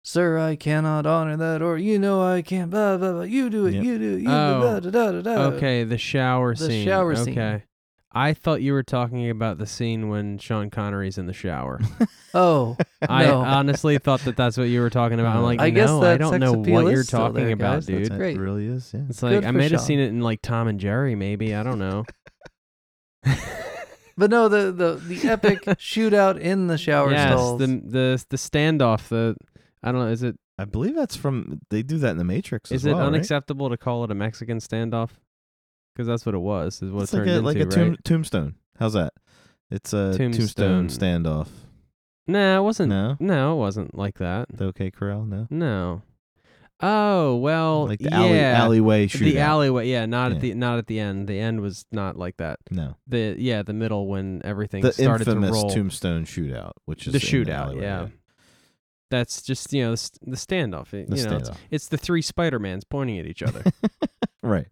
Sir, 0.02 0.38
I 0.38 0.56
cannot 0.56 1.04
honor 1.06 1.36
that, 1.36 1.60
or 1.60 1.76
you 1.76 1.98
know 1.98 2.22
I 2.22 2.40
can't. 2.42 2.70
Blah 2.70 2.96
blah 2.96 3.12
blah. 3.12 3.22
You 3.22 3.50
do 3.50 3.66
it. 3.66 3.74
Yep. 3.74 3.84
You 3.84 3.98
do 3.98 4.16
it. 4.16 4.20
You 4.22 4.28
Oh, 4.30 4.80
do 4.80 4.90
da, 4.90 5.10
da, 5.12 5.20
da, 5.20 5.34
da. 5.36 5.42
Okay, 5.56 5.84
the 5.84 5.98
shower 5.98 6.54
The 6.54 6.66
scene. 6.66 6.86
shower 6.86 7.12
okay. 7.12 7.22
scene. 7.24 7.62
I 8.18 8.34
thought 8.34 8.62
you 8.62 8.72
were 8.72 8.82
talking 8.82 9.30
about 9.30 9.58
the 9.58 9.66
scene 9.66 10.08
when 10.08 10.38
Sean 10.38 10.70
Connery's 10.70 11.18
in 11.18 11.26
the 11.26 11.32
shower. 11.32 11.80
Oh, 12.34 12.76
I 13.08 13.24
No. 13.24 13.40
honestly 13.40 13.96
thought 13.96 14.20
that 14.20 14.36
that's 14.36 14.58
what 14.58 14.64
you 14.64 14.80
were 14.82 14.90
talking 14.90 15.18
about. 15.18 15.34
I'm 15.36 15.42
like, 15.44 15.60
I 15.60 15.70
no, 15.70 15.74
guess 15.74 15.90
I 15.90 16.16
don't 16.18 16.38
know 16.40 16.52
what 16.52 16.92
you're 16.92 17.02
talking 17.02 17.36
there, 17.42 17.52
about, 17.52 17.76
guys. 17.76 17.86
Dude. 17.86 18.10
That 18.10 18.18
great. 18.18 18.36
really 18.36 18.66
is, 18.66 18.92
yeah. 18.92 19.00
It's 19.08 19.22
like 19.22 19.44
I 19.44 19.50
for 19.50 19.52
might 19.56 19.70
have 19.70 19.80
seen 19.80 19.98
it 19.98 20.08
in 20.08 20.20
like 20.20 20.42
Tom 20.42 20.68
and 20.68 20.78
Jerry, 20.78 21.14
maybe. 21.14 21.54
I 21.54 21.62
don't 21.62 21.78
know. 21.78 22.04
but 24.16 24.30
no, 24.30 24.48
the 24.48 24.72
the 24.72 24.94
the 24.96 25.28
epic 25.28 25.62
shootout 25.78 26.38
in 26.38 26.66
the 26.66 26.76
shower 26.76 27.10
yes, 27.12 27.32
stalls. 27.32 27.58
the 27.60 27.66
the 27.66 28.24
the 28.28 28.36
standoff. 28.36 29.08
The 29.08 29.34
I 29.82 29.90
don't 29.90 30.02
know. 30.02 30.08
Is 30.08 30.22
it 30.22 30.36
I 30.58 30.64
believe 30.66 30.94
that's 30.94 31.16
from. 31.16 31.60
They 31.70 31.82
do 31.82 31.98
that 31.98 32.10
in 32.10 32.18
the 32.18 32.24
Matrix. 32.24 32.70
is 32.70 32.82
as 32.82 32.86
it 32.86 32.90
well, 32.90 33.00
right? 33.00 33.06
unacceptable 33.06 33.70
to 33.70 33.76
call 33.78 34.04
it 34.04 34.10
a 34.10 34.14
Mexican 34.14 34.58
standoff? 34.58 35.10
Because 35.98 36.06
that's 36.06 36.24
what 36.24 36.36
it 36.36 36.38
was. 36.38 36.80
Is 36.80 36.92
what 36.92 37.02
It's 37.02 37.12
it 37.12 37.16
like 37.18 37.26
turned 37.26 37.38
a 37.38 37.42
like 37.42 37.56
into, 37.56 37.68
a 37.68 37.70
tomb, 37.84 37.88
right? 37.90 38.04
tombstone. 38.04 38.54
How's 38.78 38.92
that? 38.92 39.12
It's 39.68 39.92
a 39.92 40.16
Tombstone. 40.16 40.86
tombstone, 40.86 40.88
standoff. 40.88 41.48
No, 42.28 42.60
it 42.60 42.62
wasn't. 42.62 42.90
No? 42.90 43.16
no, 43.18 43.54
it 43.54 43.56
wasn't 43.56 43.98
like 43.98 44.18
that. 44.18 44.46
The 44.56 44.66
OK 44.66 44.92
Corral, 44.92 45.24
no. 45.24 45.48
No. 45.50 46.02
Oh 46.80 47.34
well, 47.38 47.88
like 47.88 47.98
the 47.98 48.10
yeah. 48.10 48.16
alley, 48.20 48.38
alleyway 48.40 49.06
shootout. 49.08 49.18
the 49.18 49.38
alleyway, 49.40 49.88
yeah, 49.88 50.06
not 50.06 50.30
Yeah. 50.30 50.34
at 50.36 50.40
the 50.42 50.54
not 50.54 50.78
at 50.78 50.86
the 50.86 51.00
end. 51.00 51.26
The 51.26 51.40
end 51.40 51.60
was 51.60 51.84
not 51.90 52.16
like 52.16 52.36
that. 52.36 52.60
No, 52.70 52.94
The 53.08 53.34
yeah, 53.36 53.62
the 53.64 53.72
middle 53.72 54.06
when 54.06 54.40
everything 54.44 54.82
the 54.82 54.92
started 54.92 55.24
to 55.24 55.30
infamous 55.32 55.50
roll. 55.50 55.70
tombstone 55.70 56.24
shootout, 56.24 56.74
which 56.84 57.08
is 57.08 57.14
the 57.14 57.18
shootout, 57.18 57.48
alleyway, 57.48 57.82
yeah. 57.82 58.06
That's 59.10 59.42
just 59.42 59.72
you 59.72 59.82
know 59.82 59.96
the, 59.96 60.10
the 60.22 60.36
standoff. 60.36 60.94
it- 60.94 61.10
The 61.10 61.16
you 61.16 61.24
know, 61.26 61.36
it's, 61.38 61.50
standoff. 61.50 61.56
it's 61.72 61.88
the 61.88 61.98
three 61.98 62.22
Spider 62.22 62.60
Mans 62.60 62.84
pointing 62.84 63.18
at 63.18 63.26
each 63.26 63.42
other. 63.42 63.64
right. 64.44 64.68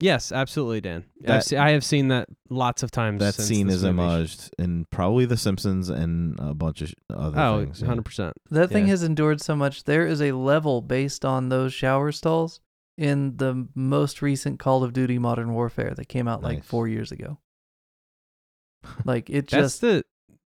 Yes, 0.00 0.32
absolutely, 0.32 0.80
Dan. 0.80 1.04
I've 1.26 1.44
se- 1.44 1.56
I 1.56 1.70
have 1.70 1.84
seen 1.84 2.08
that 2.08 2.28
lots 2.50 2.82
of 2.82 2.90
times. 2.90 3.20
That 3.20 3.34
since 3.34 3.48
scene 3.48 3.66
this 3.66 3.76
is 3.76 3.82
movie. 3.84 3.98
homaged 3.98 4.50
in 4.58 4.86
probably 4.90 5.24
The 5.26 5.36
Simpsons 5.36 5.88
and 5.88 6.38
a 6.40 6.54
bunch 6.54 6.82
of 6.82 6.88
sh- 6.90 6.94
other 7.10 7.38
Oh, 7.40 7.60
things. 7.64 7.80
yeah. 7.80 7.86
100 7.88 8.04
percent. 8.04 8.34
That 8.50 8.68
thing 8.70 8.84
Yeah. 8.84 8.90
has 8.90 9.02
endured 9.02 9.40
so 9.40 9.54
much. 9.56 9.84
There 9.84 10.06
is 10.06 10.20
a 10.22 10.32
level 10.32 10.80
based 10.82 11.24
on 11.24 11.48
those 11.48 11.72
shower 11.74 12.12
stalls 12.12 12.60
in 12.96 13.36
the 13.36 13.68
most 13.74 14.22
recent 14.22 14.58
Call 14.58 14.82
of 14.82 14.92
Duty 14.92 15.18
Modern 15.18 15.52
Warfare 15.52 15.94
that 15.96 16.08
came 16.08 16.26
out 16.28 16.42
like 16.42 16.58
Nice. 16.58 16.66
four 16.66 16.88
years 16.88 17.12
ago. 17.12 17.38
Like 19.04 19.28
it 19.28 19.48
That's 19.50 19.52
just 19.52 19.80
the 19.80 20.04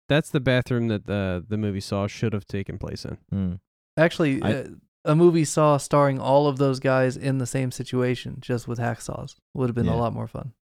that's 0.08 0.30
the 0.30 0.40
bathroom 0.40 0.88
that 0.88 1.06
the 1.06 1.44
the 1.46 1.56
movie 1.56 1.80
Saw 1.80 2.06
should 2.06 2.32
have 2.32 2.46
taken 2.46 2.78
place 2.78 3.04
in. 3.04 3.18
Mm. 3.32 3.60
actually 3.96 4.42
I- 4.42 4.52
uh, 4.52 4.66
a 5.04 5.14
movie 5.16 5.44
saw 5.44 5.76
starring 5.76 6.18
all 6.18 6.46
of 6.46 6.58
those 6.58 6.78
guys 6.80 7.16
in 7.16 7.38
the 7.38 7.46
same 7.46 7.70
situation, 7.70 8.36
just 8.40 8.68
with 8.68 8.78
hacksaws. 8.78 9.36
Would 9.54 9.68
have 9.68 9.74
been 9.74 9.86
Yeah. 9.86 9.94
a 9.94 9.96
lot 9.96 10.12
more 10.12 10.26
fun. 10.28 10.52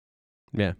Yeah. 0.52 0.72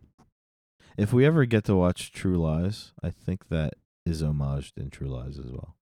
If 0.97 1.13
we 1.13 1.25
ever 1.25 1.45
get 1.47 1.65
to 1.65 1.75
watch 1.77 2.13
True 2.13 2.37
Lies, 2.39 2.93
I 3.03 3.11
think 3.11 3.49
that 3.49 3.75
is 4.05 4.23
homaged 4.23 4.73
in 4.77 4.91
True 4.91 5.09
Lies 5.09 5.39
as 5.39 5.51
well. 5.51 5.77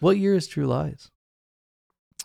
What 0.00 0.18
year 0.18 0.34
is 0.34 0.46
True 0.46 0.66
Lies? 0.66 1.10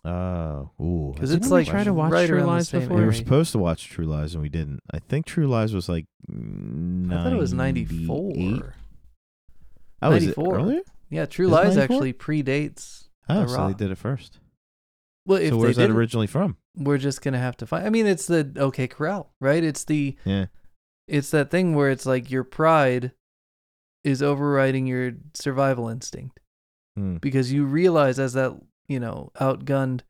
Oh, 0.03 0.71
ooh. 0.81 1.13
'Cause 1.15 1.29
that's 1.29 1.31
a 1.33 1.35
it's 1.37 1.51
like 1.51 1.67
try 1.67 1.83
to 1.83 1.93
watch 1.93 2.11
right 2.11 2.27
True 2.27 2.41
Lies 2.43 2.71
before? 2.71 2.97
We 2.97 3.05
were 3.05 3.13
supposed 3.13 3.51
to 3.51 3.59
watch 3.59 3.87
True 3.87 4.05
Lies 4.05 4.33
and 4.33 4.41
we 4.41 4.49
didn't. 4.49 4.79
I 4.91 4.97
think 4.99 5.25
True 5.27 5.47
Lies 5.47 5.73
was 5.73 5.87
like. 5.87 6.05
I 6.27 6.33
thought 6.33 7.33
it 7.33 7.37
was 7.37 7.53
ninety 7.53 7.85
four. 7.85 8.73
Oh, 10.01 10.11
is 10.13 10.27
it 10.27 10.35
earlier? 10.37 10.81
Yeah, 11.11 11.27
True 11.27 11.47
Lies 11.47 11.75
94? 11.75 11.83
actually 11.83 12.13
predates. 12.13 13.09
Oh, 13.29 13.43
The 13.43 13.47
so 13.49 13.67
they 13.67 13.73
did 13.75 13.91
it 13.91 13.97
first. 13.99 14.39
Well, 15.25 15.39
if 15.41 15.49
so 15.49 15.57
where's 15.57 15.75
that 15.77 15.91
originally 15.91 16.27
from? 16.27 16.57
we're 16.75 16.97
just 16.97 17.21
gonna 17.21 17.37
have 17.39 17.57
to 17.57 17.65
find. 17.67 17.85
I 17.85 17.89
mean, 17.89 18.07
it's 18.07 18.27
the 18.27 18.51
OK 18.57 18.87
Corral, 18.87 19.33
right? 19.39 19.63
It's 19.63 19.83
the 19.83 20.15
Yeah. 20.25 20.45
it's 21.07 21.29
that 21.31 21.51
thing 21.51 21.75
where 21.75 21.89
it's 21.91 22.05
like 22.05 22.31
your 22.31 22.43
pride 22.43 23.11
is 24.03 24.23
overriding 24.23 24.87
your 24.87 25.11
survival 25.33 25.87
instinct 25.89 26.39
Hmm. 26.95 27.17
because 27.17 27.51
you 27.53 27.65
realize 27.65 28.17
as 28.19 28.33
that 28.33 28.59
you 28.87 28.99
know 28.99 29.31
outgunned 29.39 30.01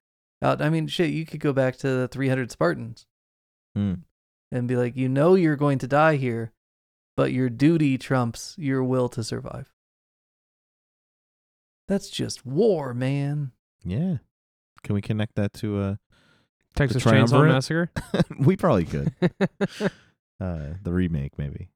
out. 0.42 0.62
I 0.62 0.70
mean, 0.70 0.88
shit, 0.88 1.10
you 1.12 1.26
could 1.26 1.40
go 1.42 1.52
back 1.54 1.76
to 1.78 1.88
the 1.88 2.08
300 2.08 2.50
Spartans 2.52 3.06
Hmm. 3.76 3.96
and 4.52 4.68
be 4.68 4.76
like, 4.78 4.96
you 4.96 5.10
know, 5.10 5.36
you're 5.36 5.56
going 5.58 5.78
to 5.80 5.88
die 5.88 6.16
here, 6.16 6.54
but 7.18 7.32
your 7.34 7.50
duty 7.50 7.98
trumps 7.98 8.56
your 8.58 8.84
will 8.84 9.10
to 9.10 9.24
survive. 9.24 9.74
That's 11.88 12.10
just 12.10 12.46
war, 12.46 12.94
man. 12.94 13.52
Yeah. 13.84 14.18
Can 14.84 14.96
we 14.96 15.02
connect 15.02 15.36
that 15.36 15.54
to 15.54 15.82
a 15.82 16.00
Texas 16.76 17.04
Chainsaw 17.04 17.48
Massacre. 17.48 17.92
we 18.40 18.56
probably 18.58 18.86
could. 18.86 19.14
Uh 20.40 20.74
the 20.82 20.92
remake 20.92 21.38
maybe. 21.38 21.70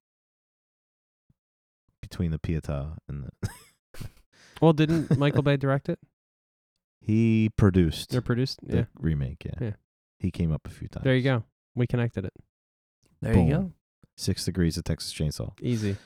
Between 2.02 2.32
the 2.32 2.40
Pietà 2.40 2.98
and 3.08 3.26
the 3.42 3.50
well, 4.62 4.74
didn't 4.74 5.18
Michael 5.20 5.44
Bay 5.44 5.56
direct 5.58 5.88
it 5.90 6.00
He 7.02 7.52
produced 7.58 8.16
or 8.16 8.22
produced? 8.22 8.60
the 8.64 8.78
Yeah. 8.78 8.86
remake, 8.98 9.46
yeah. 9.46 9.54
Yeah. 9.62 9.72
He 10.20 10.32
came 10.32 10.52
up 10.52 10.66
a 10.66 10.72
few 10.72 10.88
times. 10.88 11.04
There 11.04 11.16
you 11.16 11.22
go. 11.24 11.44
We 11.76 11.86
connected 11.86 12.26
it. 12.26 12.34
There 13.22 13.34
Boom. 13.34 13.48
you 13.48 13.54
go. 13.54 13.72
Six 14.18 14.46
degrees 14.46 14.78
of 14.78 14.84
Texas 14.86 15.14
chainsaw. 15.14 15.52
Easy. 15.62 15.98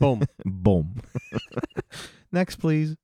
Boom. 0.00 0.24
Boom. 0.44 1.00
Next, 2.32 2.56
please. 2.56 2.96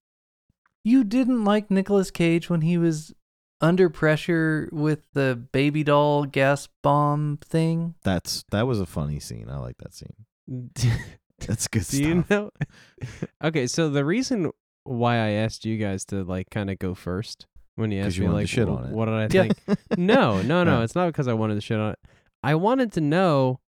You 0.84 1.04
didn't 1.04 1.44
like 1.44 1.70
Nicolas 1.70 2.10
Cage 2.10 2.48
when 2.48 2.62
he 2.62 2.78
was 2.78 3.12
under 3.60 3.90
pressure 3.90 4.68
with 4.72 5.00
the 5.12 5.38
baby 5.52 5.84
doll 5.84 6.24
gas 6.24 6.68
bomb 6.82 7.38
thing? 7.44 7.94
That's 8.02 8.44
that 8.50 8.66
was 8.66 8.80
a 8.80 8.86
funny 8.86 9.20
scene. 9.20 9.48
I 9.50 9.58
like 9.58 9.76
that 9.78 9.94
scene. 9.94 10.70
That's 11.46 11.68
good 11.68 11.84
stuff. 11.86 12.00
you 12.00 12.24
know? 12.30 12.50
okay, 13.44 13.66
so 13.66 13.88
the 13.90 14.04
reason 14.04 14.50
why 14.84 15.16
I 15.16 15.28
asked 15.30 15.64
you 15.64 15.76
guys 15.78 16.04
to 16.06 16.24
like 16.24 16.48
kind 16.50 16.70
of 16.70 16.78
go 16.78 16.94
first 16.94 17.46
when 17.76 17.90
you 17.90 18.00
asked 18.02 18.16
you 18.16 18.24
me 18.24 18.28
like 18.30 18.48
shit 18.48 18.68
wh- 18.68 18.72
on 18.72 18.86
it. 18.86 18.92
what 18.92 19.06
did 19.06 19.14
I 19.14 19.28
think? 19.28 19.54
no, 19.96 20.40
no, 20.42 20.64
no. 20.64 20.82
It's 20.82 20.94
not 20.94 21.06
because 21.08 21.28
I 21.28 21.34
wanted 21.34 21.54
to 21.56 21.60
shit 21.60 21.78
on 21.78 21.92
it. 21.92 21.98
I 22.42 22.54
wanted 22.54 22.92
to 22.94 23.00
know 23.00 23.60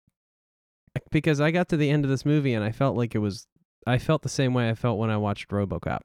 because 1.11 1.41
I 1.41 1.51
got 1.51 1.69
to 1.71 1.77
the 1.77 1.91
end 1.91 2.05
of 2.05 2.11
this 2.11 2.25
movie 2.25 2.55
and 2.55 2.65
I 2.65 2.73
felt 2.73 2.97
like 2.97 3.15
it 3.15 3.19
was. 3.19 3.47
I 3.87 3.99
felt 3.99 4.23
the 4.23 4.29
same 4.29 4.55
way 4.55 4.69
I 4.71 4.75
felt 4.75 4.99
when 4.99 5.11
I 5.11 5.17
watched 5.17 5.49
RoboCop, 5.49 6.03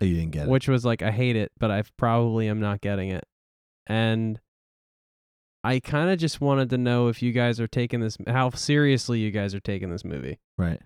Oh, 0.00 0.04
you 0.04 0.16
didn't 0.16 0.32
get 0.32 0.46
it. 0.46 0.50
which 0.50 0.68
was 0.68 0.84
like 0.84 1.02
I 1.02 1.10
hate 1.10 1.36
it, 1.36 1.52
but 1.58 1.70
I 1.70 1.82
probably 1.96 2.48
am 2.48 2.60
not 2.60 2.80
getting 2.80 3.10
it, 3.10 3.24
and 3.86 4.40
I 5.64 5.80
kind 5.80 6.10
of 6.10 6.18
just 6.18 6.42
wanted 6.42 6.68
to 6.70 6.78
know 6.78 7.08
if 7.08 7.22
you 7.22 7.32
guys 7.32 7.58
are 7.58 7.66
taking 7.66 8.00
this, 8.00 8.18
how 8.26 8.50
seriously 8.50 9.20
you 9.20 9.30
guys 9.30 9.54
are 9.54 9.60
taking 9.60 9.90
this 9.90 10.04
movie, 10.04 10.38
right. 10.58 10.78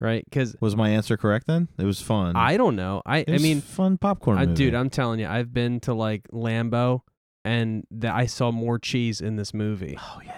right? 0.00 0.24
Because 0.24 0.56
Was 0.60 0.74
my 0.74 0.90
answer 0.90 1.16
correct 1.16 1.46
then? 1.46 1.68
It 1.78 1.84
was 1.84 2.02
fun. 2.02 2.34
I 2.34 2.56
don't 2.56 2.74
know. 2.74 3.00
I 3.06 3.18
It 3.18 3.30
I 3.30 3.38
mean, 3.38 3.60
fun 3.60 3.96
popcorn 3.96 4.36
I, 4.36 4.44
dude, 4.46 4.74
I'm 4.74 4.90
telling 4.90 5.20
you, 5.20 5.28
I've 5.28 5.54
been 5.54 5.78
to 5.80 5.94
like 5.94 6.26
Lambo, 6.32 7.02
and 7.44 7.86
the, 7.92 8.12
I 8.12 8.26
saw 8.26 8.50
more 8.50 8.80
cheese 8.80 9.20
in 9.20 9.36
this 9.36 9.54
movie. 9.54 9.96
Oh 9.96 10.20
yeah. 10.24 10.34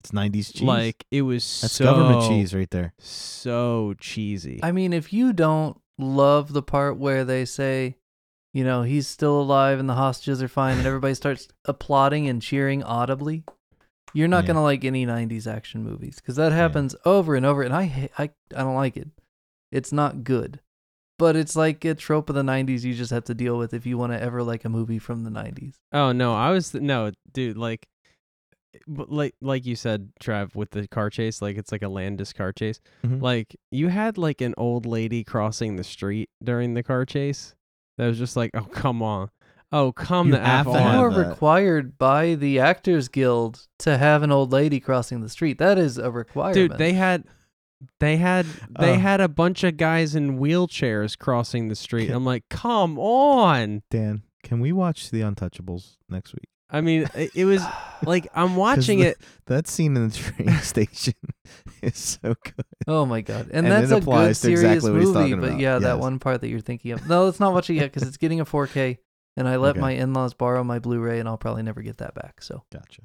It's 0.00 0.12
90s 0.12 0.54
cheese. 0.54 0.62
Like 0.62 1.04
it 1.10 1.22
was 1.22 1.42
That's 1.60 1.74
so 1.74 1.84
government 1.84 2.28
cheese 2.28 2.54
right 2.54 2.70
there. 2.70 2.94
so 2.98 3.94
cheesy. 4.00 4.60
I 4.62 4.72
mean, 4.72 4.94
if 4.94 5.12
you 5.12 5.34
don't 5.34 5.76
love 5.98 6.52
the 6.52 6.62
part 6.62 6.96
where 6.96 7.24
they 7.24 7.44
say, 7.44 7.96
you 8.54 8.64
know, 8.64 8.82
he's 8.82 9.06
still 9.06 9.40
alive 9.40 9.78
and 9.78 9.88
the 9.88 9.94
hostages 9.94 10.42
are 10.42 10.48
fine 10.48 10.78
and 10.78 10.86
everybody 10.86 11.14
starts 11.14 11.48
applauding 11.64 12.28
and 12.28 12.40
cheering 12.40 12.82
audibly, 12.82 13.44
you're 14.14 14.28
not 14.28 14.44
Yeah. 14.44 14.48
going 14.48 14.56
to 14.56 14.62
like 14.62 14.84
any 14.84 15.04
90s 15.04 15.46
action 15.46 15.82
movies 15.84 16.16
because 16.16 16.36
that 16.36 16.52
happens 16.52 16.94
over 17.04 17.34
and 17.34 17.44
over 17.44 17.62
and 17.62 17.74
I 17.74 18.08
I 18.18 18.30
I 18.54 18.62
don't 18.62 18.74
like 18.74 18.96
it. 18.96 19.08
It's 19.70 19.92
not 19.92 20.24
good. 20.24 20.60
but 21.18 21.34
it's 21.34 21.56
like 21.56 21.84
a 21.84 21.96
trope 21.96 22.28
of 22.30 22.36
the 22.36 22.42
90s 22.42 22.84
you 22.84 22.94
just 22.94 23.10
have 23.10 23.24
to 23.24 23.34
deal 23.34 23.58
with 23.58 23.74
if 23.74 23.84
you 23.84 23.98
want 23.98 24.12
to 24.12 24.22
ever 24.22 24.40
like 24.40 24.64
a 24.64 24.68
movie 24.68 25.00
from 25.00 25.24
the 25.24 25.30
90s. 25.30 25.74
Oh 25.92 26.12
no, 26.12 26.32
I 26.34 26.50
was 26.52 26.72
no, 26.74 27.10
dude. 27.32 27.56
Like, 27.58 27.88
but 28.86 29.10
like 29.10 29.34
like 29.40 29.64
you 29.66 29.76
said, 29.76 30.10
Trav, 30.20 30.54
with 30.54 30.70
the 30.70 30.86
car 30.88 31.10
chase, 31.10 31.40
like 31.42 31.56
it's 31.56 31.72
like 31.72 31.82
a 31.82 31.88
Landis 31.88 32.32
car 32.32 32.52
chase. 32.52 32.80
Mhm. 33.04 33.20
Like 33.22 33.56
you 33.70 33.88
had 33.88 34.18
like 34.18 34.40
an 34.40 34.54
old 34.56 34.86
lady 34.86 35.24
crossing 35.24 35.76
the 35.76 35.84
street 35.84 36.28
during 36.42 36.74
the 36.74 36.82
car 36.82 37.04
chase. 37.04 37.54
That 37.96 38.06
was 38.06 38.18
just 38.18 38.36
like, 38.36 38.50
oh 38.54 38.62
come 38.70 39.02
on, 39.02 39.30
oh 39.72 39.92
come 39.92 40.28
You 40.28 40.32
the 40.34 40.40
have 40.40 40.66
f 40.68 40.72
to 40.74 40.78
You 40.78 40.86
are 41.00 41.10
that. 41.12 41.28
required 41.30 41.98
by 41.98 42.34
the 42.34 42.58
Actors 42.60 43.08
Guild 43.08 43.66
to 43.80 43.96
have 43.98 44.22
an 44.22 44.30
old 44.30 44.52
lady 44.52 44.80
crossing 44.80 45.20
the 45.20 45.28
street. 45.28 45.58
That 45.58 45.78
is 45.78 45.98
a 45.98 46.10
requirement. 46.10 46.54
Dude, 46.70 46.78
they 46.78 46.92
had 46.92 47.24
they 48.00 48.16
had 48.18 48.44
they 48.78 48.92
Oh. 48.96 48.98
had 48.98 49.20
a 49.20 49.28
bunch 49.28 49.64
of 49.64 49.76
guys 49.76 50.14
in 50.14 50.38
wheelchairs 50.38 51.16
crossing 51.18 51.68
the 51.68 51.76
street. 51.76 52.10
I'm 52.10 52.24
like, 52.24 52.44
come 52.50 52.98
on. 52.98 53.82
Dan, 53.90 54.22
can 54.42 54.60
we 54.60 54.72
watch 54.72 55.10
The 55.10 55.20
Untouchables 55.22 55.96
next 56.08 56.34
week? 56.34 56.48
I 56.70 56.80
mean, 56.82 57.06
it, 57.14 57.30
it 57.34 57.44
was 57.46 57.62
like 58.04 58.28
I'm 58.34 58.56
watching 58.56 59.00
the- 59.00 59.08
it. 59.08 59.18
That 59.46 59.66
scene 59.66 59.96
in 59.96 60.08
the 60.08 60.14
train 60.14 60.50
station 60.62 61.14
is 61.82 61.96
so 61.96 62.34
good. 62.44 62.64
Oh 62.86 63.06
my 63.06 63.20
god, 63.22 63.46
and, 63.52 63.66
And 63.66 63.66
that's 63.66 63.84
it 63.90 63.92
a 63.92 63.94
good 63.96 64.02
applies 64.02 64.40
to 64.40 64.46
serious 64.46 64.60
exactly 64.62 64.90
what 64.92 65.00
he's 65.00 65.08
movie. 65.08 65.20
talking 65.30 65.40
But 65.40 65.48
about. 65.50 65.60
yeah, 65.60 65.78
that 65.78 65.98
one 65.98 66.18
part 66.18 66.40
that 66.42 66.48
you're 66.48 66.60
thinking 66.60 66.92
of. 66.92 67.08
No, 67.08 67.24
let's 67.24 67.40
not 67.40 67.52
watch 67.52 67.70
it 67.70 67.74
yet 67.74 67.92
because 67.92 68.06
it's 68.06 68.16
getting 68.18 68.40
a 68.40 68.44
4K, 68.44 68.98
and 69.36 69.48
I 69.48 69.56
let 69.56 69.70
Okay. 69.70 69.80
my 69.80 69.92
in-laws 69.92 70.34
borrow 70.34 70.62
my 70.64 70.78
Blu-ray, 70.78 71.18
and 71.20 71.28
I'll 71.28 71.38
probably 71.38 71.62
never 71.62 71.80
get 71.82 71.98
that 71.98 72.14
back. 72.14 72.42
So 72.42 72.62
Gotcha. 72.72 73.02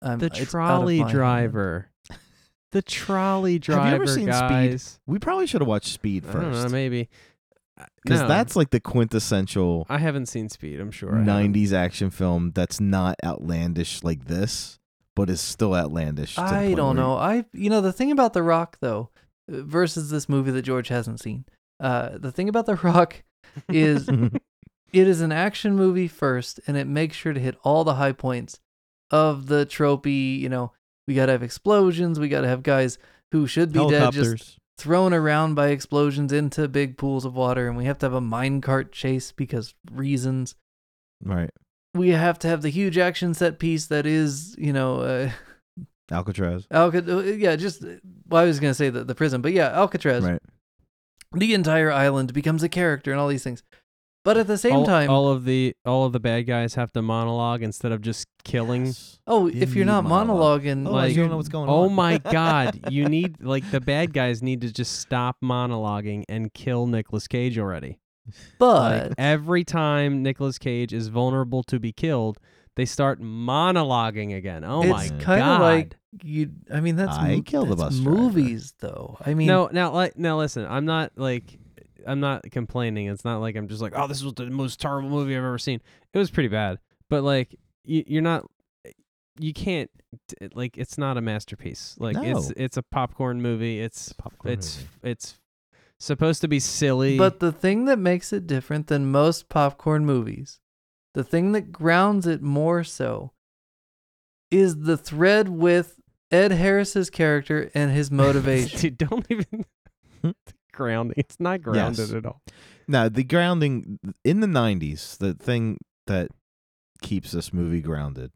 um, 0.00 0.18
The 0.18 0.26
it's 0.26 0.36
out 0.36 0.42
of 0.42 0.48
trolley 0.48 0.98
my 1.00 1.04
hand. 1.06 1.14
driver. 1.16 1.88
The 2.72 2.80
trolley 2.82 3.58
driver. 3.58 3.82
Have 3.82 3.88
you 3.90 3.94
ever 3.96 4.04
driver, 4.06 4.68
seen 4.70 4.78
Speed? 4.78 4.98
We 5.06 5.18
probably 5.18 5.46
should 5.46 5.60
have 5.60 5.68
watched 5.68 5.88
Speed 5.92 6.24
I 6.26 6.32
don't 6.32 6.52
know, 6.52 6.62
first. 6.62 6.72
maybe. 6.72 7.10
Because 8.02 8.20
no, 8.20 8.28
that's 8.28 8.54
like 8.54 8.70
the 8.70 8.80
quintessential 8.80 9.86
I 9.88 9.98
haven't 9.98 10.26
seen 10.26 10.48
Speed. 10.48 10.80
I'm 10.80 10.90
sure. 10.90 11.16
I 11.16 11.22
90s 11.22 11.72
action 11.72 12.10
film 12.10 12.52
that's 12.54 12.80
not 12.80 13.16
outlandish 13.24 14.02
like 14.02 14.26
this, 14.26 14.78
but 15.16 15.30
is 15.30 15.40
still 15.40 15.74
outlandish. 15.74 16.38
I 16.38 16.74
don't 16.74 16.96
where- 16.96 17.04
know. 17.04 17.16
I 17.16 17.44
you 17.52 17.70
know 17.70 17.80
the 17.80 17.92
thing 17.92 18.10
about 18.10 18.34
The 18.34 18.42
Rock 18.42 18.78
though, 18.80 19.10
uh, 19.50 19.62
versus 19.62 20.10
this 20.10 20.28
movie 20.28 20.50
that 20.50 20.62
George 20.62 20.88
hasn't 20.88 21.20
seen. 21.20 21.44
Uh, 21.80 22.18
the 22.18 22.30
thing 22.30 22.48
about 22.48 22.66
The 22.66 22.76
Rock 22.76 23.22
is 23.68 24.08
it 24.92 25.08
is 25.08 25.20
an 25.20 25.32
action 25.32 25.74
movie 25.74 26.08
first, 26.08 26.60
and 26.66 26.76
it 26.76 26.86
makes 26.86 27.16
sure 27.16 27.32
to 27.32 27.40
hit 27.40 27.56
all 27.64 27.84
the 27.84 27.94
high 27.94 28.12
points 28.12 28.60
of 29.10 29.46
the 29.46 29.64
tropey. 29.66 30.38
You 30.38 30.48
know, 30.50 30.72
we 31.08 31.14
gotta 31.14 31.32
have 31.32 31.42
explosions. 31.42 32.20
We 32.20 32.28
gotta 32.28 32.48
have 32.48 32.62
guys 32.62 32.98
who 33.32 33.46
should 33.46 33.72
be 33.72 33.78
dead 33.88 34.12
just 34.12 34.16
Helicopters. 34.16 34.58
Thrown 34.78 35.12
around 35.12 35.54
by 35.54 35.68
explosions 35.68 36.32
into 36.32 36.66
big 36.68 36.96
pools 36.96 37.24
of 37.24 37.34
water, 37.34 37.68
and 37.68 37.76
we 37.76 37.84
have 37.84 37.98
to 37.98 38.06
have 38.06 38.14
a 38.14 38.20
minecart 38.20 38.92
chase 38.92 39.32
because 39.32 39.74
reasons. 39.90 40.54
Right. 41.22 41.50
We 41.94 42.10
have 42.10 42.38
to 42.40 42.48
have 42.48 42.62
the 42.62 42.70
huge 42.70 42.98
action 42.98 43.34
set 43.34 43.58
piece 43.58 43.86
that 43.86 44.06
is, 44.06 44.56
you 44.58 44.72
know, 44.72 45.00
uh, 45.00 45.30
Alcatraz. 46.10 46.66
Alca- 46.70 47.18
uh, 47.18 47.22
yeah, 47.22 47.56
just 47.56 47.82
well, 48.28 48.42
I 48.42 48.46
was 48.46 48.60
gonna 48.60 48.74
say 48.74 48.90
the 48.90 49.04
the 49.04 49.14
prison, 49.14 49.42
but 49.42 49.52
yeah, 49.52 49.68
Alcatraz. 49.68 50.24
Right. 50.24 50.42
The 51.34 51.54
entire 51.54 51.90
island 51.90 52.32
becomes 52.32 52.62
a 52.62 52.68
character 52.68 53.10
and 53.10 53.20
all 53.20 53.28
these 53.28 53.44
things. 53.44 53.62
But 54.24 54.36
at 54.36 54.46
the 54.46 54.56
same 54.56 54.76
all, 54.76 54.86
time, 54.86 55.10
all 55.10 55.28
of 55.28 55.44
the 55.44 55.74
all 55.84 56.04
of 56.06 56.12
the 56.12 56.20
bad 56.20 56.42
guys 56.42 56.74
have 56.76 56.92
to 56.92 57.02
monologue 57.02 57.60
instead 57.62 57.90
of 57.90 58.00
just 58.02 58.28
killing. 58.44 58.86
Yes. 58.86 59.18
oh, 59.26 59.46
You 59.48 59.60
if 59.62 59.74
you're 59.74 59.84
not 59.84 60.04
monologue. 60.04 60.62
monologuing, 60.62 60.86
oh, 60.86 60.90
Otherwise 60.90 61.08
like- 61.10 61.16
you 61.16 61.22
don't 61.22 61.30
know 61.30 61.36
what's 61.38 61.48
going 61.48 61.68
Oh 61.68 61.84
on. 61.86 61.92
my 61.94 62.18
god, 62.30 62.78
you 62.90 63.08
need 63.08 63.42
like 63.42 63.68
the 63.72 63.80
bad 63.80 64.12
guys 64.12 64.40
need 64.42 64.60
to 64.60 64.72
just 64.72 65.00
stop 65.00 65.38
monologuing 65.42 66.22
and 66.28 66.54
kill 66.54 66.86
Nicolas 66.86 67.26
Cage 67.26 67.58
already. 67.58 67.98
but 68.58 69.08
Like 69.08 69.12
every 69.18 69.64
time 69.64 70.22
Nicolas 70.22 70.56
Cage 70.58 70.92
is 70.92 71.08
vulnerable 71.08 71.64
to 71.64 71.80
be 71.80 71.90
killed, 71.92 72.38
they 72.76 72.84
start 72.84 73.20
monologuing 73.20 74.36
again. 74.36 74.64
Oh 74.64 74.82
my 74.84 75.08
god! 75.08 75.12
it's 75.16 75.24
kind 75.24 75.42
of 75.42 75.60
like 75.60 75.96
you. 76.22 76.50
I 76.72 76.80
mean, 76.80 76.96
that's 76.96 77.16
I 77.16 77.36
mo- 77.36 77.42
killed 77.42 77.70
the 77.70 77.74
that's 77.76 77.96
bus 77.96 78.00
driver. 78.04 78.16
movies, 78.18 78.74
though. 78.80 79.18
I 79.24 79.34
mean, 79.34 79.46
no, 79.48 79.68
now 79.72 79.92
like 79.92 80.16
now 80.16 80.38
listen, 80.38 80.66
I'm 80.68 80.84
not 80.84 81.12
like 81.16 81.58
I'm 82.06 82.20
not 82.20 82.42
complaining. 82.50 83.06
It's 83.08 83.24
not 83.24 83.40
like 83.40 83.56
I'm 83.56 83.68
just 83.68 83.80
like, 83.82 83.92
oh, 83.96 84.06
this 84.06 84.22
was 84.22 84.34
the 84.34 84.46
most 84.46 84.80
terrible 84.80 85.08
movie 85.10 85.36
I've 85.36 85.44
ever 85.44 85.58
seen. 85.58 85.80
It 86.12 86.18
was 86.18 86.30
pretty 86.30 86.48
bad, 86.48 86.78
but 87.10 87.22
like 87.22 87.54
you, 87.84 88.04
you're 88.06 88.22
not, 88.22 88.44
you 89.38 89.52
can't 89.52 89.90
like 90.54 90.76
it's 90.76 90.98
not 90.98 91.16
a 91.16 91.20
masterpiece. 91.20 91.96
Like 91.98 92.16
it's 92.18 92.48
No. 92.48 92.54
it's 92.56 92.76
a 92.76 92.82
popcorn 92.82 93.40
movie. 93.40 93.80
It's 93.80 94.12
popcorn 94.12 94.52
it's 94.54 94.76
movie. 94.78 94.88
it's 95.04 95.38
supposed 95.98 96.40
to 96.42 96.48
be 96.48 96.60
silly. 96.60 97.16
But 97.16 97.40
the 97.40 97.52
thing 97.52 97.86
that 97.86 97.98
makes 97.98 98.32
it 98.32 98.46
different 98.46 98.88
than 98.88 99.10
most 99.10 99.48
popcorn 99.48 100.04
movies, 100.04 100.60
the 101.14 101.24
thing 101.24 101.52
that 101.52 101.72
grounds 101.72 102.26
it 102.26 102.42
more 102.42 102.84
so, 102.84 103.32
is 104.50 104.80
the 104.80 104.96
thread 104.96 105.48
with 105.48 105.98
Ed 106.30 106.52
Harris's 106.52 107.08
character 107.10 107.70
and 107.74 107.90
his 107.92 108.10
motivation. 108.10 108.78
Dude, 108.80 108.98
don't 108.98 109.26
even 109.30 109.64
grounding. 110.72 111.14
It's 111.16 111.38
not 111.38 111.62
grounded 111.62 111.98
Yes. 111.98 112.12
at 112.12 112.26
all. 112.26 112.42
Now, 112.88 113.08
the 113.08 113.24
grounding 113.24 113.98
in 114.24 114.40
the 114.40 114.46
90s, 114.46 115.16
the 115.16 115.34
thing 115.34 115.78
that 116.06 116.30
keeps 117.00 117.32
this 117.32 117.52
movie 117.52 117.80
grounded 117.80 118.32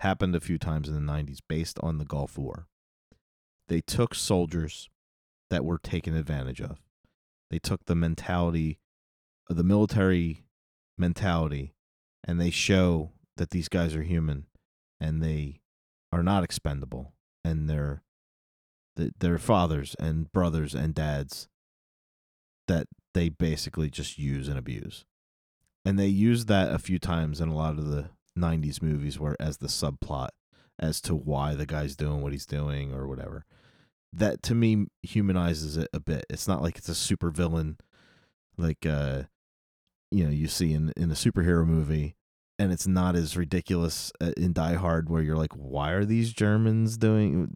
happened 0.00 0.34
a 0.34 0.40
few 0.40 0.58
times 0.58 0.88
in 0.88 0.94
the 0.94 1.00
90s 1.12 1.38
based 1.46 1.78
on 1.82 1.98
the 1.98 2.04
Gulf 2.04 2.38
War. 2.38 2.66
They 3.68 3.80
took 3.80 4.14
soldiers 4.14 4.88
that 5.50 5.64
were 5.64 5.78
taken 5.78 6.14
advantage 6.16 6.60
of. 6.60 6.80
They 7.50 7.58
took 7.58 7.84
the 7.86 7.94
mentality, 7.94 8.78
the 9.48 9.64
military 9.64 10.44
mentality, 10.96 11.74
and 12.24 12.40
they 12.40 12.50
show 12.50 13.12
that 13.36 13.50
these 13.50 13.68
guys 13.68 13.94
are 13.94 14.02
human 14.02 14.46
and 15.00 15.22
they 15.22 15.60
are 16.12 16.22
not 16.22 16.44
expendable 16.44 17.12
and 17.44 17.68
they're 17.68 18.02
th- 18.96 19.12
they're 19.18 19.38
fathers 19.38 19.96
and 19.98 20.30
brothers 20.32 20.74
and 20.74 20.94
dads 20.94 21.48
that 22.70 22.86
they 23.14 23.28
basically 23.28 23.90
just 23.90 24.16
use 24.16 24.46
and 24.46 24.56
abuse. 24.56 25.04
And 25.84 25.98
they 25.98 26.06
use 26.06 26.44
that 26.44 26.72
a 26.72 26.78
few 26.78 27.00
times 27.00 27.40
in 27.40 27.48
a 27.48 27.56
lot 27.56 27.78
of 27.78 27.86
the 27.86 28.10
90s 28.38 28.80
movies 28.80 29.18
where 29.18 29.36
as 29.40 29.58
the 29.58 29.66
subplot 29.66 30.28
as 30.78 31.00
to 31.02 31.14
why 31.14 31.54
the 31.54 31.66
guy's 31.66 31.96
doing 31.96 32.22
what 32.22 32.32
he's 32.32 32.46
doing 32.46 32.94
or 32.94 33.08
whatever. 33.08 33.44
That 34.12 34.42
to 34.44 34.54
me 34.54 34.86
humanizes 35.02 35.76
it 35.76 35.88
a 35.92 35.98
bit. 35.98 36.26
It's 36.30 36.46
not 36.46 36.62
like 36.62 36.78
it's 36.78 36.88
a 36.88 36.94
super 36.94 37.30
villain 37.30 37.78
like 38.56 38.84
uh 38.86 39.22
you 40.10 40.24
know 40.24 40.30
you 40.30 40.46
see 40.46 40.72
in 40.72 40.92
in 40.96 41.10
a 41.10 41.14
superhero 41.14 41.66
movie 41.66 42.16
and 42.58 42.72
it's 42.72 42.86
not 42.86 43.16
as 43.16 43.36
ridiculous 43.36 44.12
uh, 44.20 44.32
in 44.36 44.52
Die 44.52 44.74
Hard 44.74 45.08
where 45.08 45.22
you're 45.22 45.36
like 45.36 45.54
why 45.54 45.92
are 45.92 46.04
these 46.04 46.32
Germans 46.32 46.98
doing 46.98 47.54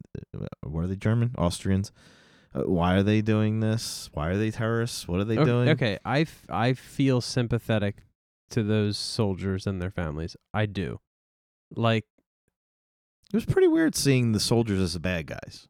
were 0.65 0.87
they 0.87 0.97
German 0.97 1.35
Austrians 1.37 1.91
uh, 1.91 2.24
Uh, 2.55 2.63
why 2.63 2.95
are 2.95 3.03
they 3.03 3.21
doing 3.21 3.59
this 3.61 4.09
why 4.15 4.29
are 4.29 4.37
they 4.37 4.51
terrorists 4.51 5.09
what 5.09 5.19
are 5.21 5.25
they 5.25 5.37
okay, 5.37 5.45
doing 5.45 5.69
Okay, 5.71 5.99
I, 6.05 6.21
f- 6.21 6.47
I 6.49 6.73
feel 6.75 7.21
sympathetic 7.21 8.05
to 8.51 8.63
those 8.63 8.97
soldiers 8.97 9.67
and 9.67 9.81
their 9.83 9.91
families. 9.91 10.37
I 10.53 10.67
do. 10.67 11.01
Like 11.75 12.05
It 13.33 13.35
was 13.35 13.45
pretty 13.45 13.67
weird 13.69 13.97
seeing 13.97 14.33
the 14.33 14.39
soldiers 14.41 14.79
as 14.79 14.93
the 14.93 15.01
bad 15.01 15.27
guys. 15.27 15.67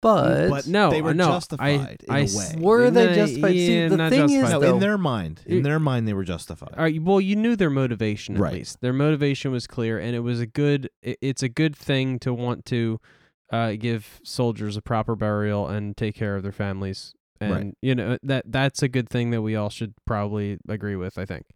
but, 0.00 0.48
But 0.48 0.66
no, 0.66 0.88
they 0.90 1.02
were 1.02 1.12
no, 1.12 1.26
justified 1.26 1.80
I, 1.80 1.90
in 1.90 1.96
I 2.08 2.18
a 2.20 2.22
s- 2.22 2.54
way. 2.56 2.62
Were 2.62 2.90
they 2.90 3.06
no, 3.06 3.14
justified? 3.14 3.50
See, 3.52 3.88
the 3.88 3.96
not 3.98 4.10
thing 4.10 4.30
is. 4.30 4.50
No, 4.50 4.60
though- 4.60 4.74
in 4.74 4.80
their 4.80 4.96
mind, 4.96 5.42
in 5.44 5.62
their 5.62 5.78
mind, 5.80 6.08
they 6.08 6.14
were 6.14 6.24
justified. 6.24 6.74
All 6.78 6.84
right, 6.84 7.02
well, 7.02 7.20
you 7.20 7.36
knew 7.36 7.56
their 7.56 7.68
motivation 7.68 8.36
at 8.36 8.40
Right. 8.40 8.54
least. 8.54 8.80
Their 8.80 8.94
motivation 8.94 9.50
was 9.52 9.66
clear, 9.66 9.98
and 9.98 10.14
it 10.16 10.20
was 10.20 10.40
a 10.40 10.46
good. 10.46 10.88
it- 11.02 11.18
It's 11.20 11.42
a 11.42 11.50
good 11.50 11.76
thing 11.76 12.18
to 12.20 12.32
want 12.32 12.64
to 12.66 12.98
uh, 13.52 13.72
give 13.72 14.20
soldiers 14.24 14.76
a 14.76 14.82
proper 14.82 15.16
burial 15.16 15.66
and 15.68 15.96
take 15.96 16.14
care 16.14 16.36
of 16.36 16.42
their 16.42 16.52
families, 16.52 17.12
and 17.40 17.52
Right. 17.52 17.74
you 17.82 17.94
know 17.94 18.18
that 18.22 18.44
that's 18.50 18.82
a 18.82 18.88
good 18.88 19.08
thing 19.08 19.30
that 19.30 19.42
we 19.42 19.56
all 19.56 19.70
should 19.70 19.94
probably 20.06 20.58
agree 20.68 20.96
with. 20.96 21.18
I 21.18 21.24
think. 21.24 21.46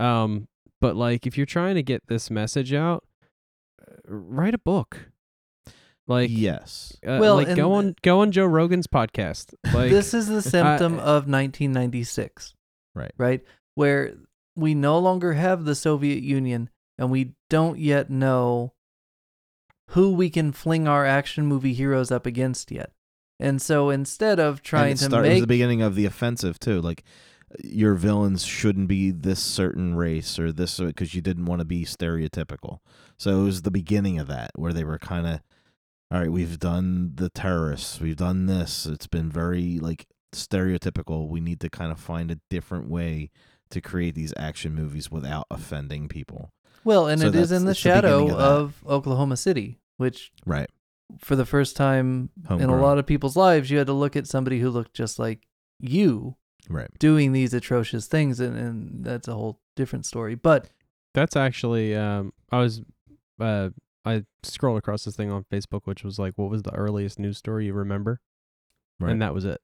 Um, 0.00 0.48
but 0.80 0.96
like, 0.96 1.26
if 1.26 1.36
you're 1.36 1.46
trying 1.46 1.76
to 1.76 1.82
get 1.82 2.02
this 2.08 2.30
message 2.30 2.72
out, 2.74 3.04
uh, 3.80 3.94
write 4.06 4.54
a 4.54 4.58
book. 4.58 5.10
Like, 6.06 6.28
yes, 6.30 6.94
uh, 7.06 7.16
Well, 7.18 7.36
like 7.36 7.56
go 7.56 7.72
on 7.72 7.94
go 8.02 8.20
on 8.20 8.30
Joe 8.30 8.44
Rogan's 8.44 8.86
podcast. 8.86 9.54
Like, 9.72 9.90
this 9.90 10.12
is 10.12 10.26
the 10.26 10.42
symptom 10.56 10.98
uh, 10.98 11.02
of 11.02 11.26
1996. 11.26 12.54
Right. 12.94 13.12
Right? 13.16 13.42
Where 13.74 14.12
we 14.54 14.74
no 14.74 14.98
longer 14.98 15.32
have 15.32 15.64
the 15.64 15.74
Soviet 15.74 16.22
Union 16.22 16.68
and 16.98 17.10
we 17.10 17.32
don't 17.48 17.78
yet 17.78 18.10
know 18.10 18.74
who 19.94 20.12
we 20.12 20.30
can 20.30 20.52
fling 20.52 20.86
our 20.88 21.06
action 21.06 21.46
movie 21.46 21.72
heroes 21.74 22.10
up 22.10 22.26
against 22.26 22.70
yet. 22.70 22.92
And 23.40 23.60
so 23.60 23.90
instead 23.90 24.38
of 24.38 24.56
and 24.56 24.62
trying 24.64 24.92
it 24.92 24.98
to 24.98 25.04
start- 25.04 25.26
it 25.26 25.30
was 25.32 25.40
the 25.40 25.46
beginning 25.46 25.82
of 25.82 25.94
the 25.94 26.06
offensive 26.06 26.58
too. 26.58 26.80
Like 26.80 27.04
your 27.62 27.94
villains 27.94 28.44
shouldn't 28.44 28.88
be 28.88 29.10
this 29.10 29.40
certain 29.40 29.94
race 29.94 30.38
or 30.38 30.52
this 30.52 30.78
because 30.78 31.14
you 31.14 31.20
didn't 31.20 31.46
want 31.46 31.60
to 31.60 31.64
be 31.64 31.84
stereotypical. 31.84 32.78
So 33.16 33.40
it 33.40 33.44
was 33.44 33.62
the 33.62 33.70
beginning 33.70 34.18
of 34.18 34.26
that 34.28 34.50
where 34.56 34.72
they 34.72 34.84
were 34.84 34.98
kind 34.98 35.26
of, 35.26 35.40
all 36.10 36.20
right, 36.20 36.32
we've 36.32 36.58
done 36.58 37.12
the 37.14 37.30
terrorists, 37.30 38.00
we've 38.00 38.16
done 38.16 38.46
this. 38.46 38.86
It's 38.86 39.06
been 39.06 39.30
very 39.30 39.78
like 39.78 40.06
stereotypical. 40.32 41.28
We 41.28 41.40
need 41.40 41.60
to 41.60 41.70
kind 41.70 41.92
of 41.92 42.00
find 42.00 42.30
a 42.30 42.40
different 42.50 42.88
way 42.88 43.30
to 43.70 43.80
create 43.80 44.14
these 44.14 44.32
action 44.36 44.74
movies 44.74 45.10
without 45.10 45.46
offending 45.50 46.08
people. 46.08 46.50
Well, 46.84 47.06
and 47.06 47.20
So 47.20 47.28
it 47.28 47.34
is 47.34 47.50
in 47.50 47.64
the 47.64 47.70
it's 47.70 47.82
the 47.82 47.88
shadow 47.88 48.30
of 48.30 48.82
of 48.82 48.84
Oklahoma 48.86 49.36
City, 49.36 49.78
which 49.96 50.32
Right. 50.46 50.68
for 51.18 51.36
the 51.36 51.46
first 51.46 51.76
time 51.76 52.30
in 52.50 52.68
a 52.70 52.80
lot 52.80 52.98
of 52.98 53.06
people's 53.06 53.36
lives, 53.36 53.70
you 53.70 53.78
had 53.78 53.86
to 53.86 53.92
look 53.92 54.16
at 54.16 54.26
somebody 54.26 54.60
who 54.60 54.70
looked 54.70 54.94
just 54.94 55.18
like 55.18 55.46
you 55.80 56.36
Right. 56.68 56.88
doing 56.98 57.32
these 57.32 57.52
atrocious 57.52 58.06
things, 58.06 58.40
and, 58.40 58.56
and 58.56 59.04
that's 59.04 59.28
a 59.28 59.34
whole 59.34 59.60
different 59.76 60.06
story. 60.06 60.34
But 60.34 60.68
That's 61.12 61.36
actually 61.36 61.94
um 61.94 62.32
I 62.50 62.58
was 62.60 62.80
uh 63.38 63.70
I 64.04 64.24
scrolled 64.42 64.78
across 64.78 65.04
this 65.04 65.16
thing 65.16 65.30
on 65.30 65.44
Facebook 65.44 65.82
which 65.84 66.02
was 66.04 66.18
like 66.18 66.34
what 66.36 66.50
was 66.50 66.62
the 66.62 66.74
earliest 66.74 67.18
news 67.18 67.38
story 67.38 67.66
you 67.66 67.72
remember? 67.74 68.20
Right. 69.00 69.10
And 69.12 69.20
that 69.22 69.34
was 69.34 69.44
it. 69.44 69.60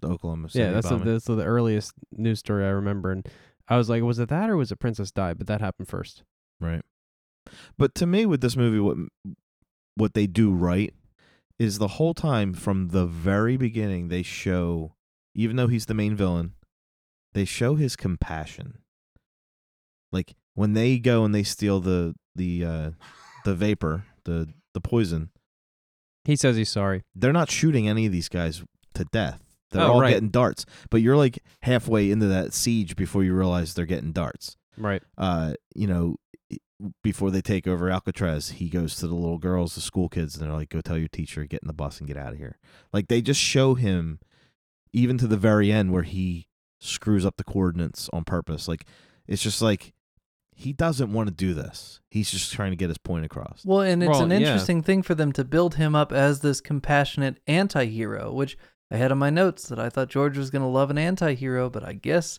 the 0.00 0.08
Oklahoma 0.08 0.50
City 0.50 0.64
yeah, 0.64 0.72
that's 0.72 0.88
the, 0.88 0.96
bombing. 0.96 1.12
that's 1.14 1.24
the 1.24 1.42
earliest 1.44 1.92
news 2.12 2.40
story 2.40 2.64
I 2.64 2.70
remember 2.70 3.10
and 3.12 3.26
I 3.68 3.76
was 3.78 3.88
like 3.88 4.02
was 4.02 4.18
it 4.18 4.28
that 4.28 4.50
or 4.50 4.56
was 4.56 4.70
it 4.70 4.76
Princess 4.76 5.10
Di? 5.10 5.32
But 5.34 5.46
that 5.46 5.60
happened 5.60 5.88
first. 5.88 6.24
Right. 6.60 6.82
But 7.78 7.94
to 7.96 8.06
me, 8.06 8.24
with 8.26 8.40
this 8.40 8.56
movie, 8.56 8.78
what 8.80 8.96
what 9.96 10.14
they 10.14 10.26
do 10.26 10.52
right 10.52 10.92
is 11.58 11.78
the 11.78 11.88
whole 11.88 12.14
time 12.14 12.52
from 12.52 12.88
the 12.88 13.06
very 13.06 13.56
beginning 13.56 14.08
they 14.08 14.22
show, 14.22 14.94
even 15.34 15.56
though 15.56 15.68
he's 15.68 15.86
the 15.86 15.94
main 15.94 16.14
villain, 16.16 16.52
they 17.32 17.44
show 17.44 17.74
his 17.76 17.94
compassion. 17.96 18.78
Like 20.12 20.34
when 20.54 20.72
they 20.74 20.98
go 20.98 21.24
and 21.24 21.34
they 21.34 21.42
steal 21.42 21.80
the 21.80 22.14
the 22.34 22.64
uh, 22.64 22.90
the 23.44 23.54
vapor, 23.54 24.04
the 24.24 24.48
the 24.72 24.80
poison, 24.80 25.30
He 26.24 26.36
says 26.36 26.56
he's 26.56 26.68
sorry. 26.70 27.02
they're 27.14 27.32
not 27.32 27.50
shooting 27.50 27.88
any 27.88 28.06
of 28.06 28.12
these 28.12 28.28
guys 28.28 28.62
to 28.94 29.04
death. 29.12 29.40
They're 29.70 29.82
Oh, 29.82 29.94
all 29.94 30.00
right. 30.00 30.10
getting 30.10 30.28
darts, 30.30 30.64
but 30.90 31.00
you're 31.02 31.16
like 31.16 31.40
halfway 31.62 32.10
into 32.10 32.26
that 32.26 32.52
siege 32.54 32.94
before 32.96 33.24
you 33.24 33.34
realize 33.34 33.74
they're 33.74 33.86
getting 33.86 34.12
darts 34.12 34.56
Right. 34.76 35.02
uh, 35.18 35.54
you 35.74 35.88
know, 35.88 36.16
before 37.02 37.30
they 37.30 37.40
take 37.40 37.66
over 37.66 37.90
Alcatraz, 37.90 38.50
he 38.50 38.68
goes 38.68 38.96
to 38.96 39.06
the 39.06 39.14
little 39.14 39.38
girls, 39.38 39.74
the 39.74 39.80
school 39.80 40.08
kids, 40.08 40.36
and 40.36 40.44
they're 40.44 40.56
like, 40.56 40.70
"Go 40.70 40.80
tell 40.80 40.98
your 40.98 41.08
teacher, 41.08 41.44
get 41.44 41.62
in 41.62 41.66
the 41.68 41.72
bus 41.72 41.98
and 41.98 42.06
get 42.08 42.16
out 42.16 42.32
of 42.32 42.38
here." 42.38 42.58
Like 42.92 43.08
they 43.08 43.20
just 43.22 43.40
show 43.40 43.74
him, 43.74 44.20
even 44.92 45.18
to 45.18 45.26
the 45.26 45.36
very 45.36 45.70
end, 45.72 45.92
where 45.92 46.02
he 46.02 46.46
screws 46.80 47.24
up 47.24 47.36
the 47.36 47.44
coordinates 47.44 48.08
on 48.12 48.24
purpose. 48.24 48.68
Like 48.68 48.84
it's 49.26 49.42
just 49.42 49.62
like 49.62 49.92
he 50.56 50.72
doesn't 50.72 51.12
want 51.12 51.28
to 51.28 51.34
do 51.34 51.52
this. 51.54 52.00
He's 52.10 52.30
just 52.30 52.52
trying 52.52 52.70
to 52.70 52.76
get 52.76 52.88
his 52.88 52.98
point 52.98 53.24
across. 53.24 53.62
well, 53.64 53.80
and 53.80 54.02
it's 54.02 54.10
Well, 54.10 54.22
an 54.22 54.30
yeah. 54.30 54.36
interesting 54.38 54.82
thing 54.82 55.02
for 55.02 55.14
them 55.16 55.32
to 55.32 55.44
build 55.44 55.74
him 55.76 55.96
up 55.96 56.12
as 56.12 56.40
this 56.40 56.60
compassionate 56.60 57.38
anti-hero, 57.48 58.32
which 58.32 58.56
I 58.88 58.96
had 58.98 59.10
on 59.10 59.18
my 59.18 59.30
notes 59.30 59.66
that 59.68 59.80
I 59.80 59.88
thought 59.88 60.10
George 60.10 60.38
was 60.38 60.50
going 60.50 60.62
to 60.62 60.68
love 60.68 60.90
an 60.90 60.98
anti-hero, 60.98 61.68
but 61.70 61.82
I 61.82 61.94
guess 61.94 62.38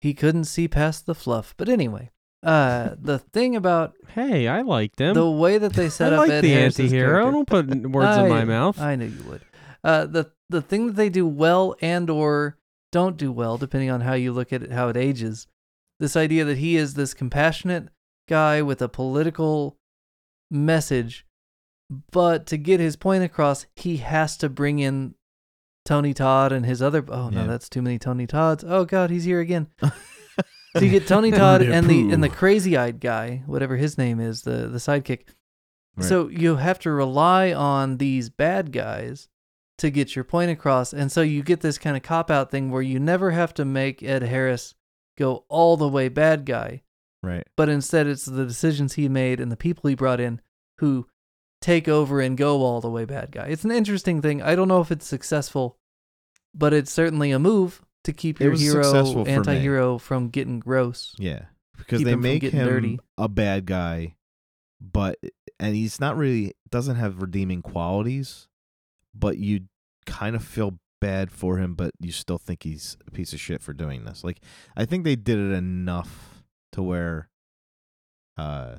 he 0.00 0.12
couldn't 0.12 0.44
see 0.44 0.68
past 0.68 1.06
the 1.06 1.14
fluff. 1.14 1.54
But 1.56 1.70
anyway, 1.70 2.10
uh, 2.42 2.94
the 3.00 3.18
thing 3.18 3.56
about 3.56 3.94
Hey, 4.08 4.46
I 4.48 4.62
liked 4.62 5.00
him. 5.00 5.14
the 5.14 5.30
way 5.30 5.58
that 5.58 5.72
they 5.74 5.88
set 5.88 6.12
I 6.12 6.16
up 6.16 6.20
like 6.20 6.30
Ed 6.30 6.40
the 6.42 6.50
Harris's 6.54 6.80
anti-hero. 6.80 7.08
character- 7.24 7.30
Don't 7.32 7.48
put 7.82 7.90
words 7.90 8.16
in 8.18 8.28
my 8.28 8.44
mouth. 8.44 8.80
I 8.80 8.94
knew 8.96 9.06
you 9.06 9.22
would. 9.24 9.42
Uh, 9.84 10.06
the 10.06 10.30
the 10.50 10.62
thing 10.62 10.86
that 10.88 10.96
they 10.96 11.08
do 11.10 11.26
well 11.26 11.74
and 11.80 12.08
or 12.10 12.56
don't 12.90 13.16
do 13.16 13.30
well, 13.30 13.58
depending 13.58 13.90
on 13.90 14.00
how 14.00 14.14
you 14.14 14.32
look 14.32 14.52
at 14.52 14.62
it, 14.62 14.72
how 14.72 14.88
it 14.88 14.96
ages. 14.96 15.46
This 16.00 16.16
idea 16.16 16.44
that 16.44 16.58
he 16.58 16.76
is 16.76 16.94
this 16.94 17.12
compassionate 17.14 17.88
guy 18.28 18.62
with 18.62 18.80
a 18.80 18.88
political 18.88 19.76
message, 20.50 21.26
but 22.12 22.46
to 22.46 22.56
get 22.56 22.80
his 22.80 22.96
point 22.96 23.24
across, 23.24 23.66
he 23.76 23.98
has 23.98 24.36
to 24.38 24.48
bring 24.48 24.78
in 24.78 25.14
Tony 25.84 26.14
Todd 26.14 26.52
and 26.52 26.64
his 26.66 26.80
other. 26.82 27.04
Oh 27.08 27.28
no, 27.30 27.42
Yeah. 27.42 27.46
that's 27.46 27.68
too 27.68 27.82
many 27.82 27.98
Tony 27.98 28.26
Todds. 28.26 28.64
Oh 28.66 28.84
God, 28.84 29.10
he's 29.10 29.24
here 29.24 29.40
again. 29.40 29.68
So 30.76 30.84
you 30.84 30.90
get 30.90 31.06
Tony 31.06 31.30
Todd 31.32 31.62
and 31.62 31.88
the 31.88 32.10
and 32.12 32.22
the 32.22 32.28
crazy 32.28 32.76
eyed 32.76 33.00
guy, 33.00 33.42
whatever 33.46 33.76
his 33.76 33.98
name 33.98 34.20
is, 34.20 34.42
the 34.42 34.68
the 34.68 34.78
sidekick. 34.78 35.22
Right. 35.96 36.06
So 36.06 36.28
you 36.28 36.56
have 36.56 36.78
to 36.80 36.90
rely 36.90 37.52
on 37.52 37.96
these 37.96 38.30
bad 38.30 38.72
guys 38.72 39.28
to 39.78 39.90
get 39.90 40.14
your 40.14 40.24
point 40.24 40.50
across, 40.50 40.92
and 40.92 41.10
so 41.10 41.22
you 41.22 41.42
get 41.42 41.60
this 41.60 41.78
kind 41.78 41.96
of 41.96 42.02
cop 42.02 42.30
out 42.30 42.50
thing 42.50 42.70
where 42.70 42.82
you 42.82 42.98
never 42.98 43.30
have 43.30 43.54
to 43.54 43.64
make 43.64 44.02
Ed 44.02 44.22
Harris 44.22 44.74
go 45.16 45.44
all 45.48 45.76
the 45.76 45.88
way 45.88 46.08
bad 46.08 46.44
guy, 46.44 46.82
right. 47.22 47.46
but 47.56 47.68
instead 47.68 48.06
it's 48.06 48.24
the 48.24 48.46
decisions 48.46 48.94
he 48.94 49.08
made 49.08 49.40
and 49.40 49.50
the 49.50 49.56
people 49.56 49.88
he 49.88 49.94
brought 49.94 50.20
in 50.20 50.40
who 50.78 51.06
take 51.60 51.88
over 51.88 52.20
and 52.20 52.36
go 52.36 52.62
all 52.62 52.80
the 52.80 52.90
way 52.90 53.04
bad 53.04 53.32
guy. 53.32 53.46
It's 53.46 53.64
an 53.64 53.72
interesting 53.72 54.22
thing. 54.22 54.40
I 54.40 54.54
don't 54.54 54.68
know 54.68 54.80
if 54.80 54.92
it's 54.92 55.06
successful, 55.06 55.76
but 56.54 56.72
it's 56.72 56.92
certainly 56.92 57.30
a 57.32 57.38
move 57.38 57.82
to 58.04 58.12
keep 58.12 58.40
your 58.40 58.54
hero 58.54 58.82
successful 58.82 59.24
for 59.24 59.30
me. 59.30 59.36
anti-hero 59.36 59.98
from 59.98 60.28
getting 60.28 60.60
gross. 60.60 61.14
Yeah, 61.18 61.46
because 61.76 61.98
Keep 61.98 62.06
they 62.06 62.12
him 62.12 62.20
make 62.20 62.40
getting 62.42 62.60
him 62.60 62.66
dirty. 62.68 63.00
a 63.16 63.28
bad 63.28 63.66
guy, 63.66 64.16
but 64.80 65.18
and 65.60 65.74
he's 65.74 66.00
not 66.00 66.16
really 66.16 66.54
doesn't 66.70 66.96
have 66.96 67.20
redeeming 67.20 67.62
qualities, 67.62 68.48
but 69.14 69.38
you 69.38 69.62
kind 70.06 70.34
of 70.36 70.44
feel 70.44 70.78
bad 71.00 71.30
for 71.30 71.58
him, 71.58 71.74
but 71.74 71.92
you 72.00 72.10
still 72.12 72.38
think 72.38 72.62
he's 72.62 72.96
a 73.06 73.10
piece 73.10 73.32
of 73.32 73.40
shit 73.40 73.62
for 73.62 73.72
doing 73.72 74.04
this. 74.04 74.24
Like 74.24 74.40
I 74.76 74.84
think 74.84 75.04
they 75.04 75.16
did 75.16 75.38
it 75.38 75.52
enough 75.52 76.42
to 76.72 76.82
where, 76.82 77.28
uh, 78.36 78.76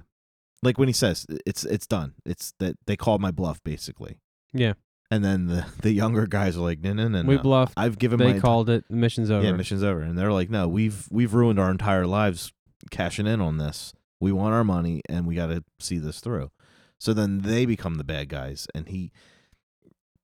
like 0.63 0.77
when 0.77 0.87
he 0.89 0.93
says 0.93 1.25
it's 1.45 1.63
it's 1.65 1.87
done, 1.87 2.13
it's 2.25 2.53
that 2.59 2.77
they 2.87 2.95
called 2.95 3.21
my 3.21 3.31
bluff 3.31 3.61
basically, 3.63 4.19
yeah, 4.53 4.73
and 5.11 5.23
then 5.23 5.47
the 5.47 5.65
the 5.81 5.91
younger 5.91 6.27
guys 6.27 6.57
are 6.57 6.61
like, 6.61 6.79
no 6.79 6.93
no 6.93 7.07
no, 7.07 7.23
we 7.23 7.35
no. 7.35 7.41
bluffed. 7.41 7.73
I've 7.77 7.97
given 7.97 8.19
my 8.19 8.33
They 8.33 8.39
called 8.39 8.69
it. 8.69 8.85
The 8.89 8.95
mission's 8.95 9.31
over. 9.31 9.45
yeah, 9.45 9.51
mission's 9.53 9.83
over. 9.83 10.01
And 10.01 10.17
they're 10.17 10.31
like, 10.31 10.49
no, 10.49 10.67
we've 10.67 11.07
we've 11.11 11.33
ruined 11.33 11.59
our 11.59 11.71
entire 11.71 12.05
lives 12.05 12.51
cashing 12.91 13.27
in 13.27 13.41
on 13.41 13.57
this. 13.57 13.93
We 14.19 14.31
want 14.31 14.53
our 14.53 14.63
money 14.63 15.01
and 15.07 15.25
we 15.25 15.35
got 15.35 15.47
to 15.47 15.63
see 15.79 15.97
this 15.97 16.19
through. 16.19 16.51
So 16.99 17.13
then 17.13 17.39
they 17.39 17.65
become 17.65 17.95
the 17.95 18.03
bad 18.03 18.27
guys 18.29 18.67
and 18.75 18.89
he 18.89 19.11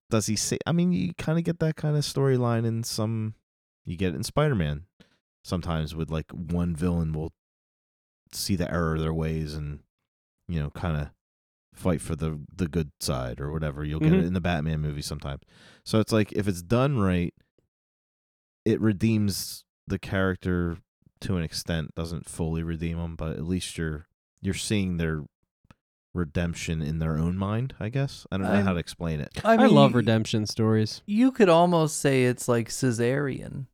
does 0.10 0.28
he 0.28 0.36
say 0.36 0.58
I 0.66 0.72
mean, 0.72 0.92
you 0.92 1.14
kind 1.14 1.38
of 1.38 1.44
get 1.44 1.60
that 1.60 1.76
kind 1.76 1.96
of 1.96 2.04
storyline 2.04 2.66
in 2.66 2.84
some 2.84 3.36
you 3.86 3.96
get 3.96 4.14
it 4.14 4.16
in 4.16 4.24
Spider-Man 4.24 4.84
sometimes 5.44 5.96
with 5.96 6.10
like 6.10 6.32
one 6.32 6.76
villain 6.76 7.14
will 7.14 7.32
see 8.34 8.56
the 8.56 8.72
error 8.74 8.96
of 8.96 9.02
their 9.02 9.14
ways 9.14 9.54
and 9.54 9.80
you 10.48 10.60
know, 10.60 10.70
kind 10.72 10.98
of 10.98 11.10
fight 11.76 12.02
for 12.02 12.16
the 12.16 12.40
the 12.56 12.68
good 12.68 12.92
side 13.00 13.40
or 13.42 13.52
whatever. 13.52 13.84
You'll 13.84 14.00
get 14.00 14.14
it 14.14 14.24
Mhm. 14.24 14.28
in 14.28 14.34
the 14.34 14.42
Batman 14.42 14.82
movie 14.82 15.02
sometimes. 15.02 15.42
So 15.84 16.00
it's 16.00 16.12
like 16.12 16.32
if 16.34 16.48
it's 16.48 16.62
done 16.62 16.98
right, 17.00 17.34
it 18.66 18.80
redeems 18.82 19.64
the 19.88 20.00
character 20.00 20.78
to 21.22 21.38
an 21.38 21.44
extent. 21.44 21.94
Doesn't 21.96 22.28
fully 22.28 22.64
redeem 22.64 22.98
them, 22.98 23.16
but 23.16 23.32
at 23.38 23.44
least 23.46 23.78
you're 23.78 24.08
you're 24.42 24.54
seeing 24.54 24.98
their 24.98 25.24
redemption 26.14 26.82
in 26.82 27.00
their 27.00 27.18
own 27.18 27.38
mind. 27.38 27.76
I 27.80 27.90
guess 27.90 28.26
I 28.32 28.38
don't 28.38 28.48
know 28.48 28.54
I'm- 28.54 28.66
how 28.66 28.74
to 28.74 28.80
explain 28.80 29.20
it. 29.20 29.30
I, 29.44 29.54
I, 29.56 29.66
love 29.68 29.94
redemption 29.96 30.46
stories. 30.46 31.02
You 31.06 31.32
could 31.32 31.50
almost 31.50 31.98
say 31.98 32.26
it's 32.26 32.48
like 32.48 32.70
Caesarian 32.70 33.68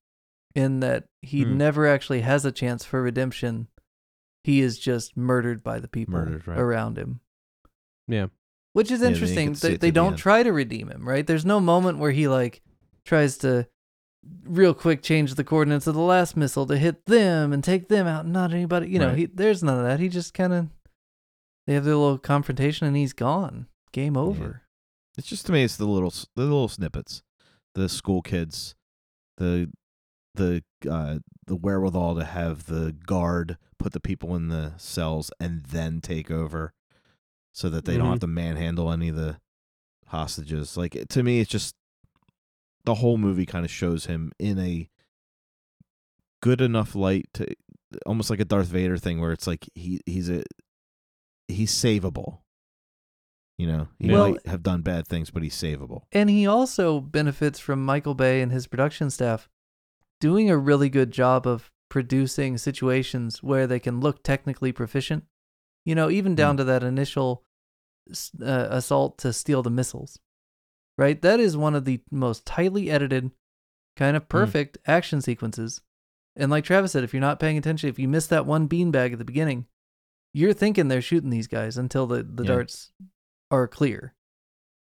in 0.55 0.79
that 0.79 1.05
he 1.21 1.43
Hmm. 1.43 1.57
never 1.57 1.87
actually 1.87 2.21
has 2.21 2.43
a 2.43 2.51
chance 2.51 2.83
for 2.83 3.01
redemption. 3.01 3.67
He 4.43 4.59
is 4.61 4.79
just 4.79 5.15
murdered 5.15 5.61
by 5.63 5.79
the 5.79 5.87
people 5.87 6.13
Murdered, 6.15 6.47
right. 6.47 6.57
around 6.57 6.97
him. 6.97 7.21
Yeah. 8.11 8.27
Which 8.73 8.89
is 8.91 8.99
Yeah, 8.99 9.05
then 9.05 9.09
you 9.11 9.15
interesting. 9.15 9.47
could 9.49 9.57
see 9.57 9.67
They, 9.69 9.77
they 9.77 9.91
don't 9.91 10.13
end. 10.13 10.17
try 10.17 10.43
to 10.43 10.53
redeem 10.53 10.89
him, 10.89 11.07
right? 11.07 11.25
There's 11.25 11.45
no 11.45 11.59
moment 11.59 11.97
where 11.97 12.11
he 12.11 12.27
like 12.27 12.61
tries 13.05 13.37
to 13.39 13.67
real 14.43 14.73
quick 14.73 15.01
change 15.01 15.33
the 15.35 15.43
coordinates 15.43 15.87
of 15.87 15.95
the 15.95 16.01
last 16.01 16.37
missile 16.37 16.65
to 16.67 16.77
hit 16.77 17.05
them 17.05 17.51
and 17.53 17.63
take 17.63 17.87
them 17.89 18.05
out, 18.07 18.23
and 18.25 18.33
not 18.33 18.53
anybody. 18.53 18.87
You 18.89 18.99
know, 18.99 19.07
Right. 19.09 19.17
he 19.17 19.25
there's 19.25 19.63
none 19.63 19.77
of 19.77 19.83
that. 19.85 19.99
He 19.99 20.07
just 20.09 20.33
kind 20.33 20.53
of 20.53 20.67
they 21.67 21.73
have 21.73 21.83
their 21.85 21.95
little 21.95 22.17
confrontation 22.17 22.87
and 22.87 22.95
he's 22.95 23.13
gone. 23.13 23.67
Game 23.91 24.15
over. 24.15 24.61
It's 25.17 25.27
just 25.27 25.45
to 25.47 25.51
me, 25.51 25.63
it's 25.63 25.75
the 25.77 25.85
little 25.85 26.11
the 26.35 26.43
little 26.43 26.67
snippets, 26.69 27.23
the 27.75 27.89
school 27.89 28.21
kids, 28.21 28.75
the 29.37 29.69
the 30.35 30.63
uh 30.89 31.19
the 31.47 31.55
wherewithal 31.57 32.15
to 32.15 32.23
have 32.23 32.67
the 32.67 32.93
guard 33.05 33.57
put 33.77 33.91
the 33.91 33.99
people 33.99 34.33
in 34.35 34.47
the 34.47 34.73
cells 34.77 35.29
and 35.39 35.63
then 35.65 35.99
take 35.99 36.31
over, 36.31 36.73
so 37.53 37.69
that 37.69 37.85
they 37.85 37.97
don't 37.97 38.07
Mhm. 38.07 38.11
have 38.11 38.19
to 38.21 38.27
manhandle 38.27 38.91
any 38.91 39.09
of 39.09 39.15
the 39.15 39.39
hostages. 40.07 40.77
Like 40.77 41.05
to 41.09 41.23
me, 41.23 41.39
it's 41.39 41.49
just 41.49 41.75
the 42.85 42.95
whole 42.95 43.17
movie 43.17 43.45
kind 43.45 43.65
of 43.65 43.71
shows 43.71 44.05
him 44.05 44.31
in 44.39 44.57
a 44.59 44.89
good 46.41 46.61
enough 46.61 46.95
light 46.95 47.27
to 47.33 47.47
almost 48.05 48.29
like 48.29 48.39
a 48.39 48.45
Darth 48.45 48.67
Vader 48.67 48.97
thing 48.97 49.19
where 49.19 49.31
it's 49.31 49.47
like 49.47 49.69
he 49.75 50.01
he's 50.05 50.29
a 50.29 50.43
he's 51.47 51.71
savable. 51.71 52.39
You 53.57 53.67
know, 53.67 53.87
he 53.99 54.09
Well- 54.09 54.31
might 54.31 54.47
have 54.47 54.63
done 54.63 54.81
bad 54.81 55.07
things, 55.07 55.29
but 55.29 55.43
he's 55.43 55.55
savable. 55.55 56.03
And 56.11 56.29
he 56.29 56.47
also 56.47 56.99
benefits 56.99 57.59
from 57.59 57.85
Michael 57.85 58.15
Bay 58.15 58.41
and 58.41 58.51
his 58.51 58.65
production 58.65 59.09
staff 59.11 59.47
doing 60.19 60.49
a 60.49 60.57
really 60.57 60.89
good 60.89 61.11
job 61.11 61.45
of 61.45 61.71
producing 61.89 62.57
situations 62.57 63.43
where 63.43 63.67
they 63.67 63.79
can 63.79 63.99
look 63.99 64.23
technically 64.23 64.71
proficient. 64.71 65.25
You 65.85 65.95
know, 65.95 66.09
even 66.09 66.35
down 66.35 66.55
Mm. 66.55 66.57
to 66.59 66.63
that 66.65 66.83
initial 66.83 67.43
uh, 68.41 68.67
assault 68.69 69.17
to 69.19 69.33
steal 69.33 69.61
the 69.63 69.69
missiles. 69.69 70.19
Right? 70.97 71.21
That 71.21 71.39
is 71.39 71.55
one 71.57 71.75
of 71.75 71.85
the 71.85 72.01
most 72.11 72.45
tightly 72.45 72.89
edited, 72.91 73.31
kind 73.95 74.15
of 74.17 74.27
perfect 74.29 74.77
action 74.85 75.21
sequences. 75.21 75.81
And 76.35 76.51
like 76.51 76.63
Travis 76.63 76.91
said, 76.91 77.03
if 77.03 77.13
you're 77.13 77.21
not 77.21 77.39
paying 77.39 77.57
attention, 77.57 77.89
if 77.89 77.97
you 77.99 78.07
miss 78.07 78.27
that 78.27 78.45
one 78.45 78.67
beanbag 78.69 79.13
at 79.13 79.17
the 79.19 79.25
beginning, 79.25 79.65
you're 80.33 80.53
thinking 80.53 80.87
they're 80.87 81.01
shooting 81.01 81.29
these 81.29 81.47
guys 81.47 81.77
until 81.77 82.05
the, 82.07 82.23
the 82.23 82.43
Yeah. 82.43 82.49
darts 82.55 82.91
are 83.49 83.67
clear. 83.67 84.13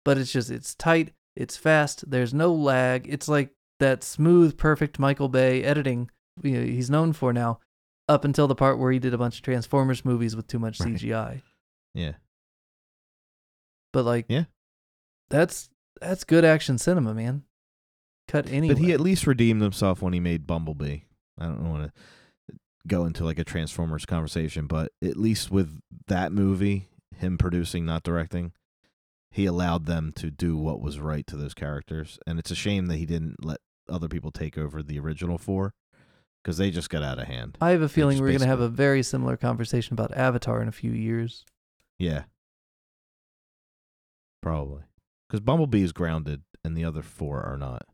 But 0.04 0.18
it's 0.18 0.32
just, 0.32 0.50
it's 0.50 0.74
tight, 0.74 1.12
it's 1.34 1.56
fast, 1.56 2.10
there's 2.10 2.32
no 2.34 2.52
lag. 2.52 3.06
It's 3.08 3.28
like 3.28 3.50
that 3.80 4.04
smooth, 4.04 4.56
perfect 4.56 4.98
Michael 4.98 5.28
Bay 5.28 5.62
editing 5.64 6.10
you 6.42 6.58
know, 6.60 6.64
he's 6.66 6.90
known 6.90 7.12
for 7.12 7.32
now, 7.32 7.60
up 8.08 8.24
until 8.24 8.46
the 8.46 8.54
part 8.54 8.78
where 8.78 8.92
he 8.92 8.98
did 8.98 9.14
a 9.14 9.18
bunch 9.18 9.36
of 9.36 9.42
Transformers 9.42 10.04
movies 10.04 10.36
with 10.36 10.46
too 10.46 10.58
much 10.58 10.78
Right. 10.80 10.94
CGI. 10.94 11.42
Yeah. 11.94 12.14
But 13.92 14.04
like, 14.04 14.26
Yeah. 14.28 14.44
that's 15.30 15.70
that's 16.00 16.24
good 16.24 16.44
action 16.44 16.76
cinema, 16.78 17.14
man. 17.14 17.44
Cut 18.28 18.48
any 18.50 18.68
But 18.68 18.78
he 18.78 18.92
at 18.92 19.00
least 19.00 19.26
redeemed 19.26 19.62
himself 19.62 20.02
when 20.02 20.12
he 20.12 20.20
made 20.20 20.46
Bumblebee. 20.46 21.00
I 21.38 21.46
don't 21.46 21.68
want 21.70 21.84
to 22.48 22.54
go 22.86 23.04
into 23.06 23.24
like 23.24 23.38
a 23.38 23.44
Transformers 23.44 24.04
conversation, 24.04 24.66
but 24.66 24.92
at 25.02 25.16
least 25.16 25.50
with 25.50 25.80
that 26.08 26.32
movie, 26.32 26.88
him 27.16 27.38
producing, 27.38 27.84
not 27.86 28.02
directing, 28.02 28.52
he 29.30 29.46
allowed 29.46 29.86
them 29.86 30.12
to 30.16 30.30
do 30.30 30.56
what 30.56 30.80
was 30.80 30.98
right 30.98 31.26
to 31.28 31.36
those 31.36 31.54
characters. 31.54 32.18
And 32.26 32.38
it's 32.38 32.50
a 32.50 32.54
shame 32.56 32.86
that 32.86 32.96
he 32.96 33.06
didn't 33.06 33.44
let 33.44 33.60
other 33.88 34.08
people 34.08 34.30
take 34.32 34.58
over 34.58 34.82
the 34.82 34.98
original 34.98 35.38
four 35.38 35.74
because 36.44 36.58
they 36.58 36.70
just 36.70 36.90
got 36.90 37.02
out 37.02 37.18
of 37.18 37.26
hand. 37.26 37.56
I 37.60 37.70
have 37.70 37.80
a 37.80 37.88
feeling 37.88 38.20
we're 38.20 38.28
going 38.28 38.40
to 38.40 38.46
have 38.46 38.60
a 38.60 38.68
very 38.68 39.02
similar 39.02 39.36
conversation 39.36 39.94
about 39.94 40.14
Avatar 40.14 40.60
in 40.60 40.68
a 40.68 40.72
few 40.72 40.92
years. 40.92 41.46
Yeah. 41.98 42.24
Probably. 44.42 44.82
Because 45.26 45.40
Bumblebee 45.40 45.82
is 45.82 45.92
grounded 45.92 46.42
and 46.62 46.76
the 46.76 46.84
other 46.84 47.00
four 47.02 47.42
are 47.42 47.56
not. 47.56 47.86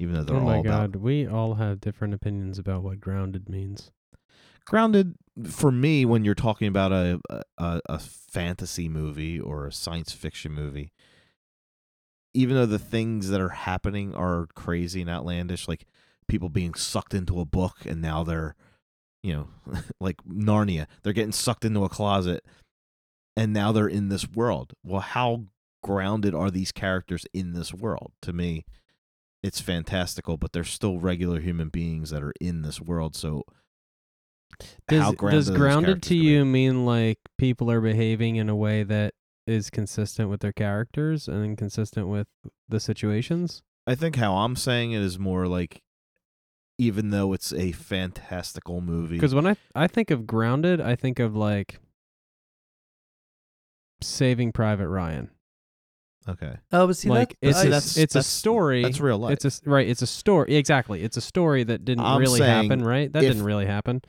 Even 0.00 0.14
though 0.14 0.24
they're 0.24 0.36
oh 0.36 0.40
my 0.40 0.56
all 0.56 0.60
about 0.60 0.92
god, 0.92 0.96
we 0.96 1.26
all 1.26 1.54
have 1.54 1.80
different 1.80 2.14
opinions 2.14 2.58
about 2.58 2.82
what 2.82 3.00
grounded 3.00 3.48
means. 3.48 3.90
grounded 4.64 5.14
for 5.46 5.70
me 5.72 6.04
when 6.04 6.24
you're 6.24 6.34
talking 6.34 6.68
about 6.68 6.92
a, 6.92 7.20
a 7.58 7.80
a 7.88 7.98
fantasy 7.98 8.88
movie 8.88 9.40
or 9.40 9.66
a 9.66 9.72
science 9.72 10.12
fiction 10.12 10.52
movie 10.52 10.92
even 12.34 12.54
though 12.54 12.66
the 12.66 12.78
things 12.78 13.28
that 13.30 13.40
are 13.40 13.48
happening 13.48 14.14
are 14.14 14.46
crazy 14.54 15.00
and 15.00 15.10
outlandish 15.10 15.66
like 15.66 15.86
people 16.28 16.48
being 16.48 16.74
sucked 16.74 17.14
into 17.14 17.40
a 17.40 17.44
book 17.44 17.78
and 17.86 18.00
now 18.00 18.22
they're 18.22 18.54
you 19.22 19.34
know 19.34 19.48
like 20.00 20.16
narnia 20.24 20.86
they're 21.02 21.12
getting 21.12 21.32
sucked 21.32 21.64
into 21.64 21.84
a 21.84 21.88
closet 21.88 22.44
and 23.36 23.52
now 23.52 23.72
they're 23.72 23.88
in 23.88 24.08
this 24.08 24.28
world 24.28 24.72
well 24.84 25.00
how 25.00 25.44
grounded 25.82 26.34
are 26.34 26.50
these 26.50 26.72
characters 26.72 27.26
in 27.32 27.52
this 27.52 27.72
world 27.72 28.12
to 28.20 28.32
me 28.32 28.64
it's 29.42 29.60
fantastical 29.60 30.36
but 30.36 30.52
they're 30.52 30.64
still 30.64 30.98
regular 30.98 31.40
human 31.40 31.68
beings 31.68 32.10
that 32.10 32.22
are 32.22 32.34
in 32.40 32.62
this 32.62 32.80
world 32.80 33.14
so 33.14 33.44
Does, 34.88 35.02
how 35.02 35.12
grounded 35.12 35.46
does 35.46 35.56
grounded 35.56 36.02
to 36.02 36.08
can 36.08 36.18
be. 36.18 36.24
you 36.24 36.44
mean 36.44 36.84
like 36.84 37.18
people 37.38 37.70
are 37.70 37.80
behaving 37.80 38.36
in 38.36 38.48
a 38.48 38.56
way 38.56 38.82
that 38.82 39.14
is 39.48 39.70
consistent 39.70 40.28
with 40.28 40.40
their 40.40 40.52
characters 40.52 41.26
and 41.26 41.56
consistent 41.56 42.06
with 42.06 42.28
the 42.68 42.78
situations? 42.78 43.62
I 43.86 43.94
think 43.94 44.16
how 44.16 44.36
I'm 44.36 44.54
saying 44.54 44.92
it 44.92 45.00
is 45.00 45.18
more 45.18 45.46
like, 45.46 45.80
even 46.78 47.10
though 47.10 47.32
it's 47.32 47.52
a 47.52 47.72
fantastical 47.72 48.80
movie, 48.80 49.16
Because 49.16 49.34
when 49.34 49.46
I 49.46 49.56
I 49.74 49.86
think 49.88 50.10
of 50.10 50.26
grounded, 50.26 50.80
I 50.80 50.94
think 50.96 51.18
of 51.18 51.34
like 51.36 51.80
Saving 54.00 54.52
Private 54.52 54.88
Ryan. 54.88 55.30
okay, 56.28 56.56
Oh, 56.72 56.86
but 56.86 56.96
see, 56.96 57.08
like 57.08 57.30
that, 57.40 57.48
it's 57.48 57.58
I- 57.58 57.62
a, 57.62 57.64
that's- 57.64 57.96
it's 57.96 58.14
a 58.14 58.18
that's- 58.18 58.26
story. 58.26 58.82
that's 58.82 59.00
real 59.00 59.18
life. 59.18 59.32
It's 59.32 59.44
a 59.44 59.48
s- 59.48 59.62
right. 59.64 59.88
It's 59.88 60.02
a 60.02 60.06
story. 60.06 60.54
Exactly. 60.54 61.02
It's 61.02 61.16
a 61.16 61.20
story 61.20 61.64
that 61.64 61.84
didn't 61.84 62.04
I'm 62.04 62.20
really 62.20 62.40
happen. 62.40 62.84
Right. 62.84 63.12
That 63.12 63.24
if- 63.24 63.30
didn't 63.32 63.44
really 63.44 63.66
happen. 63.66 64.02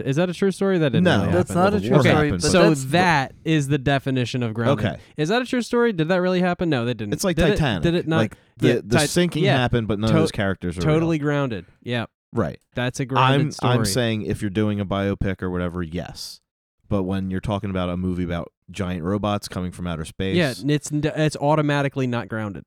Is 0.00 0.16
that 0.16 0.28
a 0.30 0.34
true 0.34 0.50
story? 0.50 0.78
That 0.78 0.90
didn't 0.90 1.04
No. 1.04 1.20
really 1.20 1.32
that's 1.32 1.50
happen. 1.52 1.72
not 1.72 1.82
a 1.82 1.86
true 1.88 1.96
Okay, 1.98 2.10
story. 2.10 2.30
But 2.30 2.42
so 2.42 2.68
that's, 2.68 2.84
that 2.86 3.34
is 3.44 3.68
the 3.68 3.78
definition 3.78 4.42
of 4.42 4.54
grounded. 4.54 4.86
Okay. 4.86 4.98
Is 5.16 5.28
that 5.28 5.42
a 5.42 5.44
true 5.46 5.62
story? 5.62 5.92
Did 5.92 6.08
that 6.08 6.18
really 6.18 6.40
happen? 6.40 6.68
No, 6.70 6.84
that 6.84 6.94
didn't. 6.94 7.12
it's 7.14 7.24
like 7.24 7.36
did 7.36 7.48
Titanic. 7.50 7.84
It, 7.84 7.90
did 7.90 7.98
it 8.00 8.08
not? 8.08 8.16
Like 8.18 8.36
the 8.58 8.68
Yeah, 8.68 8.74
the 8.84 8.98
Tit- 8.98 9.10
sinking 9.10 9.44
yeah. 9.44 9.56
happened, 9.56 9.88
but 9.88 9.98
none 9.98 10.10
To- 10.10 10.16
of 10.16 10.22
those 10.22 10.32
characters 10.32 10.76
are 10.78 10.82
real. 10.82 10.94
totally 10.94 11.18
grounded. 11.18 11.66
Yeah, 11.82 12.06
right. 12.32 12.58
that's 12.74 13.00
a 13.00 13.04
grounded 13.06 13.40
I'm 13.46 13.50
story. 13.52 13.72
I'm 13.74 13.84
saying 13.84 14.22
if 14.22 14.40
you're 14.42 14.50
doing 14.50 14.80
a 14.80 14.86
biopic 14.86 15.42
or 15.42 15.50
whatever, 15.50 15.82
yes, 15.82 16.40
but 16.88 17.04
when 17.04 17.30
you're 17.30 17.40
talking 17.40 17.70
about 17.70 17.88
a 17.88 17.96
movie 17.96 18.24
about 18.24 18.52
giant 18.70 19.02
robots 19.04 19.48
coming 19.48 19.72
from 19.72 19.86
outer 19.86 20.04
space, 20.04 20.36
yeah, 20.36 20.52
it's 20.66 20.90
it's 20.92 21.36
automatically 21.36 22.06
not 22.06 22.28
grounded. 22.28 22.64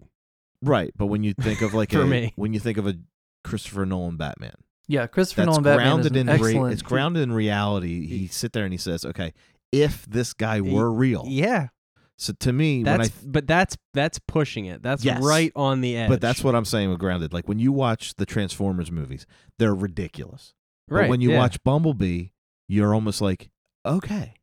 right. 0.62 0.92
But 0.98 1.08
when 1.08 1.24
you 1.24 1.34
think 1.34 1.62
of 1.62 1.74
like 1.74 1.92
For 1.94 2.02
a 2.02 2.08
me. 2.08 2.34
when 2.36 2.54
you 2.54 2.60
think 2.60 2.78
of 2.78 2.88
a 2.88 2.96
Christopher 3.44 3.86
Nolan 3.86 4.16
Batman, 4.18 4.56
yeah, 4.88 5.08
Christopher 5.08 5.46
Nolan 5.46 5.64
Batman 5.64 6.00
is 6.02 6.06
in 6.08 6.28
re- 6.28 6.34
excellent. 6.34 6.74
it's 6.74 6.82
grounded 6.82 7.24
in 7.24 7.32
reality. 7.32 8.06
He 8.08 8.28
sit 8.28 8.54
there 8.54 8.66
and 8.66 8.74
he 8.74 8.78
says, 8.78 9.06
okay, 9.06 9.34
if 9.72 10.06
this 10.06 10.34
guy 10.34 10.62
were 10.62 10.92
real, 10.92 11.26
Yeah, 11.28 11.70
so 12.18 12.34
to 12.42 12.54
me, 12.54 12.84
when 12.84 12.88
I 12.94 12.98
that's 12.98 13.10
but 13.24 13.48
that's 13.48 13.76
that's 13.94 14.20
pushing 14.28 14.66
it. 14.66 14.84
That's 14.84 15.04
Yes. 15.04 15.22
right 15.24 15.52
on 15.56 15.82
the 15.82 15.98
edge. 15.98 16.10
But 16.10 16.22
that's 16.22 16.44
what 16.44 16.56
I'm 16.56 16.66
saying 16.66 16.90
with 16.90 17.00
grounded. 17.00 17.34
Like 17.34 17.48
when 17.48 17.60
you 17.60 17.72
watch 17.72 18.16
the 18.16 18.26
Transformers 18.26 18.92
movies, 18.92 19.26
they're 19.58 19.76
ridiculous. 19.76 20.54
right. 20.88 21.02
But 21.04 21.10
when 21.10 21.22
you 21.22 21.32
yeah. 21.32 21.40
watch 21.40 21.62
Bumblebee, 21.64 22.28
you're 22.68 22.94
almost 22.94 23.20
like, 23.22 23.50
okay, 23.86 24.36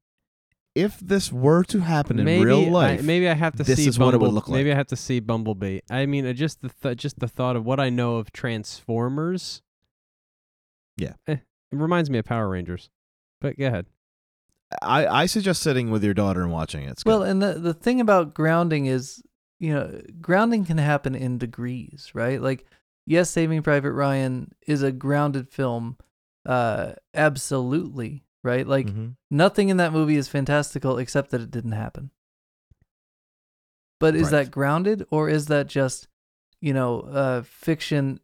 if 0.74 0.98
this 1.00 1.32
were 1.32 1.64
to 1.64 1.80
happen 1.80 2.18
in 2.18 2.24
maybe 2.24 2.44
real 2.44 2.66
I, 2.66 2.68
life, 2.68 3.02
maybe 3.02 3.28
I 3.28 3.34
have 3.34 3.56
to 3.56 3.62
this 3.62 3.78
see 3.78 3.88
is 3.88 3.98
what 3.98 4.14
it 4.14 4.20
would 4.20 4.32
look 4.32 4.48
like. 4.48 4.56
Maybe 4.58 4.72
I 4.72 4.74
have 4.74 4.86
to 4.88 4.96
see 4.96 5.20
Bumblebee. 5.20 5.80
I 5.90 6.06
mean, 6.06 6.32
just 6.34 6.62
the 6.62 6.70
th- 6.82 6.96
just 6.96 7.18
the 7.18 7.28
thought 7.28 7.56
of 7.56 7.64
what 7.64 7.78
I 7.80 7.88
know 7.90 8.16
of 8.16 8.32
Transformers. 8.32 9.62
Yeah. 11.00 11.14
Eh, 11.26 11.32
it 11.34 11.40
reminds 11.76 12.10
me 12.10 12.18
of 12.18 12.24
Power 12.24 12.48
Rangers. 12.48 12.90
But 13.40 13.58
go 13.58 13.66
ahead. 13.66 13.86
I, 14.82 15.06
I 15.06 15.26
suggest 15.26 15.62
sitting 15.62 15.90
with 15.90 16.04
your 16.04 16.14
daughter 16.14 16.42
and 16.42 16.52
watching 16.52 16.84
it. 16.84 16.90
It's 16.90 17.04
well, 17.04 17.20
good. 17.20 17.28
and 17.30 17.42
the 17.42 17.54
the 17.54 17.74
thing 17.74 18.00
about 18.00 18.34
grounding 18.34 18.86
is, 18.86 19.22
you 19.58 19.74
know, 19.74 20.00
grounding 20.20 20.64
can 20.64 20.78
happen 20.78 21.14
in 21.14 21.38
degrees, 21.38 22.10
right? 22.14 22.40
Like, 22.40 22.66
yes, 23.06 23.30
Saving 23.30 23.62
Private 23.62 23.92
Ryan 23.92 24.52
is 24.66 24.82
a 24.82 24.92
grounded 24.92 25.48
film, 25.48 25.96
uh, 26.46 26.92
absolutely, 27.14 28.24
right? 28.44 28.66
Like, 28.66 28.86
Mhm. 28.86 29.16
nothing 29.30 29.70
in 29.70 29.78
that 29.78 29.92
movie 29.92 30.16
is 30.16 30.28
fantastical 30.28 30.98
except 30.98 31.30
that 31.30 31.40
it 31.40 31.50
didn't 31.50 31.72
happen. 31.72 32.10
But 33.98 34.14
is 34.14 34.24
Right. 34.24 34.44
that 34.44 34.50
grounded 34.50 35.04
or 35.10 35.28
is 35.28 35.46
that 35.46 35.66
just, 35.66 36.08
you 36.60 36.72
know, 36.72 37.00
uh, 37.00 37.42
fiction? 37.42 38.20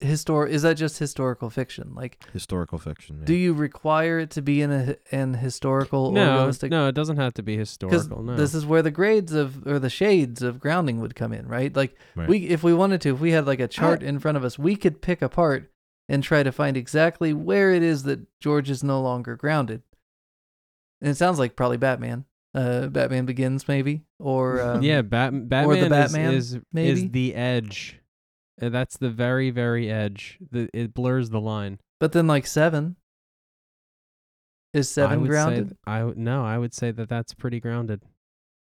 Histor 0.00 0.48
is 0.48 0.62
that 0.62 0.74
just 0.78 0.98
historical 0.98 1.50
fiction? 1.50 1.92
Like, 1.94 2.24
historical 2.32 2.78
fiction. 2.78 3.18
yeah. 3.20 3.26
do 3.26 3.34
you 3.34 3.52
require 3.52 4.18
it 4.18 4.30
to 4.30 4.40
be 4.42 4.62
in 4.62 4.70
a 4.72 4.96
an 5.12 5.34
historical 5.34 6.06
or 6.06 6.12
No, 6.12 6.36
realistic? 6.38 6.70
no, 6.70 6.88
it 6.88 6.94
doesn't 6.94 7.18
have 7.18 7.34
to 7.34 7.42
be 7.42 7.56
historical. 7.56 8.22
No. 8.22 8.34
this 8.34 8.54
is 8.54 8.64
where 8.64 8.80
the 8.82 8.90
grades 8.90 9.32
of 9.34 9.66
or 9.66 9.78
the 9.78 9.90
shades 9.90 10.40
of 10.42 10.58
grounding 10.58 11.00
would 11.00 11.14
come 11.14 11.32
in, 11.34 11.46
right? 11.46 11.74
Like 11.76 11.96
Right. 12.16 12.28
we, 12.28 12.48
if 12.48 12.62
we 12.62 12.72
wanted 12.72 13.02
to, 13.02 13.14
if 13.14 13.20
we 13.20 13.32
had 13.32 13.46
like 13.46 13.60
a 13.60 13.68
chart 13.68 14.02
in 14.02 14.18
front 14.18 14.38
of 14.38 14.44
us, 14.44 14.58
we 14.58 14.74
could 14.74 15.02
pick 15.02 15.20
apart 15.20 15.70
and 16.08 16.24
try 16.24 16.42
to 16.42 16.50
find 16.50 16.76
exactly 16.78 17.32
where 17.34 17.72
it 17.72 17.82
is 17.82 18.04
that 18.04 18.20
George 18.40 18.70
is 18.70 18.82
no 18.82 19.00
longer 19.02 19.36
grounded. 19.36 19.82
And 21.02 21.10
it 21.10 21.16
sounds 21.16 21.38
like 21.38 21.56
probably 21.56 21.76
Batman, 21.76 22.24
uh, 22.54 22.86
Batman 22.88 23.26
Begins, 23.26 23.68
maybe, 23.68 24.02
or 24.18 24.60
um, 24.76 24.82
yeah, 24.82 25.02
Bat- 25.02 25.48
Batman, 25.48 25.78
is- 25.84 25.88
Batman, 25.90 26.34
is, 26.34 26.54
is 26.54 26.60
maybe? 26.72 27.06
the 27.06 27.34
edge. 27.34 27.99
Uh, 28.60 28.68
That's 28.68 28.96
the 28.98 29.10
very 29.10 29.50
very 29.50 29.90
edge. 29.90 30.38
The, 30.50 30.68
it 30.74 30.92
blurs 30.94 31.30
the 31.30 31.40
line. 31.40 31.78
But 31.98 32.12
then 32.12 32.26
like 32.26 32.46
seven 32.46 32.96
is 34.72 34.88
seven 34.90 35.22
would 35.22 35.28
grounded 35.30 35.70
Say, 35.70 35.76
I 35.86 36.04
would 36.04 36.18
no. 36.18 36.44
I 36.44 36.58
would 36.58 36.74
say 36.74 36.90
that 36.92 37.08
that's 37.08 37.34
pretty 37.34 37.60
grounded. 37.60 38.02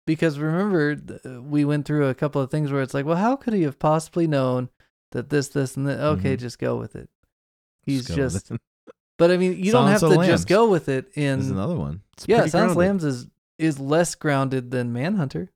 because 0.07 0.39
remember 0.39 0.95
we 1.41 1.63
went 1.65 1.85
through 1.85 2.07
a 2.07 2.15
couple 2.15 2.41
of 2.41 2.49
things 2.49 2.71
where 2.71 2.81
it's 2.81 2.93
like, 2.93 3.05
well, 3.05 3.17
how 3.17 3.35
could 3.35 3.53
he 3.53 3.61
have 3.63 3.77
possibly 3.79 4.25
known 4.27 4.69
that 5.11 5.29
this, 5.29 5.49
this, 5.49 5.75
and 5.77 5.87
that? 5.87 5.99
Okay, 5.99 6.35
Mhm. 6.35 6.39
just 6.39 6.57
go 6.59 6.77
with 6.77 6.95
it. 6.95 7.09
He's 7.83 8.07
go 8.07 8.15
with 8.15 8.33
just. 8.33 8.51
But 9.19 9.31
I 9.31 9.37
mean, 9.37 9.61
you 9.61 9.73
don't 9.73 9.89
have 9.89 9.99
to 9.99 10.05
of 10.05 10.11
the 10.13 10.25
just 10.25 10.47
go 10.47 10.69
with 10.69 10.87
it. 10.87 11.13
There's 11.13 11.47
In 11.49 11.53
another 11.53 11.75
one. 11.75 12.03
It's 12.13 12.25
yeah, 12.25 12.37
pretty 12.37 12.51
Silence. 12.51 12.77
Lambs 12.77 13.03
is 13.03 13.27
is 13.57 13.77
less 13.77 14.15
grounded 14.15 14.71
than 14.71 14.93
Manhunter. 14.93 15.51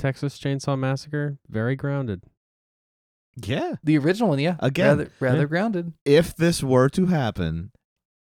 Texas 0.00 0.40
Chainsaw 0.40 0.76
Massacre, 0.76 1.38
very 1.48 1.76
grounded. 1.76 2.24
Yeah. 3.36 3.74
The 3.82 3.98
original 3.98 4.30
one, 4.30 4.38
yeah, 4.38 4.56
Again, 4.58 4.88
rather 4.88 5.12
rather 5.20 5.38
yeah. 5.40 5.44
grounded. 5.44 5.92
If 6.04 6.36
this 6.36 6.62
were 6.62 6.88
to 6.90 7.06
happen, 7.06 7.72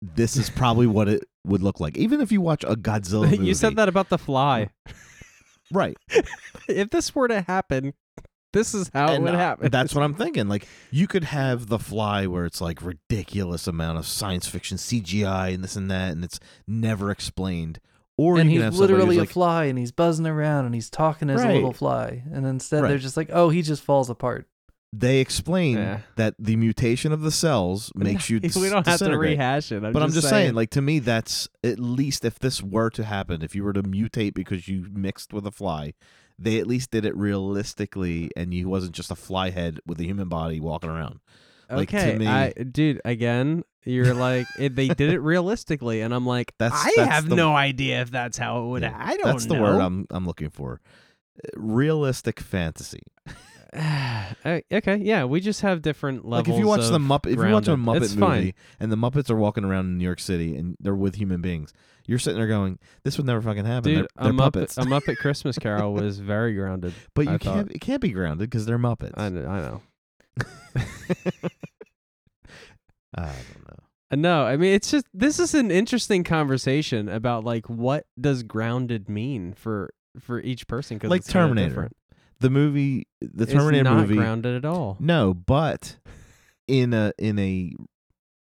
this 0.02 0.36
is 0.36 0.50
probably 0.50 0.88
what 0.88 1.08
it 1.08 1.24
would 1.46 1.62
look 1.62 1.80
like. 1.80 1.98
Even 1.98 2.22
if 2.22 2.32
you 2.32 2.42
watch 2.42 2.64
a 2.64 2.76
Godzilla 2.76 3.30
movie. 3.30 3.38
you 3.46 3.54
said 3.54 3.76
that 3.76 3.90
about 3.90 4.10
the 4.10 4.18
fly. 4.18 4.70
right. 5.72 5.98
if 6.68 6.90
this 6.90 7.16
were 7.16 7.28
to 7.28 7.42
happen, 7.42 7.94
this 8.54 8.74
is 8.74 8.90
how 8.94 9.14
it 9.14 9.22
would 9.22 9.36
uh, 9.36 9.38
happen. 9.38 9.72
That's 9.72 9.96
what 9.96 10.04
I'm 10.04 10.14
thinking. 10.14 10.48
Like 10.48 10.68
you 10.92 11.08
could 11.08 11.24
have 11.24 11.68
the 11.68 11.80
fly 11.80 12.28
where 12.28 12.46
it's 12.46 12.62
like 12.62 12.82
ridiculous 12.82 13.68
amount 13.68 13.98
of 13.98 14.06
science 14.06 14.48
fiction 14.48 14.78
CGI 14.78 15.54
and 15.54 15.64
this 15.64 15.76
and 15.76 15.90
that, 15.90 16.12
and 16.12 16.24
it's 16.24 16.40
never 16.68 17.12
explained. 17.12 17.80
Or 18.18 18.38
and 18.38 18.52
you 18.52 18.58
he's 18.58 18.66
have 18.66 18.76
literally 18.76 19.16
who's 19.16 19.18
a 19.18 19.20
like, 19.22 19.30
fly, 19.30 19.66
and 19.66 19.80
he's 19.80 19.92
buzzing 19.92 20.28
around, 20.28 20.66
and 20.66 20.76
he's 20.76 20.90
talking 20.90 21.30
as 21.30 21.42
a 21.42 21.48
little 21.48 21.74
fly. 21.74 22.24
And 22.32 22.46
instead, 22.46 22.84
they're 22.84 23.00
just 23.00 23.18
like, 23.18 23.30
oh, 23.32 23.50
he 23.50 23.62
just 23.64 23.82
falls 23.82 24.12
apart. 24.12 24.48
They 24.94 25.20
explain 25.20 25.78
Yeah. 25.78 26.00
that 26.18 26.36
the 26.38 26.56
mutation 26.58 27.12
of 27.12 27.22
the 27.22 27.32
cells 27.32 27.92
makes 27.96 28.30
you. 28.30 28.40
we 28.44 28.50
don't 28.70 28.86
have 28.86 28.86
to 28.86 28.92
disintegrate. 28.92 29.32
rehash 29.32 29.72
it. 29.72 29.84
I'm 29.84 29.94
but 29.94 30.02
I'm 30.02 30.10
just 30.10 30.22
just 30.22 30.30
saying, 30.30 30.54
like 30.54 30.70
to 30.72 30.82
me, 30.82 31.00
that's 31.00 31.48
at 31.64 31.80
least 31.80 32.26
if 32.26 32.40
this 32.40 32.62
were 32.62 32.90
to 32.92 33.04
happen, 33.04 33.42
if 33.42 33.56
you 33.56 33.64
were 33.64 33.74
to 33.74 33.84
mutate 33.84 34.34
because 34.34 34.68
you 34.68 34.88
mixed 34.92 35.32
with 35.34 35.46
a 35.48 35.52
fly, 35.52 35.94
they 36.38 36.60
at 36.60 36.68
least 36.68 36.92
did 36.92 37.06
it 37.06 37.16
realistically, 37.16 38.32
and 38.36 38.54
you 38.54 38.68
wasn't 38.68 38.94
just 38.94 39.12
a 39.12 39.16
fly 39.16 39.50
head 39.52 39.80
with 39.86 40.00
a 40.00 40.04
human 40.04 40.28
body 40.28 40.60
walking 40.60 40.90
around. 40.90 41.20
like, 41.70 41.90
to 41.90 41.98
okay, 41.98 42.18
me- 42.18 42.28
I, 42.28 42.50
dude. 42.52 43.00
Again, 43.06 43.64
you're 43.86 44.14
like 44.30 44.48
it, 44.60 44.76
they 44.76 44.90
did 44.90 45.12
it 45.14 45.20
realistically, 45.20 46.02
and 46.02 46.14
I'm 46.14 46.26
like, 46.26 46.54
That's- 46.58 46.84
I 46.86 46.92
that's 46.98 47.12
have 47.12 47.30
the- 47.30 47.36
no 47.36 47.56
idea 47.56 48.02
if 48.02 48.12
that's 48.12 48.38
how 48.38 48.64
it 48.64 48.68
would. 48.68 48.82
Yeah, 48.82 48.96
I 49.00 49.16
don't 49.18 49.26
That's 49.28 49.46
the 49.46 49.54
know. 49.56 49.62
word 49.62 49.80
I'm 49.82 50.06
I'm 50.12 50.26
looking 50.26 50.50
for. 50.50 50.82
Uh, 51.38 51.48
Realistic 51.56 52.40
fantasy. 52.42 53.04
Uh, 53.74 54.34
okay, 54.74 54.98
yeah, 54.98 55.24
we 55.24 55.40
just 55.40 55.62
have 55.62 55.82
different 55.82 56.26
levels. 56.26 56.48
like 56.48 56.54
if 56.56 56.60
you 56.60 56.68
watch 56.68 56.82
the 56.82 57.00
Muppet, 57.00 57.34
if 57.34 57.40
you 57.40 57.54
watch 57.54 57.68
a. 57.68 57.72
Muppet 57.72 58.16
movie 58.16 58.20
fine. 58.20 58.54
and 58.80 58.92
the 58.92 58.98
Muppets 58.98 59.30
are 59.30 59.36
walking 59.36 59.64
around 59.64 59.86
in 59.86 59.98
New 59.98 60.04
York 60.04 60.20
City 60.20 60.56
and 60.56 60.76
they're 60.80 60.96
with 60.96 61.16
human 61.16 61.42
beings, 61.42 61.72
you're 62.06 62.20
sitting 62.20 62.38
there 62.38 62.48
going, 62.48 62.80
"This 63.04 63.18
would 63.18 63.26
never 63.28 63.42
fucking 63.42 63.66
happen." 63.66 63.94
Dude, 63.94 63.98
they're, 63.98 64.08
a 64.18 64.24
they're 64.26 64.34
Muppet, 64.34 64.78
a 64.78 64.82
Muppet 64.86 65.18
Christmas 65.18 65.58
Carol 65.60 65.94
was 65.94 66.20
very 66.20 66.54
grounded. 66.54 66.94
but 67.14 67.26
you 67.26 67.34
I 67.34 67.38
can't. 67.38 67.68
thought- 67.68 67.76
It 67.76 67.80
can't 67.80 68.02
be 68.02 68.10
grounded 68.12 68.50
because 68.50 68.66
they're 68.66 68.80
Muppets. 68.80 69.14
I, 69.18 69.30
kn- 69.30 69.46
I 69.48 69.62
know. 69.62 69.82
I 73.16 73.26
don't 73.26 73.68
know. 73.68 73.84
Uh, 74.12 74.16
No, 74.16 74.44
I 74.46 74.58
mean 74.58 74.74
it's 74.74 74.92
just 74.92 75.06
this 75.14 75.40
is 75.40 75.54
an 75.54 75.72
interesting 75.72 76.24
conversation 76.24 77.08
about 77.10 77.44
like 77.46 77.70
what 77.70 78.06
does 78.20 78.44
grounded 78.44 79.08
mean 79.10 79.54
for 79.54 79.94
for 80.20 80.40
each 80.42 80.68
person 80.68 80.98
because 80.98 81.10
Like 81.10 81.26
Terminator. 81.26 81.90
The 82.42 82.50
movie, 82.50 83.08
the 83.22 83.44
It's 83.44 83.54
Terminator 83.54 83.84
not 83.84 83.98
movie. 83.98 84.16
grounded 84.16 84.56
at 84.56 84.66
all. 84.66 84.98
No, 85.00 85.34
but 85.34 85.98
in 86.68 86.92
a 86.94 87.14
in 87.20 87.38
a 87.38 87.74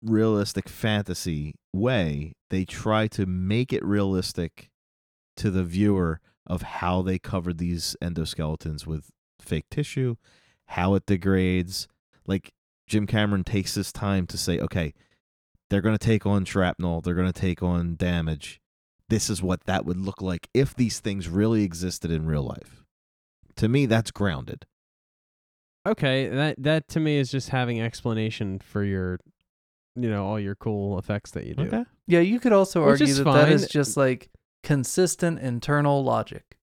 realistic 0.04 0.70
fantasy 0.70 1.56
way, 1.74 2.34
they 2.52 2.64
try 2.64 3.08
to 3.08 3.26
make 3.26 3.74
it 3.74 3.84
realistic 3.84 4.70
to 5.38 5.50
the 5.50 5.64
viewer 5.64 6.20
of 6.46 6.62
how 6.62 7.02
they 7.02 7.18
covered 7.18 7.58
these 7.58 7.96
endoskeletons 8.02 8.86
with 8.86 9.10
fake 9.40 9.66
tissue, 9.72 10.16
how 10.68 10.94
it 10.94 11.06
degrades. 11.08 11.88
Like 12.28 12.54
Jim 12.86 13.08
Cameron 13.08 13.44
takes 13.44 13.74
his 13.76 13.92
time 13.92 14.28
to 14.28 14.38
say, 14.38 14.60
okay, 14.60 14.94
they're 15.70 15.82
going 15.82 15.98
to 15.98 16.06
take 16.06 16.26
on 16.26 16.46
shrapnel, 16.46 17.02
they're 17.02 17.16
going 17.16 17.32
to 17.32 17.42
take 17.42 17.64
on 17.64 17.96
damage. 17.96 18.62
This 19.10 19.30
is 19.30 19.42
what 19.42 19.64
that 19.66 19.86
would 19.86 19.98
look 19.98 20.22
like 20.22 20.50
if 20.54 20.76
these 20.76 21.00
things 21.00 21.28
really 21.28 21.64
existed 21.64 22.12
in 22.12 22.28
real 22.28 22.44
life. 22.44 22.84
To 23.58 23.68
me, 23.68 23.86
that's 23.86 24.12
grounded. 24.12 24.66
Okay, 25.88 26.28
that 26.28 26.56
that 26.62 26.88
to 26.90 27.00
me 27.00 27.18
is 27.18 27.32
just 27.32 27.50
having 27.50 27.82
explanation 27.82 28.60
for 28.60 28.84
your, 28.84 29.20
you 29.96 30.10
know, 30.10 30.26
all 30.26 30.40
your 30.40 30.56
cool 30.56 31.00
effects 31.00 31.32
that 31.32 31.46
you 31.46 31.54
do. 31.54 31.64
Okay. 31.64 31.86
Yeah, 32.08 32.20
you 32.20 32.40
could 32.40 32.54
also 32.54 32.82
Which 32.82 33.02
argue 33.02 33.08
is 33.08 33.18
that 33.18 33.24
that 33.26 33.52
is 33.52 33.68
just 33.68 33.98
like 33.98 34.30
consistent 34.64 35.40
internal 35.40 36.04
logic. 36.04 36.58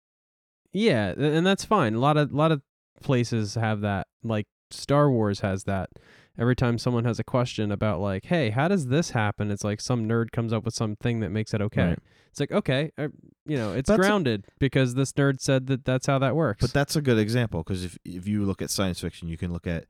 Yeah, 0.72 1.14
and 1.16 1.46
that's 1.46 1.64
fine. 1.64 1.94
A 1.94 2.00
lot 2.00 2.16
of 2.16 2.32
lot 2.32 2.52
of 2.52 2.62
places 3.02 3.54
have 3.54 3.80
that. 3.80 4.08
Like 4.22 4.46
Star 4.70 5.10
Wars 5.10 5.40
has 5.40 5.64
that. 5.64 5.90
Every 6.38 6.56
time 6.56 6.78
someone 6.78 7.04
has 7.04 7.18
a 7.20 7.24
question 7.24 7.70
about 7.70 8.00
like, 8.00 8.24
"Hey, 8.26 8.50
how 8.50 8.66
does 8.68 8.88
this 8.88 9.10
happen?" 9.10 9.50
It's 9.50 9.62
like 9.62 9.80
some 9.80 10.08
nerd 10.08 10.32
comes 10.32 10.52
up 10.52 10.64
with 10.64 10.74
something 10.74 11.20
that 11.20 11.30
makes 11.30 11.54
it 11.54 11.60
okay. 11.62 11.88
Right. 11.90 11.98
It's 12.30 12.40
like, 12.40 12.50
okay, 12.50 12.90
uh, 12.98 13.08
you 13.46 13.56
know, 13.56 13.72
it's 13.72 13.88
That's 13.88 13.98
a- 13.98 14.02
grounded 14.02 14.46
because 14.58 14.94
this 14.94 15.12
nerd 15.12 15.40
said 15.40 15.68
that 15.68 15.84
that's 15.84 16.06
how 16.06 16.18
that 16.18 16.34
works. 16.34 16.60
But 16.60 16.72
that's 16.72 16.96
a 16.96 17.00
good 17.02 17.18
example 17.18 17.62
because 17.62 17.84
if 17.84 17.96
if 18.04 18.26
you 18.26 18.44
look 18.44 18.60
at 18.60 18.70
science 18.70 19.00
fiction, 19.00 19.28
you 19.28 19.36
can 19.36 19.52
look 19.52 19.66
at 19.68 19.84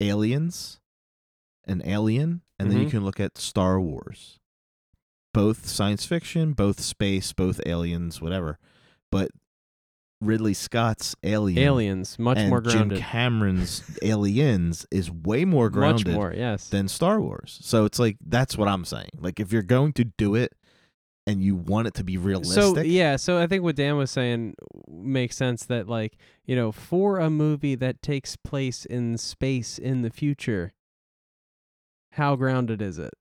Aliens, 0.00 0.78
an 1.66 1.82
Alien, 1.84 2.42
and 2.58 2.70
then 2.70 2.78
you 2.78 2.86
Mhm. 2.86 2.90
can 2.90 3.04
look 3.04 3.18
at 3.18 3.36
Star 3.36 3.80
Wars. 3.80 4.38
Both 5.34 5.66
science 5.66 6.06
fiction, 6.06 6.52
both 6.52 6.80
space, 6.80 7.32
both 7.32 7.60
aliens, 7.66 8.20
whatever. 8.20 8.58
But 9.10 9.30
Ridley 10.20 10.54
Scott's 10.54 11.14
Alien, 11.22 11.58
aliens 11.58 12.18
much 12.18 12.38
and 12.38 12.50
more 12.50 12.60
Jim 12.60 12.88
grounded. 12.88 12.98
Cameron's 12.98 13.82
Aliens 14.02 14.86
is 14.90 15.10
way 15.10 15.44
more 15.44 15.70
grounded 15.70 16.08
much 16.08 16.14
more, 16.14 16.34
yes. 16.34 16.68
than 16.68 16.88
Star 16.88 17.20
Wars. 17.20 17.58
So 17.62 17.84
it's 17.84 17.98
like 17.98 18.16
that's 18.26 18.58
what 18.58 18.68
I'm 18.68 18.84
saying. 18.84 19.10
Like 19.18 19.38
if 19.38 19.52
you're 19.52 19.62
going 19.62 19.92
to 19.94 20.04
do 20.04 20.34
it 20.34 20.54
and 21.26 21.42
you 21.42 21.54
want 21.54 21.86
it 21.86 21.94
to 21.94 22.04
be 22.04 22.16
realistic, 22.16 22.62
So 22.62 22.80
yeah, 22.80 23.16
so 23.16 23.38
I 23.38 23.46
think 23.46 23.62
what 23.62 23.76
Dan 23.76 23.96
was 23.96 24.10
saying 24.10 24.54
makes 24.88 25.36
sense 25.36 25.64
that 25.66 25.88
like, 25.88 26.16
you 26.44 26.56
know, 26.56 26.72
for 26.72 27.18
a 27.20 27.30
movie 27.30 27.74
that 27.76 28.02
takes 28.02 28.34
place 28.34 28.84
in 28.84 29.18
space 29.18 29.78
in 29.78 30.02
the 30.02 30.10
future, 30.10 30.72
how 32.12 32.34
grounded 32.34 32.82
is 32.82 32.98
it? 32.98 33.12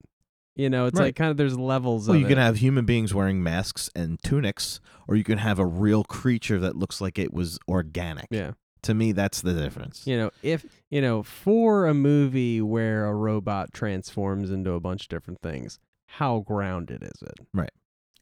You 0.58 0.70
know, 0.70 0.88
it's 0.88 1.00
Right. 1.00 1.08
like 1.08 1.16
kind 1.16 1.32
of 1.32 1.38
there's 1.38 1.58
levels 1.58 2.08
Well, 2.08 2.16
of 2.16 2.22
you 2.22 2.26
it. 2.28 2.30
can 2.30 2.38
have 2.38 2.58
human 2.58 2.86
beings 2.86 3.14
wearing 3.14 3.42
masks 3.44 3.90
and 3.96 4.22
tunics, 4.24 4.80
or 5.08 5.16
you 5.16 5.24
can 5.24 5.38
have 5.38 5.60
a 5.60 5.66
real 5.66 6.04
creature 6.04 6.60
that 6.60 6.76
looks 6.76 7.00
like 7.00 7.18
it 7.20 7.34
was 7.34 7.60
organic. 7.68 8.28
yeah. 8.32 8.52
To 8.84 8.94
me, 8.94 9.12
that's 9.12 9.42
the 9.42 9.54
difference. 9.54 10.06
You 10.06 10.18
know, 10.18 10.32
if 10.44 10.66
you 10.90 11.02
know, 11.02 11.22
for 11.24 11.88
a 11.88 11.94
movie 11.94 12.62
where 12.62 13.06
a 13.06 13.14
robot 13.14 13.74
transforms 13.74 14.50
into 14.52 14.72
a 14.74 14.80
bunch 14.80 15.04
of 15.04 15.10
different 15.10 15.42
things, 15.42 15.80
how 16.06 16.40
grounded 16.40 17.04
is 17.04 17.22
it? 17.22 17.40
Right. 17.54 17.72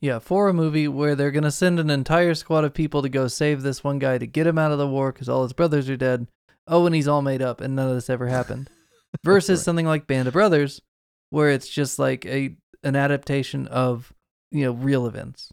Yeah, 0.02 0.20
for 0.20 0.48
a 0.50 0.54
movie 0.54 0.88
where 0.88 1.14
they're 1.16 1.32
going 1.32 1.44
to 1.44 1.52
send 1.52 1.80
an 1.80 1.90
entire 1.90 2.34
squad 2.34 2.64
of 2.64 2.74
people 2.74 3.02
to 3.02 3.10
go 3.10 3.28
save 3.28 3.62
this 3.64 3.84
one 3.84 4.00
guy 4.00 4.18
to 4.18 4.26
get 4.28 4.48
him 4.48 4.58
out 4.58 4.72
of 4.72 4.78
the 4.78 4.88
war 4.88 5.12
because 5.12 5.30
all 5.30 5.44
his 5.44 5.54
brothers 5.54 5.90
are 5.90 5.98
dead. 5.98 6.28
Oh, 6.68 6.86
and 6.86 6.96
he's 6.96 7.08
all 7.08 7.22
made 7.22 7.42
up 7.42 7.62
and 7.62 7.76
none 7.76 7.88
of 7.90 7.96
this 7.96 8.10
ever 8.10 8.28
happened. 8.28 8.70
Versus 9.24 9.60
Right. 9.60 9.64
something 9.66 9.86
like 9.86 10.08
Band 10.08 10.28
of 10.28 10.34
Brothers, 10.34 10.82
where 11.30 11.50
it's 11.50 11.68
just 11.70 12.00
like 12.00 12.26
a 12.26 12.56
an 12.84 12.96
adaptation 12.96 13.68
of 13.68 14.14
you 14.52 14.64
know 14.66 14.72
real 14.72 15.06
events 15.08 15.52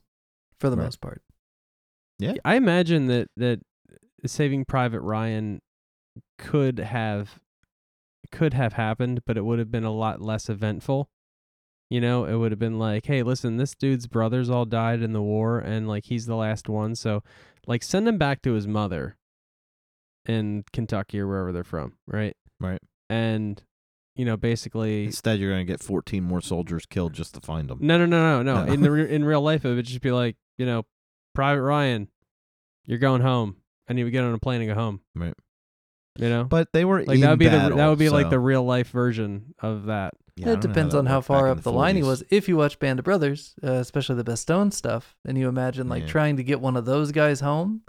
for 0.60 0.70
the 0.70 0.76
Right. 0.76 0.84
most 0.84 1.00
part. 1.00 1.22
Yeah. 2.18 2.34
I 2.44 2.56
imagine 2.56 3.06
that 3.08 3.28
that 3.36 3.60
Saving 4.26 4.64
Private 4.64 5.00
Ryan 5.00 5.60
could 6.38 6.78
have 6.78 7.40
could 8.30 8.54
have 8.54 8.74
happened, 8.74 9.22
but 9.26 9.36
it 9.36 9.44
would 9.44 9.58
have 9.58 9.70
been 9.70 9.84
a 9.84 9.92
lot 9.92 10.20
less 10.20 10.48
eventful. 10.48 11.08
You 11.90 12.00
know, 12.00 12.24
it 12.24 12.36
would 12.36 12.52
have 12.52 12.58
been 12.58 12.78
like, 12.78 13.04
hey, 13.06 13.22
listen, 13.22 13.58
this 13.58 13.74
dude's 13.74 14.06
brothers 14.06 14.48
all 14.48 14.64
died 14.64 15.02
in 15.02 15.12
the 15.12 15.20
war, 15.20 15.58
and 15.58 15.86
like 15.88 16.04
he's 16.06 16.24
the 16.26 16.36
last 16.36 16.68
one, 16.68 16.94
so 16.94 17.22
like 17.66 17.82
send 17.82 18.08
him 18.08 18.16
back 18.18 18.40
to 18.42 18.52
his 18.52 18.66
mother 18.66 19.16
in 20.26 20.64
Kentucky 20.72 21.18
or 21.20 21.26
wherever 21.26 21.52
they're 21.52 21.64
from, 21.64 21.94
right? 22.06 22.34
Right. 22.60 22.80
And 23.10 23.62
you 24.14 24.24
know, 24.24 24.36
basically, 24.36 25.04
Instead, 25.06 25.38
you're 25.38 25.50
going 25.52 25.66
to 25.66 25.70
get 25.72 25.82
14 25.82 26.22
more 26.22 26.40
soldiers 26.40 26.84
killed 26.86 27.12
just 27.14 27.34
to 27.34 27.40
find 27.40 27.68
them. 27.68 27.78
no, 27.80 27.96
no, 27.98 28.06
no, 28.06 28.42
no, 28.42 28.54
no. 28.54 28.64
No. 28.64 28.72
In 28.72 28.80
the 28.82 28.90
re- 28.90 29.10
in 29.10 29.24
real 29.24 29.40
life, 29.42 29.64
it 29.64 29.74
would 29.74 29.84
just 29.86 30.00
be 30.02 30.10
like, 30.12 30.36
you 30.58 30.66
know, 30.66 30.84
Private 31.34 31.62
Ryan, 31.62 32.08
you're 32.84 32.98
going 32.98 33.22
home. 33.22 33.56
and 33.88 33.98
you 33.98 34.04
to 34.04 34.10
get 34.10 34.22
on 34.24 34.32
a 34.34 34.38
plane 34.38 34.60
and 34.60 34.68
go 34.70 34.74
home. 34.74 35.00
Right. 35.14 35.34
You 36.18 36.28
know, 36.28 36.44
But 36.44 36.72
they 36.74 36.84
were 36.84 37.02
like 37.04 37.14
in 37.16 37.20
that 37.22 37.30
would 37.30 37.38
be 37.38 37.46
battle, 37.46 37.70
the 37.70 37.76
that 37.76 37.88
would 37.88 37.98
be 37.98 38.10
like 38.10 38.28
the 38.28 38.38
real 38.38 38.62
life 38.64 38.90
version 38.90 39.54
of 39.60 39.86
that. 39.86 40.12
Yeah, 40.36 40.44
it 40.44 40.46
don't 40.46 40.54
know 40.56 40.60
depends 40.68 40.92
that 40.92 40.98
on 41.00 41.06
how 41.06 41.20
far 41.22 41.48
up 41.48 41.62
the, 41.62 41.72
line 41.72 41.96
he 41.96 42.02
was. 42.02 42.22
If 42.30 42.48
you 42.48 42.56
watch 42.56 42.78
Band 42.78 42.98
of 42.98 43.04
Brothers, 43.06 43.54
uh, 43.64 43.72
especially 43.72 44.16
the 44.16 44.24
Bastogne 44.24 44.72
stuff, 44.74 45.16
and 45.26 45.36
you 45.38 45.48
imagine 45.48 45.88
like 45.88 46.02
Yeah. 46.02 46.08
trying 46.08 46.36
to 46.36 46.42
get 46.44 46.60
one 46.60 46.76
of 46.76 46.84
those 46.84 47.12
guys 47.12 47.40
home, 47.40 47.82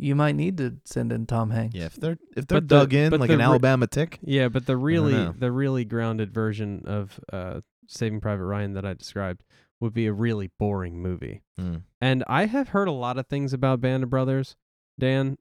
you 0.00 0.14
might 0.14 0.34
need 0.34 0.56
to 0.58 0.76
send 0.84 1.12
in 1.12 1.26
Tom 1.26 1.50
Hanks. 1.50 1.74
Yeah, 1.76 1.86
if 1.86 1.96
they're 1.96 2.18
if 2.36 2.46
they're 2.46 2.60
But 2.60 2.68
the- 2.68 2.78
dug 2.80 2.94
in 2.94 3.10
but 3.10 3.20
like 3.20 3.28
the 3.28 3.34
an 3.34 3.40
re- 3.40 3.44
Alabama 3.44 3.86
tick, 3.86 4.18
Yeah, 4.22 4.48
but 4.48 4.66
the 4.66 4.76
really 4.76 5.12
know. 5.12 5.34
the 5.38 5.52
really 5.52 5.84
grounded 5.84 6.32
version 6.32 6.82
of 6.86 7.20
uh, 7.32 7.60
Saving 7.86 8.20
Private 8.20 8.44
Ryan 8.44 8.72
that 8.74 8.84
I 8.86 8.94
described 8.94 9.42
would 9.80 9.92
be 9.94 10.06
a 10.06 10.12
really 10.12 10.50
boring 10.58 11.00
movie. 11.02 11.42
mm, 11.58 11.82
And 12.00 12.22
I 12.26 12.46
have 12.46 12.68
heard 12.70 12.86
a 12.88 12.92
lot 12.92 13.18
of 13.18 13.26
things 13.28 13.52
about 13.52 13.80
Band 13.80 14.02
of 14.04 14.10
Brothers, 14.10 14.54
Dan, 14.98 15.38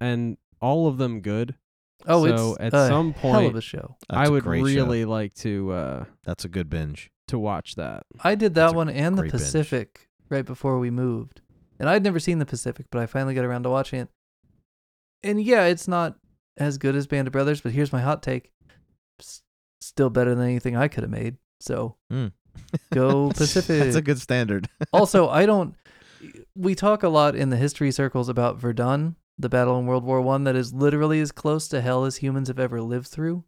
and 0.00 0.36
all 0.60 0.88
of 0.88 0.98
them 0.98 1.20
good. 1.20 1.56
Oh, 2.06 2.26
So 2.26 2.54
it's 2.54 2.58
at 2.60 2.74
a 2.74 2.88
some 2.88 3.12
hell 3.12 3.36
of 3.36 3.42
point- 3.44 3.56
a 3.56 3.60
show. 3.60 3.96
that's 4.08 4.18
I 4.18 4.24
a 4.26 4.30
would 4.32 4.42
great 4.44 4.60
show. 4.60 4.64
really 4.64 5.04
like 5.04 5.34
to 5.34 5.72
uh, 5.72 6.04
That's 6.24 6.44
a 6.44 6.48
good 6.48 6.68
binge. 6.70 7.10
to 7.28 7.38
watch 7.38 7.76
that. 7.76 8.04
I 8.24 8.34
did 8.34 8.54
That's 8.54 8.72
that 8.72 8.74
a 8.74 8.76
one 8.76 8.88
and 8.88 9.16
the 9.16 9.22
great 9.22 9.32
binge. 9.32 9.42
Pacific 9.42 10.08
right 10.28 10.44
before 10.44 10.78
we 10.78 10.90
moved. 10.90 11.40
And 11.82 11.90
I'd 11.90 12.04
never 12.04 12.20
seen 12.20 12.38
the 12.38 12.46
Pacific, 12.46 12.86
but 12.92 13.02
I 13.02 13.06
finally 13.06 13.34
got 13.34 13.44
around 13.44 13.64
to 13.64 13.70
watching 13.70 13.98
it. 13.98 14.08
And 15.24 15.42
yeah, 15.42 15.64
it's 15.64 15.88
not 15.88 16.16
as 16.56 16.78
good 16.78 16.94
as 16.94 17.08
Band 17.08 17.26
of 17.26 17.32
Brothers, 17.32 17.60
but 17.60 17.72
here's 17.72 17.92
my 17.92 18.00
hot 18.00 18.22
take. 18.22 18.52
S- 19.20 19.42
still 19.80 20.08
better 20.08 20.32
than 20.32 20.44
anything 20.44 20.76
I 20.76 20.86
could 20.86 21.02
have 21.02 21.10
made. 21.10 21.38
So 21.58 21.96
Mm. 22.10 22.30
Go 22.92 23.30
Pacific. 23.30 23.80
That's 23.82 23.96
a 23.96 24.00
good 24.02 24.20
standard. 24.20 24.68
also, 24.92 25.28
I 25.28 25.44
don't 25.44 25.74
we 26.54 26.76
talk 26.76 27.02
a 27.02 27.08
lot 27.08 27.34
in 27.34 27.50
the 27.50 27.56
history 27.56 27.90
circles 27.90 28.28
about 28.28 28.58
Verdun, 28.60 29.16
the 29.36 29.48
battle 29.48 29.76
in 29.80 29.86
World 29.86 30.04
War 30.04 30.20
One 30.20 30.44
that 30.44 30.54
is 30.54 30.72
literally 30.72 31.20
as 31.20 31.32
close 31.32 31.66
to 31.68 31.80
hell 31.80 32.04
as 32.04 32.18
humans 32.18 32.46
have 32.46 32.60
ever 32.60 32.80
lived 32.80 33.08
through. 33.08 33.42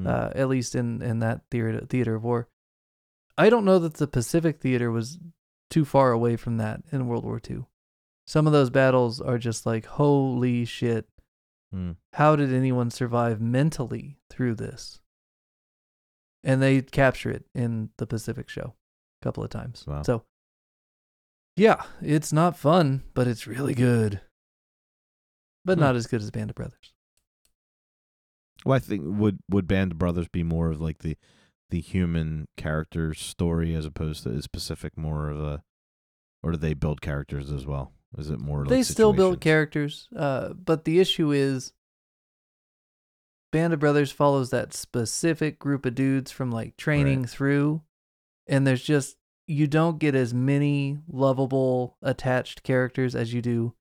Mm. 0.00 0.06
uh, 0.08 0.30
at 0.34 0.48
least 0.48 0.74
in 0.74 1.02
in 1.02 1.18
that 1.18 1.42
theater 1.50 1.84
theater 1.86 2.14
of 2.14 2.24
war. 2.24 2.48
I 3.36 3.50
don't 3.50 3.64
know 3.66 3.78
that 3.80 3.94
the 3.94 4.06
Pacific 4.06 4.60
theater 4.60 4.90
was 4.90 5.18
too 5.70 5.84
far 5.84 6.12
away 6.12 6.36
from 6.36 6.56
that 6.58 6.80
in 6.92 7.06
World 7.08 7.24
War 7.24 7.40
II. 7.48 7.64
Some 8.26 8.46
of 8.46 8.52
those 8.52 8.70
battles 8.70 9.20
are 9.20 9.38
just 9.38 9.66
like 9.66 9.86
holy 9.86 10.64
shit. 10.64 11.08
Hmm. 11.72 11.92
How 12.14 12.36
did 12.36 12.52
anyone 12.52 12.90
survive 12.90 13.40
mentally 13.40 14.18
through 14.30 14.54
this? 14.56 15.00
And 16.44 16.62
they 16.62 16.82
capture 16.82 17.30
it 17.30 17.44
in 17.54 17.90
the 17.98 18.06
Pacific 18.06 18.48
show 18.48 18.74
a 19.20 19.24
couple 19.24 19.42
of 19.42 19.50
times. 19.50 19.84
Wow. 19.86 20.02
So, 20.02 20.24
yeah, 21.56 21.82
it's 22.00 22.32
not 22.32 22.56
fun, 22.56 23.02
but 23.14 23.26
it's 23.26 23.46
really 23.46 23.74
good. 23.74 24.20
But 25.64 25.78
Hmm. 25.78 25.84
not 25.84 25.96
as 25.96 26.06
good 26.06 26.20
as 26.22 26.30
Band 26.30 26.50
of 26.50 26.56
Brothers. 26.56 26.92
Well, 28.64 28.76
I 28.76 28.78
think 28.80 29.02
would 29.04 29.38
would 29.50 29.66
Band 29.66 29.92
of 29.92 29.98
Brothers 29.98 30.28
be 30.28 30.42
more 30.42 30.70
of 30.70 30.80
like 30.80 30.98
the 30.98 31.16
the 31.70 31.80
human 31.80 32.46
character 32.56 33.12
story 33.14 33.74
as 33.74 33.84
opposed 33.84 34.22
to 34.24 34.30
is 34.30 34.46
Pacific 34.46 34.96
more 34.96 35.28
of 35.30 35.40
a, 35.40 35.62
or 36.42 36.52
do 36.52 36.58
they 36.58 36.74
build 36.74 37.00
characters 37.00 37.50
as 37.50 37.66
well? 37.66 37.92
Is 38.16 38.30
it 38.30 38.40
more? 38.40 38.64
they 38.64 38.76
like 38.78 38.84
still 38.86 39.12
build 39.12 39.40
characters, 39.40 40.08
uh, 40.16 40.52
but 40.52 40.84
the 40.84 41.00
issue 41.00 41.32
is 41.32 41.72
Band 43.52 43.72
of 43.72 43.80
Brothers 43.80 44.12
follows 44.12 44.50
that 44.50 44.74
specific 44.74 45.58
group 45.58 45.86
of 45.86 45.94
dudes 45.94 46.30
from 46.30 46.50
like 46.50 46.76
training 46.76 47.20
Right. 47.22 47.30
through, 47.30 47.82
and 48.46 48.66
there's 48.66 48.82
just 48.82 49.16
you 49.46 49.66
don't 49.66 49.98
get 49.98 50.14
as 50.14 50.34
many 50.34 50.98
lovable 51.08 51.96
attached 52.02 52.62
characters 52.64 53.14
as 53.14 53.32
you 53.32 53.40
do 53.42 53.74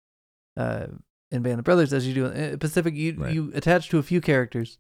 uh, 0.58 0.88
in 1.32 1.42
Band 1.42 1.60
of 1.60 1.66
Brothers 1.66 1.92
as 1.94 2.08
you 2.08 2.14
do 2.14 2.26
in 2.28 2.54
uh, 2.54 2.58
Pacific. 2.58 2.94
You 2.96 3.16
Right. 3.18 3.34
you 3.34 3.52
attach 3.54 3.90
to 3.90 3.98
a 4.00 4.04
few 4.04 4.22
characters, 4.22 4.78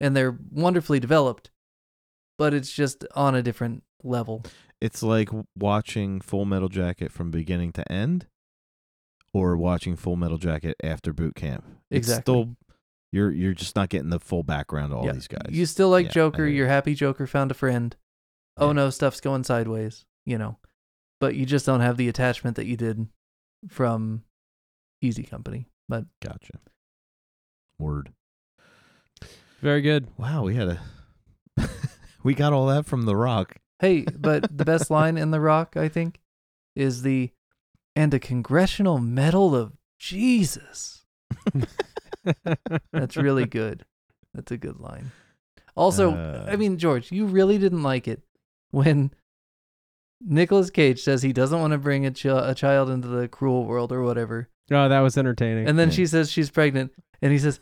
and 0.00 0.14
they're 0.16 0.38
wonderfully 0.50 1.00
developed, 1.00 1.50
but 2.38 2.54
it's 2.54 2.72
just 2.72 3.04
on 3.14 3.34
a 3.34 3.42
different 3.42 3.82
level. 4.02 4.44
It's 4.80 5.02
like 5.02 5.30
watching 5.56 6.20
Full 6.20 6.44
Metal 6.44 6.68
Jacket 6.68 7.10
from 7.12 7.30
beginning 7.30 7.72
to 7.72 7.90
end, 7.92 8.26
or 9.32 9.56
watching 9.56 9.96
Full 9.96 10.16
Metal 10.16 10.38
Jacket 10.38 10.76
after 10.82 11.12
boot 11.12 11.34
camp. 11.34 11.64
It's 11.90 12.08
Exactly. 12.08 12.22
still 12.22 12.56
you're 13.12 13.30
you're 13.30 13.54
just 13.54 13.76
not 13.76 13.88
getting 13.88 14.10
the 14.10 14.18
full 14.20 14.42
background 14.42 14.92
of 14.92 14.98
all 14.98 15.06
Yeah. 15.06 15.12
these 15.12 15.28
guys. 15.28 15.48
You 15.50 15.64
still 15.66 15.88
like 15.88 16.06
Yeah, 16.06 16.12
Joker. 16.12 16.46
you. 16.46 16.56
You're 16.56 16.68
happy 16.68 16.94
Joker 16.94 17.26
found 17.26 17.50
a 17.50 17.54
friend. 17.54 17.96
Oh 18.56 18.68
Yeah. 18.68 18.72
no, 18.74 18.90
stuff's 18.90 19.20
going 19.20 19.44
sideways, 19.44 20.04
you 20.26 20.36
know. 20.38 20.58
But 21.20 21.34
you 21.36 21.46
just 21.46 21.64
don't 21.64 21.80
have 21.80 21.96
the 21.96 22.08
attachment 22.08 22.56
that 22.56 22.66
you 22.66 22.76
did 22.76 23.06
from 23.68 24.24
Easy 25.00 25.22
Company. 25.22 25.66
But 25.88 26.04
Gotcha. 26.20 26.58
Word. 27.78 28.12
Very 29.60 29.80
good. 29.80 30.08
Wow, 30.18 30.42
we 30.42 30.54
had 30.56 30.68
a 30.68 30.80
we 32.26 32.34
got 32.34 32.52
all 32.52 32.66
that 32.66 32.84
from 32.86 33.02
The 33.06 33.16
Rock. 33.16 33.56
hey, 33.80 34.02
but 34.18 34.56
the 34.56 34.64
best 34.64 34.90
line 34.90 35.16
in 35.16 35.30
The 35.30 35.40
Rock, 35.40 35.76
I 35.76 35.88
think, 35.88 36.20
is 36.74 37.02
the 37.02 37.30
and 37.94 38.12
a 38.12 38.18
congressional 38.18 38.98
medal 38.98 39.54
of 39.56 39.72
Jesus. 39.98 41.04
That's 42.92 43.16
really 43.16 43.46
good. 43.46 43.84
That's 44.34 44.50
a 44.52 44.56
good 44.58 44.78
line. 44.78 45.12
Also, 45.76 46.12
Uh. 46.12 46.46
I 46.50 46.56
mean, 46.56 46.78
George, 46.78 47.10
you 47.12 47.26
really 47.26 47.58
didn't 47.58 47.82
like 47.82 48.08
it 48.08 48.22
when 48.70 49.12
Nicolas 50.20 50.70
Cage 50.70 51.00
says 51.02 51.22
he 51.22 51.32
doesn't 51.32 51.60
want 51.60 51.72
to 51.72 51.78
bring 51.78 52.04
a, 52.06 52.10
ch- 52.10 52.26
a 52.26 52.54
child 52.56 52.90
into 52.90 53.08
the 53.08 53.28
cruel 53.28 53.64
world 53.64 53.92
or 53.92 54.02
whatever. 54.02 54.48
oh, 54.70 54.88
that 54.88 55.00
was 55.00 55.16
entertaining. 55.16 55.68
And 55.68 55.78
then 55.78 55.88
Yeah. 55.88 55.94
she 55.94 56.06
says 56.06 56.30
she's 56.30 56.50
pregnant, 56.50 56.92
and 57.22 57.32
he 57.32 57.38
says, 57.38 57.60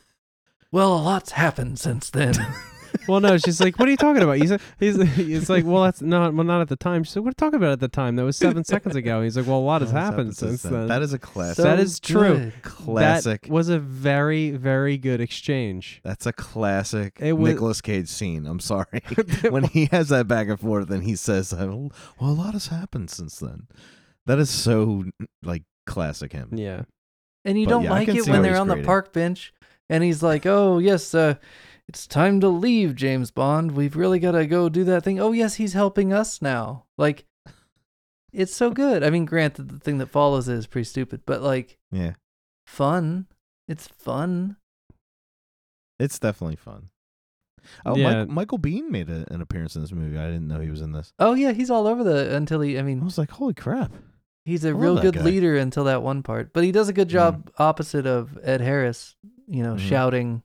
"Well, 0.71 0.95
a 0.97 1.01
lot's 1.01 1.31
happened 1.31 1.79
since 1.79 2.09
then." 2.09 2.33
well, 3.07 3.19
no, 3.19 3.37
she's 3.37 3.59
like, 3.61 3.77
"What 3.79 3.87
are 3.87 3.91
you 3.91 3.97
talking 3.97 4.21
about?" 4.23 4.37
He's 4.37 4.51
he's 4.79 4.97
it's 5.17 5.49
like, 5.49 5.65
"Well, 5.65 5.83
that's 5.83 6.01
not 6.01 6.33
well, 6.33 6.43
not 6.45 6.61
at 6.61 6.69
the 6.69 6.75
time." 6.75 7.03
She's 7.03 7.15
like, 7.15 7.23
"What 7.25 7.29
are 7.29 7.31
you 7.31 7.49
talking 7.51 7.57
about 7.57 7.71
at 7.73 7.79
the 7.79 7.87
time? 7.87 8.15
That 8.15 8.23
was 8.25 8.37
seven 8.37 8.63
seconds 8.63 8.95
ago." 8.95 9.21
He's 9.21 9.37
like, 9.37 9.45
"Well, 9.47 9.57
a 9.57 9.59
lot 9.59 9.81
has 9.81 9.91
What's 9.93 10.05
happened 10.05 10.35
since 10.35 10.63
then." 10.63 10.87
That 10.87 11.01
is 11.01 11.13
a 11.13 11.19
classic. 11.19 11.57
So 11.57 11.63
That 11.63 11.79
is 11.79 11.99
true. 11.99 12.37
good. 12.37 12.53
classic. 12.63 13.41
That 13.43 13.51
was 13.51 13.69
a 13.69 13.79
very 13.79 14.51
very 14.51 14.97
good 14.97 15.21
exchange. 15.21 16.01
That's 16.03 16.25
a 16.25 16.33
classic 16.33 17.17
It 17.19 17.33
was- 17.33 17.51
Nicolas 17.53 17.81
Cage 17.81 18.07
scene. 18.07 18.45
I'm 18.47 18.59
sorry. 18.59 19.01
when 19.49 19.63
he 19.65 19.87
has 19.91 20.09
that 20.09 20.27
back 20.27 20.47
and 20.47 20.59
forth 20.59 20.89
and 20.89 21.03
he 21.03 21.15
says, 21.15 21.53
"Well, 21.53 21.91
a 22.19 22.25
lot 22.25 22.53
has 22.53 22.67
happened 22.67 23.09
since 23.09 23.39
then." 23.39 23.67
That 24.25 24.39
is 24.39 24.49
so 24.49 25.05
like 25.43 25.63
classic 25.85 26.33
him. 26.33 26.49
yeah. 26.53 26.83
And 27.47 27.59
you 27.59 27.65
But 27.67 27.71
don't 27.71 27.83
yeah, 27.83 27.91
like 27.91 28.07
it 28.07 28.27
when 28.27 28.41
they're 28.41 28.53
he's 28.53 28.59
on 28.59 28.67
the 28.67 28.81
park 28.81 29.13
bench, 29.13 29.53
and 29.87 30.03
he's 30.03 30.23
like, 30.23 30.47
"Oh 30.47 30.79
yes, 30.79 31.13
uh, 31.13 31.35
it's 31.87 32.07
time 32.07 32.39
to 32.41 32.49
leave, 32.49 32.95
James 32.95 33.31
Bond. 33.31 33.71
We've 33.73 33.95
really 33.95 34.19
got 34.19 34.31
to 34.31 34.45
go 34.47 34.69
do 34.69 34.83
that 34.85 35.03
thing." 35.03 35.19
Oh 35.19 35.31
yes, 35.31 35.55
he's 35.55 35.73
helping 35.73 36.11
us 36.13 36.41
now. 36.41 36.85
Like, 36.97 37.25
it's 38.33 38.55
so 38.55 38.71
good. 38.71 39.03
I 39.03 39.09
mean, 39.09 39.25
granted, 39.25 39.69
the 39.69 39.79
thing 39.79 39.97
that 39.99 40.07
follows 40.09 40.47
it 40.49 40.55
is 40.55 40.67
pretty 40.67 40.85
stupid, 40.85 41.21
but 41.25 41.41
like, 41.41 41.77
Yeah, 41.91 42.13
fun. 42.65 43.27
It's 43.67 43.87
fun. 43.87 44.57
it's 45.99 46.19
definitely 46.19 46.57
fun. 46.57 46.89
Oh, 47.85 47.95
Yeah. 47.95 48.19
Mike, 48.25 48.29
Michael 48.29 48.59
Biehn 48.59 48.89
made 48.89 49.09
a, 49.09 49.25
an 49.33 49.41
appearance 49.41 49.75
in 49.75 49.81
this 49.81 49.91
movie. 49.91 50.17
I 50.17 50.25
didn't 50.27 50.47
know 50.47 50.59
he 50.59 50.69
was 50.69 50.81
in 50.81 50.91
this. 50.91 51.13
Oh 51.17 51.33
yeah, 51.33 51.51
he's 51.51 51.71
all 51.71 51.87
over 51.87 52.03
the 52.03 52.35
until 52.35 52.61
he. 52.61 52.77
I 52.77 52.81
mean, 52.83 53.01
I 53.01 53.03
was 53.05 53.17
like, 53.17 53.31
"Holy 53.31 53.53
crap!" 53.53 53.91
He's 54.45 54.63
a 54.63 54.69
I 54.69 54.71
love 54.73 54.81
real 54.81 55.01
good 55.01 55.15
guy. 55.15 55.21
leader 55.23 55.55
until 55.57 55.85
that 55.85 56.03
one 56.03 56.21
part, 56.21 56.53
but 56.53 56.63
he 56.63 56.71
does 56.71 56.89
a 56.89 56.93
good 56.93 57.07
job 57.09 57.49
opposite 57.57 58.05
of 58.05 58.37
Ed 58.43 58.61
Harris. 58.61 59.15
You 59.47 59.63
know, 59.63 59.73
Mhm. 59.75 59.79
shouting, 59.79 60.43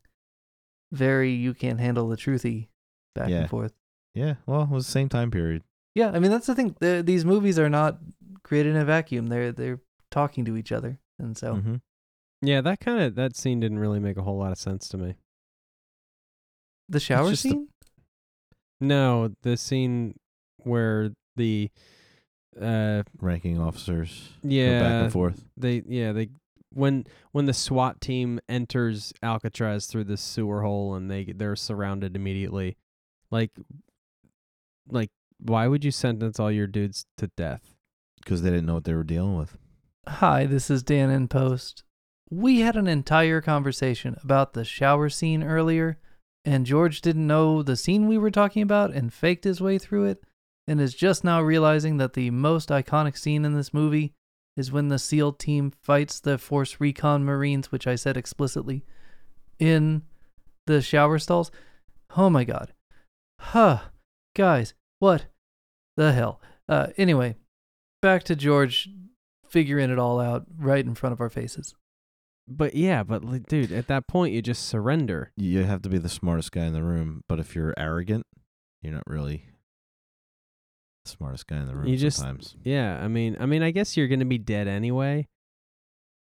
very 0.93 1.33
"you 1.33 1.55
can't 1.55 1.81
handle 1.81 2.09
the 2.09 2.17
truthy" 2.17 2.69
back 3.15 3.29
Yeah. 3.29 3.41
and 3.43 3.51
forth. 3.51 3.73
Yeah, 4.15 4.35
well, 4.47 4.63
it 4.63 4.71
was 4.71 4.87
the 4.87 4.93
same 4.93 5.09
time 5.09 5.31
period. 5.31 5.63
Yeah, 5.95 6.11
I 6.11 6.19
mean 6.19 6.31
that's 6.31 6.47
the 6.47 6.55
thing. 6.55 6.77
The, 6.81 7.03
these 7.05 7.25
movies 7.25 7.59
are 7.59 7.69
not 7.71 7.99
created 8.43 8.71
in 8.75 8.81
a 8.81 8.85
vacuum. 8.85 9.29
They're 9.29 9.53
they're 9.53 9.81
talking 10.11 10.45
to 10.47 10.57
each 10.57 10.73
other, 10.73 10.99
and 11.19 11.37
so 11.37 11.55
hmm 11.57 11.77
Yeah, 12.43 12.61
that 12.63 12.81
kind 12.81 13.01
of 13.03 13.15
that 13.17 13.37
scene 13.37 13.61
didn't 13.61 13.79
really 13.79 14.01
make 14.01 14.17
a 14.17 14.23
whole 14.23 14.39
lot 14.39 14.53
of 14.53 14.59
sense 14.59 14.89
to 14.89 14.99
me. 14.99 15.15
the 16.89 17.01
shower 17.01 17.31
just 17.31 17.43
the- 17.45 17.51
scene. 17.51 17.69
No, 18.81 19.33
the 19.43 19.57
scene 19.57 20.19
where 20.65 21.11
the 21.37 21.71
uh 22.61 23.03
Ranking 23.21 23.59
officers 23.61 24.31
go 24.43 24.49
back 24.49 24.53
yeah 24.53 25.03
and 25.05 25.13
forth. 25.13 25.45
they 25.57 25.83
yeah 25.87 26.13
they 26.13 26.31
when 26.73 27.07
when 27.33 27.47
the 27.47 27.53
SWAT 27.53 28.01
team 28.01 28.41
enters 28.49 29.13
Alcatraz 29.23 29.87
through 29.87 30.05
the 30.05 30.17
sewer 30.17 30.63
hole 30.63 30.95
and 30.95 31.11
they 31.11 31.25
they're 31.25 31.57
surrounded 31.57 32.17
immediately, 32.17 32.77
like 33.31 33.51
like 34.89 35.11
why 35.39 35.67
would 35.67 35.85
you 35.85 35.91
sentence 35.91 36.39
all 36.39 36.51
your 36.51 36.67
dudes 36.67 37.07
to 37.17 37.29
death? 37.37 37.75
because 38.21 38.43
they 38.43 38.51
didn't 38.51 38.67
know 38.67 38.75
what 38.75 38.85
they 38.85 38.95
were 38.95 39.05
dealing 39.05 39.37
with. 39.37 39.57
Hi, 40.07 40.47
this 40.47 40.71
is 40.71 40.83
Dan 40.83 41.11
in 41.11 41.29
Post. 41.29 41.85
We 42.31 42.61
had 42.61 42.77
an 42.77 42.87
entire 42.87 43.41
conversation 43.41 44.17
about 44.23 44.53
the 44.53 44.65
shower 44.65 45.09
scene 45.09 45.43
earlier, 45.43 45.99
and 46.45 46.67
George 46.67 47.01
didn't 47.01 47.27
know 47.27 47.63
the 47.63 47.77
scene 47.77 48.07
we 48.07 48.19
were 48.19 48.31
talking 48.31 48.63
about 48.63 48.93
and 48.93 49.13
faked 49.13 49.45
his 49.45 49.61
way 49.61 49.79
through 49.79 50.05
it, 50.07 50.23
and 50.67 50.81
is 50.81 50.95
just 50.95 51.25
now 51.25 51.43
realizing 51.43 51.97
that 51.97 52.13
the 52.13 52.31
most 52.31 52.69
iconic 52.69 53.19
scene 53.19 53.45
in 53.45 53.55
this 53.55 53.75
movie 53.75 54.15
is 54.57 54.73
when 54.73 54.89
the 54.89 54.99
SEAL 54.99 55.35
team 55.35 55.73
fights 55.83 56.21
the 56.21 56.39
Force 56.39 56.81
Recon 56.81 57.25
Marines, 57.25 57.71
which 57.71 57.87
I 57.87 57.95
said 57.95 58.17
explicitly, 58.17 58.85
in 59.59 60.03
the 60.67 60.83
shower 60.83 61.19
stalls. 61.19 61.51
Oh 62.17 62.31
my 62.31 62.45
god. 62.45 62.73
Huh. 63.39 63.81
Guys, 64.35 64.75
what 64.99 65.27
the 65.97 66.13
hell? 66.13 66.41
Uh, 66.69 66.89
anyway, 66.97 67.37
back 68.03 68.23
to 68.25 68.37
George 68.37 68.89
figuring 69.49 69.91
it 69.91 69.99
all 69.99 70.21
out 70.21 70.47
right 70.57 70.85
in 70.85 70.95
front 70.95 71.13
of 71.13 71.21
our 71.21 71.31
faces. 71.31 71.75
But 72.47 72.75
yeah, 72.75 73.03
but 73.03 73.25
like, 73.25 73.47
dude, 73.47 73.73
at 73.73 73.89
that 73.89 74.07
point 74.07 74.35
you 74.35 74.43
just 74.43 74.67
surrender. 74.67 75.33
You 75.37 75.65
have 75.65 75.83
to 75.83 75.89
be 75.89 75.99
the 75.99 76.09
smartest 76.09 76.53
guy 76.53 76.65
in 76.65 76.73
the 76.73 76.83
room, 76.83 77.23
but 77.29 77.39
if 77.39 77.55
you're 77.55 77.75
arrogant, 77.77 78.27
you're 78.83 78.93
not 78.93 79.07
really 79.07 79.45
the 79.45 79.60
smartest 81.05 81.47
guy 81.47 81.57
in 81.59 81.67
the 81.67 81.75
room. 81.75 81.87
You 81.89 81.97
just- 81.97 82.19
sometimes. 82.19 82.57
Yeah, 82.63 82.99
I 83.03 83.09
mean, 83.09 83.37
I 83.41 83.47
mean, 83.47 83.63
I 83.63 83.71
guess 83.71 83.97
you're 83.97 84.09
gonna 84.09 84.25
be 84.25 84.39
dead 84.39 84.69
anyway. 84.69 85.29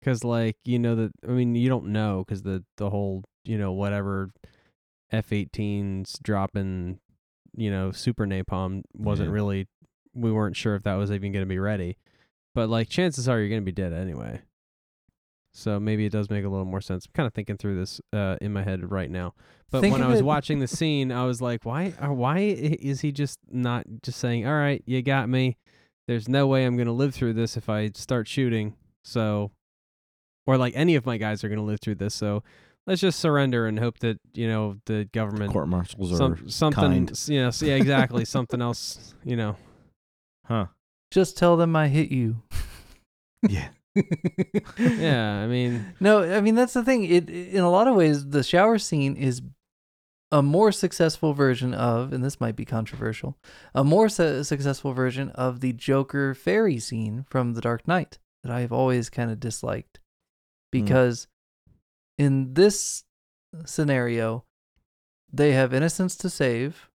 Cause 0.04 0.22
like 0.22 0.56
you 0.64 0.78
know 0.78 0.94
that 0.94 1.10
I 1.26 1.32
mean 1.32 1.54
you 1.56 1.68
don't 1.68 1.86
know 1.88 2.22
because 2.24 2.42
the 2.42 2.64
the 2.76 2.90
whole 2.90 3.24
you 3.44 3.58
know 3.58 3.72
whatever 3.72 4.30
F-18s 5.10 6.18
dropping 6.22 7.00
you 7.56 7.70
know 7.70 7.90
super 7.90 8.26
napalm 8.26 8.82
wasn't 8.94 9.30
Yeah. 9.30 9.34
really 9.34 9.68
we 10.14 10.30
weren't 10.32 10.56
sure 10.56 10.74
if 10.76 10.82
that 10.84 10.94
was 10.94 11.10
even 11.10 11.32
gonna 11.32 11.46
be 11.46 11.58
ready, 11.58 11.96
but 12.54 12.68
like 12.68 12.88
chances 12.88 13.28
are 13.28 13.40
you're 13.40 13.48
gonna 13.48 13.62
be 13.62 13.72
dead 13.72 13.92
anyway. 13.92 14.40
So 15.56 15.80
maybe 15.80 16.04
it 16.04 16.12
does 16.12 16.28
make 16.28 16.44
a 16.44 16.48
little 16.48 16.66
more 16.66 16.80
sense. 16.82 17.06
I'm 17.06 17.12
kind 17.14 17.26
of 17.26 17.32
thinking 17.32 17.56
through 17.56 17.76
this 17.76 18.00
uh, 18.12 18.36
in 18.42 18.52
my 18.52 18.62
head 18.62 18.90
right 18.90 19.10
now. 19.10 19.32
But 19.70 19.80
Think 19.80 19.92
when 19.94 20.02
I 20.02 20.08
was 20.08 20.20
it- 20.20 20.24
watching 20.24 20.58
the 20.60 20.66
scene, 20.68 21.10
I 21.10 21.24
was 21.24 21.40
like, 21.40 21.64
why? 21.64 21.94
uh, 22.00 22.12
Why 22.12 22.36
i- 22.38 22.78
is 22.80 23.00
he 23.00 23.10
just 23.10 23.38
not 23.50 23.84
just 24.02 24.18
saying, 24.18 24.46
"All 24.46 24.54
right, 24.54 24.82
you 24.86 25.00
got 25.02 25.28
me"? 25.28 25.56
There's 26.08 26.28
no 26.28 26.46
way 26.46 26.64
I'm 26.66 26.76
gonna 26.76 26.92
live 26.92 27.14
through 27.14 27.32
this 27.32 27.56
if 27.56 27.68
I 27.68 27.88
start 27.94 28.28
shooting. 28.28 28.74
So, 29.02 29.50
or 30.46 30.56
like 30.58 30.74
any 30.76 30.94
of 30.94 31.06
my 31.06 31.16
guys 31.16 31.42
are 31.42 31.48
gonna 31.48 31.64
live 31.64 31.80
through 31.80 31.96
this. 31.96 32.14
So 32.14 32.42
let's 32.86 33.00
just 33.00 33.18
surrender 33.18 33.66
and 33.66 33.78
hope 33.78 33.98
that 34.00 34.20
you 34.34 34.46
know 34.46 34.76
the 34.84 35.08
government 35.12 35.52
Court 35.52 35.68
martials 35.68 36.20
are 36.20 36.38
something 36.48 37.06
kind. 37.06 37.28
you 37.28 37.40
know 37.40 37.50
yeah 37.62 37.74
exactly 37.74 38.24
something 38.24 38.60
else 38.62 39.14
you 39.24 39.36
know 39.36 39.56
huh? 40.44 40.66
Just 41.10 41.36
tell 41.38 41.56
them 41.56 41.74
I 41.74 41.88
hit 41.88 42.10
you. 42.10 42.42
Yeah. 43.48 43.68
yeah, 44.78 45.40
I 45.42 45.46
mean, 45.46 45.94
No, 46.00 46.22
I 46.22 46.40
mean 46.40 46.54
that's 46.54 46.74
the 46.74 46.84
thing. 46.84 47.04
It 47.04 47.30
in 47.30 47.62
a 47.62 47.70
lot 47.70 47.88
of 47.88 47.94
ways 47.94 48.28
the 48.28 48.42
shower 48.42 48.78
scene 48.78 49.16
is 49.16 49.42
a 50.32 50.42
more 50.42 50.72
successful 50.72 51.32
version 51.32 51.72
of, 51.72 52.12
and 52.12 52.24
this 52.24 52.40
might 52.40 52.56
be 52.56 52.64
controversial, 52.64 53.38
a 53.74 53.84
more 53.84 54.08
su- 54.08 54.42
successful 54.42 54.92
version 54.92 55.30
of 55.30 55.60
the 55.60 55.72
Joker 55.72 56.34
ferry 56.34 56.78
scene 56.78 57.24
from 57.28 57.54
The 57.54 57.60
Dark 57.60 57.86
Knight 57.86 58.18
that 58.42 58.52
I 58.52 58.60
have 58.60 58.72
always 58.72 59.08
kind 59.08 59.30
of 59.30 59.40
disliked, 59.40 60.00
hmm. 60.72 60.80
because 60.80 61.28
in 62.18 62.54
this 62.54 63.04
scenario, 63.64 64.44
they 65.32 65.52
have 65.52 65.72
innocence 65.72 66.16
to 66.16 66.30
save, 66.30 66.90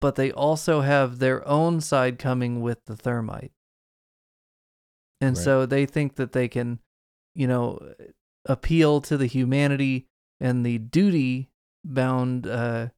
but 0.00 0.14
they 0.14 0.32
also 0.32 0.80
have 0.80 1.18
their 1.18 1.46
own 1.46 1.80
side 1.80 2.18
coming 2.18 2.60
with 2.60 2.84
the 2.86 2.96
thermite. 2.96 3.52
And 5.20 5.36
Right. 5.36 5.44
so 5.44 5.66
they 5.66 5.86
think 5.86 6.16
that 6.16 6.32
they 6.32 6.48
can, 6.48 6.80
you 7.34 7.46
know, 7.46 7.94
appeal 8.44 9.00
to 9.02 9.16
the 9.16 9.26
humanity 9.26 10.06
and 10.40 10.64
the 10.64 10.78
duty 10.78 11.50
bound 11.84 12.46
uh, 12.46 12.88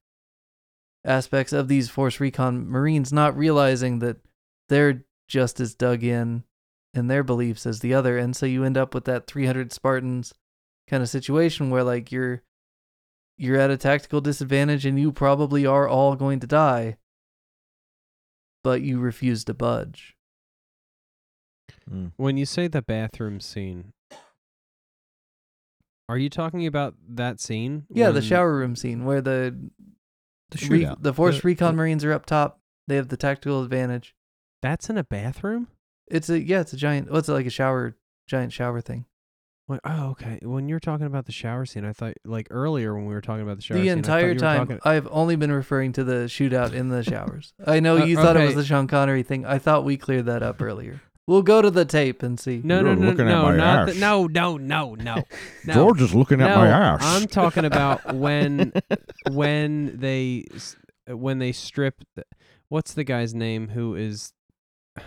aspects 1.05 1.53
of 1.53 1.69
these 1.69 1.89
Force 1.89 2.21
Recon 2.21 2.69
Marines, 2.69 3.13
not 3.13 3.37
realizing 3.37 4.01
that 4.01 4.17
they're 4.69 5.05
just 5.29 5.61
as 5.61 5.75
dug 5.75 6.03
in 6.03 6.45
in 6.95 7.07
their 7.07 7.23
beliefs 7.23 7.67
as 7.67 7.81
the 7.81 7.95
other. 7.95 8.19
And 8.19 8.35
so 8.35 8.47
you 8.47 8.65
end 8.65 8.77
up 8.77 8.95
with 8.95 9.05
that 9.05 9.27
300 9.27 9.73
Spartans 9.73 10.35
kind 10.89 11.03
of 11.03 11.09
situation 11.09 11.71
where 11.71 11.85
like 11.85 12.11
you're 12.11 12.43
you're 13.37 13.59
at 13.59 13.71
a 13.71 13.77
tactical 13.77 14.21
disadvantage 14.21 14.85
and 14.85 14.99
you 14.99 15.13
probably 15.13 15.65
are 15.65 15.87
all 15.87 16.17
going 16.17 16.41
to 16.41 16.47
die 16.47 16.97
but 18.65 18.81
you 18.83 18.99
refuse 18.99 19.45
to 19.45 19.55
budge 19.55 20.17
Mm. 21.91 22.13
when 22.17 22.37
you 22.37 22.45
say 22.47 22.69
the 22.69 22.83
bathroom 22.83 23.41
scene, 23.41 23.93
are 26.09 26.19
you 26.19 26.31
talking 26.31 26.67
about 26.67 26.95
that 27.09 27.41
scene? 27.41 27.85
yeah 27.91 28.11
the 28.11 28.23
shower 28.23 28.55
room 28.57 28.77
scene 28.77 29.05
where 29.05 29.21
the 29.21 29.71
The 30.51 30.67
re- 30.69 30.95
the 31.01 31.13
force 31.13 31.37
The- 31.41 31.47
recon 31.49 31.75
the- 31.75 31.77
marines 31.79 32.05
are 32.05 32.13
up 32.13 32.27
top 32.27 32.61
they 32.87 32.97
have 32.97 33.09
the 33.09 33.17
tactical 33.17 33.63
advantage 33.63 34.15
That's 34.63 34.89
in 34.89 34.97
a 34.99 35.05
bathroom. 35.05 35.69
it's 36.11 36.31
a 36.31 36.41
yeah 36.43 36.61
it's 36.61 36.73
a 36.73 36.77
giant 36.77 37.11
what's 37.11 37.29
it 37.29 37.33
like 37.33 37.47
a 37.47 37.51
shower 37.51 37.97
giant 38.27 38.53
shower 38.53 38.81
thing 38.81 39.05
Wait, 39.69 39.81
oh, 39.85 40.09
okay. 40.13 40.39
When 40.41 40.67
you're 40.67 40.81
talking 40.81 41.05
about 41.05 41.27
the 41.27 41.33
shower 41.33 41.67
scene, 41.67 41.85
I 41.85 41.93
thought 41.93 42.15
like 42.25 42.47
earlier 42.51 42.95
when 42.95 43.05
we 43.05 43.13
were 43.13 43.21
talking 43.21 43.43
about 43.43 43.57
the 43.59 43.63
shower 43.63 43.77
the 43.77 43.85
scene, 43.89 43.99
entire 43.99 44.35
time 44.35 44.61
talking- 44.67 44.81
i've 44.83 45.07
only 45.11 45.37
been 45.37 45.53
referring 45.53 45.93
to 45.93 46.05
the 46.05 46.25
shootout 46.25 46.73
in 46.73 46.89
the 46.89 47.03
showers 47.03 47.53
i 47.67 47.79
know 47.79 47.99
Uh, 48.01 48.05
you 48.07 48.17
thought 48.17 48.39
it 48.39 48.47
was 48.47 48.55
the 48.55 48.65
sean 48.65 48.87
connery 48.87 49.23
thing 49.23 49.45
i 49.45 49.59
thought 49.59 49.85
we 49.85 49.99
cleared 49.99 50.25
that 50.25 50.43
up 50.43 50.63
earlier 50.63 51.03
we'll 51.29 51.43
go 51.43 51.63
to 51.63 51.71
the 51.71 51.85
tape 51.85 52.25
and 52.25 52.41
see 52.41 52.61
no, 52.65 52.81
no, 52.83 52.89
You're 52.91 52.97
no, 52.99 53.07
looking 53.11 53.29
at 53.29 53.31
no, 53.31 53.43
my 53.45 53.57
not 53.57 53.87
the, 53.87 53.93
ass. 53.93 53.99
no, 54.01 54.27
no, 54.27 54.57
no, 54.57 54.95
no, 54.97 55.23
no. 55.65 55.73
George 55.75 56.01
is 56.03 56.13
looking 56.15 56.41
at 56.41 56.57
my 56.57 56.67
ass. 56.67 57.01
I'm 57.03 57.29
talking 57.29 57.65
about 57.73 58.15
when 58.15 58.73
when 59.31 59.97
they 59.99 60.45
s- 60.53 60.75
when 61.07 61.39
they 61.39 61.53
strip. 61.53 62.03
The, 62.17 62.25
what's 62.69 62.95
the 62.95 63.05
guy's 63.05 63.33
name 63.35 63.69
who 63.69 63.95
is? 63.95 64.33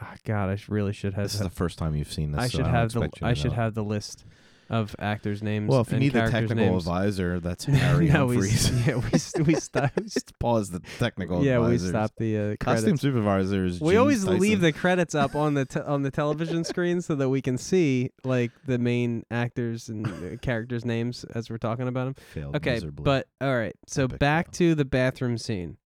Ah, 0.00 0.14
God, 0.24 0.50
I 0.50 0.56
sh- 0.56 0.68
really 0.68 0.92
should 0.92 1.14
have. 1.14 1.24
this 1.24 1.34
is 1.34 1.40
the 1.40 1.48
first 1.48 1.78
time 1.78 1.94
you've 1.94 2.12
seen 2.12 2.32
this. 2.32 2.40
I 2.40 2.46
so 2.48 2.58
should 2.58 2.64
don't 2.64 2.74
have 2.74 2.92
the 2.92 3.00
expect 3.02 3.16
you 3.16 3.20
to 3.20 3.26
I 3.26 3.34
should 3.34 3.50
know. 3.52 3.56
have 3.56 3.74
the 3.74 3.84
list 3.84 4.24
of 4.70 4.96
actors' 4.98 5.42
names. 5.42 5.68
Well, 5.68 5.80
if 5.82 5.92
you 5.92 5.98
need 5.98 6.12
the 6.12 6.22
technical 6.30 6.56
names. 6.56 6.86
advisor, 6.86 7.38
that's 7.40 7.64
Harry 7.66 8.08
no, 8.08 8.26
we, 8.26 8.36
yeah, 8.86 8.96
we 8.96 9.08
s- 9.12 9.34
we 9.38 9.54
stopped. 9.56 10.38
Pause 10.38 10.70
the 10.70 10.80
technical 10.98 11.44
yeah, 11.44 11.58
we 11.58 11.64
advisors. 11.66 11.88
stopped 11.90 12.16
the 12.18 12.38
uh, 12.38 12.56
Costume 12.60 12.96
supervisors. 12.96 13.80
We 13.80 13.90
Gene 13.90 13.98
always 14.00 14.24
Tyson. 14.24 14.40
leave 14.40 14.60
the 14.60 14.72
credits 14.72 15.14
up 15.14 15.34
on 15.34 15.54
the 15.54 15.64
te- 15.66 15.80
on 15.80 16.02
the 16.02 16.10
television 16.10 16.64
screen 16.64 17.00
so 17.02 17.14
that 17.14 17.28
we 17.28 17.42
can 17.42 17.58
see 17.58 18.10
like 18.24 18.50
the 18.66 18.78
main 18.78 19.24
actors 19.30 19.88
and 19.88 20.06
uh, 20.06 20.36
characters' 20.40 20.84
names 20.84 21.24
as 21.34 21.50
we're 21.50 21.58
talking 21.58 21.86
about 21.88 22.04
them. 22.06 22.14
Failed 22.32 22.56
Okay, 22.56 22.74
miserably. 22.74 23.04
but 23.04 23.26
all 23.40 23.54
right. 23.56 23.74
So 23.86 24.04
Epic 24.04 24.18
back 24.18 24.46
fail. 24.46 24.52
to 24.70 24.74
the 24.74 24.84
bathroom 24.84 25.38
scene. 25.38 25.76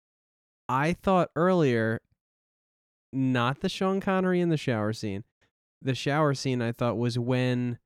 I 0.69 0.93
thought 0.93 1.31
earlier, 1.35 2.01
not 3.13 3.61
the 3.61 3.69
Sean 3.69 4.01
Connery 4.01 4.41
in 4.41 4.49
the 4.51 4.57
shower 4.57 4.93
scene. 4.93 5.25
The 5.81 5.95
shower 5.95 6.35
scene 6.35 6.61
I 6.61 6.73
thought 6.73 6.99
was 6.99 7.19
when, 7.19 7.79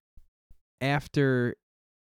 after 0.83 1.55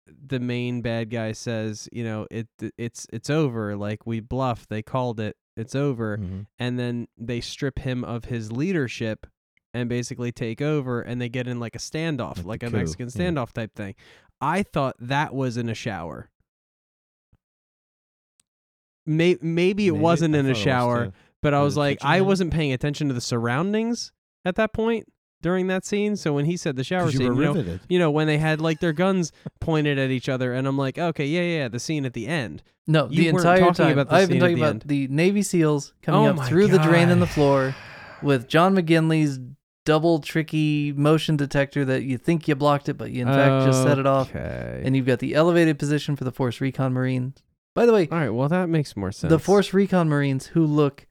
the 0.08 0.40
main 0.40 0.82
bad 0.82 1.10
guy 1.10 1.32
says, 1.32 1.88
you 1.94 2.04
know, 2.04 2.28
it 2.30 2.48
it's 2.78 3.08
it's 3.14 3.30
over. 3.30 3.78
Like 3.78 4.06
we 4.06 4.20
bluffed. 4.20 4.70
They 4.70 4.82
called 4.82 5.20
it. 5.22 5.38
It's 5.56 5.76
over. 5.76 6.18
Mhm. 6.18 6.48
And 6.60 6.78
then 6.80 7.08
they 7.18 7.40
strip 7.40 7.80
him 7.80 8.04
of 8.04 8.26
his 8.26 8.52
leadership 8.52 9.28
and 9.74 9.88
basically 9.88 10.32
take 10.34 10.62
over 10.62 11.02
and 11.02 11.22
they 11.22 11.30
get 11.30 11.48
in 11.48 11.60
like 11.60 11.76
a 11.76 11.80
standoff, 11.80 12.38
Like 12.38 12.46
like 12.46 12.64
a 12.64 12.72
coup, 12.72 12.78
Mexican 12.78 13.10
yeah. 13.14 13.22
standoff 13.30 13.54
type 13.54 13.74
thing. 13.76 13.96
I 14.42 14.64
thought 14.64 14.96
that 15.00 15.34
was 15.34 15.56
in 15.56 15.70
a 15.70 15.74
shower. 15.76 16.30
May- 19.06 19.38
maybe 19.42 19.88
it 19.88 19.92
Maybe. 19.92 20.02
wasn't 20.02 20.36
I 20.36 20.40
in 20.40 20.46
a 20.46 20.50
thought 20.50 20.50
it 20.50 20.58
was 20.58 20.64
shower, 20.64 21.14
but 21.42 21.54
I 21.54 21.62
Was 21.62 21.78
like, 21.78 22.00
I 22.02 22.22
wasn't 22.22 22.54
paying 22.54 22.72
attention 22.74 23.08
to 23.08 23.14
the 23.14 23.22
surroundings 23.22 24.12
at 24.46 24.56
that 24.56 24.74
point 24.74 25.06
during 25.42 25.68
that 25.68 25.86
scene. 25.86 26.16
So 26.16 26.34
when 26.34 26.46
he 26.46 26.56
said 26.58 26.76
the 26.76 26.84
shower 26.84 27.04
'Cause 27.06 27.14
you 27.14 27.20
scene, 27.20 27.36
were 27.36 27.42
you 27.42 27.48
know, 27.48 27.54
riveted. 27.54 27.80
you 27.90 28.00
know, 28.00 28.12
when 28.12 28.28
they 28.28 28.38
had 28.38 28.62
like 28.62 28.80
their 28.80 28.94
guns 28.94 29.32
pointed 29.60 29.98
at 30.00 30.10
each 30.12 30.30
other, 30.30 30.54
and 30.54 30.68
I'm 30.68 30.78
like, 30.78 30.98
okay, 30.98 31.26
yeah, 31.26 31.42
yeah, 31.42 31.58
yeah, 31.64 31.68
the 31.68 31.80
scene 31.80 32.06
at 32.06 32.14
the 32.14 32.28
end. 32.28 32.64
No, 32.88 33.08
You 33.10 33.24
the 33.24 33.32
weren't 33.34 33.38
entire 33.46 33.60
talking 33.60 33.74
time 33.74 33.92
about 33.94 34.10
the 34.10 34.16
I've 34.16 34.28
been 34.30 34.36
scene 34.36 34.38
at 34.38 34.46
talking 34.46 34.56
the 34.58 34.62
about 34.64 34.70
end. 34.74 34.84
the 34.86 35.08
Navy 35.10 35.42
SEAls 35.42 35.94
coming 36.02 36.22
Oh 36.28 36.30
up 36.32 36.36
my 36.38 36.48
through 36.50 36.68
the 36.68 36.80
drain 36.80 37.10
in 37.10 37.20
the 37.20 37.26
God. 37.26 37.34
floor 37.34 37.76
with 38.24 38.48
John 38.48 38.76
McGinley's 38.76 39.40
double 39.86 40.20
tricky 40.20 40.94
motion 40.94 41.36
detector 41.38 41.84
that 41.86 42.04
you 42.04 42.18
think 42.18 42.48
you 42.48 42.56
blocked 42.56 42.88
it, 42.90 42.94
but 42.98 43.12
you 43.12 43.22
in 43.24 43.28
fact 43.28 43.66
just 43.66 43.82
set 43.84 43.98
it 43.98 44.06
off. 44.06 44.30
Okay. 44.30 44.82
And 44.84 44.96
you've 44.96 45.06
got 45.08 45.20
the 45.20 45.34
elevated 45.34 45.80
position 45.80 46.16
for 46.16 46.24
the 46.24 46.32
Force 46.32 46.62
Recon 46.62 46.94
Marines. 46.94 47.42
By 47.74 47.86
the 47.86 47.94
way, 47.94 48.08
All 48.12 48.18
right, 48.20 48.30
well 48.30 48.50
that 48.50 48.68
makes 48.70 48.96
more 48.98 49.12
sense. 49.12 49.30
the 49.32 49.40
Force 49.40 49.74
Recon 49.74 50.10
Marines 50.10 50.48
who 50.48 50.66
look 50.66 51.08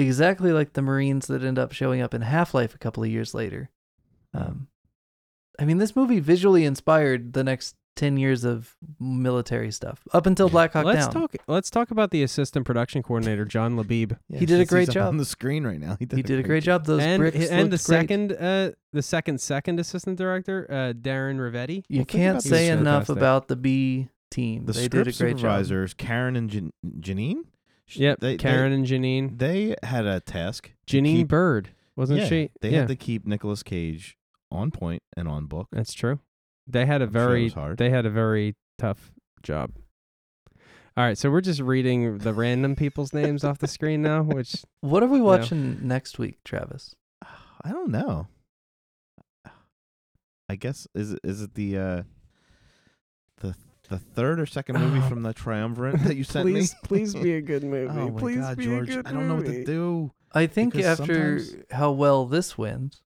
exactly 0.00 0.52
like 0.52 0.72
the 0.74 0.82
Marines 0.82 1.26
that 1.28 1.42
end 1.44 1.58
up 1.58 1.72
showing 1.72 2.00
up 2.00 2.14
in 2.14 2.22
Half 2.22 2.54
Life 2.54 2.74
a 2.74 2.78
couple 2.78 3.02
of 3.02 3.10
years 3.10 3.34
later. 3.34 3.70
Um, 4.34 4.68
I 5.58 5.64
mean, 5.64 5.78
this 5.78 5.94
movie 5.96 6.20
visually 6.20 6.64
inspired 6.64 7.32
the 7.32 7.44
next 7.44 7.76
10 7.96 8.16
years 8.16 8.44
of 8.44 8.76
military 8.98 9.70
stuff 9.70 10.00
up 10.14 10.24
until 10.24 10.48
Black 10.48 10.72
Hawk 10.72 10.84
let's 10.86 11.06
Down. 11.06 11.12
talk. 11.28 11.34
Let's 11.48 11.68
talk 11.70 11.90
about 11.90 12.12
the 12.12 12.22
assistant 12.22 12.64
production 12.64 13.02
coordinator, 13.02 13.44
John 13.44 13.76
Labib, 13.76 14.16
Yeah, 14.28 14.38
He 14.38 14.46
did 14.46 14.60
a 14.60 14.64
great 14.64 14.86
he's 14.88 14.94
job. 14.94 15.08
on 15.08 15.16
the 15.18 15.24
screen 15.24 15.64
right 15.66 15.78
now. 15.80 15.96
He 15.98 16.06
did, 16.06 16.16
he 16.16 16.22
did 16.22 16.38
a 16.38 16.42
great 16.42 16.62
job. 16.62 16.86
Those 16.86 17.02
and 17.02 17.20
bricks 17.20 17.48
and 17.50 17.66
the 17.66 17.76
great. 17.76 17.80
second, 17.80 18.32
uh, 18.32 18.70
the 18.92 19.02
second 19.02 19.40
second 19.40 19.80
assistant 19.80 20.16
director, 20.16 20.66
uh, 20.70 20.92
Darren 20.94 21.36
Rivetti. 21.38 21.84
You 21.88 21.98
Well, 21.98 22.04
can't 22.06 22.42
say 22.42 22.68
enough 22.68 23.08
fantastic. 23.08 23.16
about 23.16 23.48
the 23.48 23.56
B 23.56 24.08
team. 24.30 24.64
The 24.64 24.72
they 24.72 24.84
script 24.84 24.92
did 24.92 25.14
a 25.14 25.18
great 25.18 25.30
job. 25.32 25.38
supervisors, 25.40 25.92
Karen 25.94 26.36
and 26.36 26.48
Jan- 26.48 26.72
Janine. 27.00 27.42
Sh- 27.90 27.96
Yep, 27.96 28.20
they, 28.20 28.36
Karen 28.36 28.72
and 28.72 28.86
Janine. 28.86 29.36
They, 29.38 29.66
they 29.68 29.76
had 29.82 30.06
a 30.06 30.20
task. 30.20 30.72
Janine 30.86 31.16
keep- 31.16 31.28
Bird 31.28 31.70
wasn't 31.96 32.20
yeah, 32.20 32.26
she? 32.26 32.50
They 32.60 32.70
yeah, 32.70 32.78
had 32.80 32.88
to 32.88 32.96
keep 32.96 33.26
Nicolas 33.26 33.62
Cage 33.62 34.16
on 34.50 34.70
point 34.70 35.02
and 35.16 35.28
on 35.28 35.46
book. 35.46 35.68
that's 35.72 35.92
true. 35.92 36.20
They 36.66 36.86
had 36.86 37.02
a 37.02 37.04
I'm 37.04 37.10
very 37.10 37.44
was 37.44 37.54
hard. 37.54 37.78
they 37.78 37.90
had 37.90 38.06
a 38.06 38.10
very 38.10 38.54
tough 38.78 39.12
job. 39.42 39.72
All 40.96 41.04
right, 41.04 41.18
so 41.18 41.30
we're 41.30 41.40
just 41.40 41.60
reading 41.60 42.18
the 42.18 42.32
random 42.32 42.76
people's 42.76 43.12
names 43.12 43.42
off 43.42 43.58
the 43.58 43.66
screen 43.68 44.02
now, 44.02 44.22
which 44.24 44.62
What 44.80 45.02
are 45.02 45.08
we 45.08 45.20
watching 45.20 45.86
next 45.86 46.18
week, 46.18 46.38
Travis? 46.44 46.94
I 47.64 47.70
don't 47.70 47.90
know. 47.90 48.28
I 50.48 50.54
guess 50.56 50.86
is 50.94 51.12
it 51.12 51.20
is 51.24 51.42
it 51.42 51.54
the 51.54 51.76
uh 51.78 52.02
the 53.40 53.54
the 53.90 53.98
third 53.98 54.40
or 54.40 54.46
second 54.46 54.78
movie 54.78 55.00
Oh. 55.04 55.08
from 55.08 55.22
the 55.22 55.34
triumvirate 55.34 56.02
that 56.04 56.16
you 56.16 56.24
sent 56.24 56.46
please, 56.46 56.72
me? 56.72 56.78
please 56.84 57.14
be 57.14 57.34
a 57.34 57.42
good 57.42 57.62
movie. 57.74 57.90
oh 58.00 58.08
my 58.10 58.18
please 58.18 58.38
god, 58.38 58.56
be 58.56 58.64
George! 58.64 58.88
a 58.88 58.94
good 58.96 59.06
I 59.06 59.12
don't 59.12 59.28
know 59.28 59.34
what 59.36 59.44
to 59.46 59.52
movie. 59.52 59.64
do. 59.64 60.12
I 60.32 60.46
think 60.46 60.74
Because 60.74 61.00
after 61.00 61.38
sometimes- 61.40 61.64
how 61.72 61.90
well 61.92 62.24
this 62.26 62.56
wins, 62.56 63.02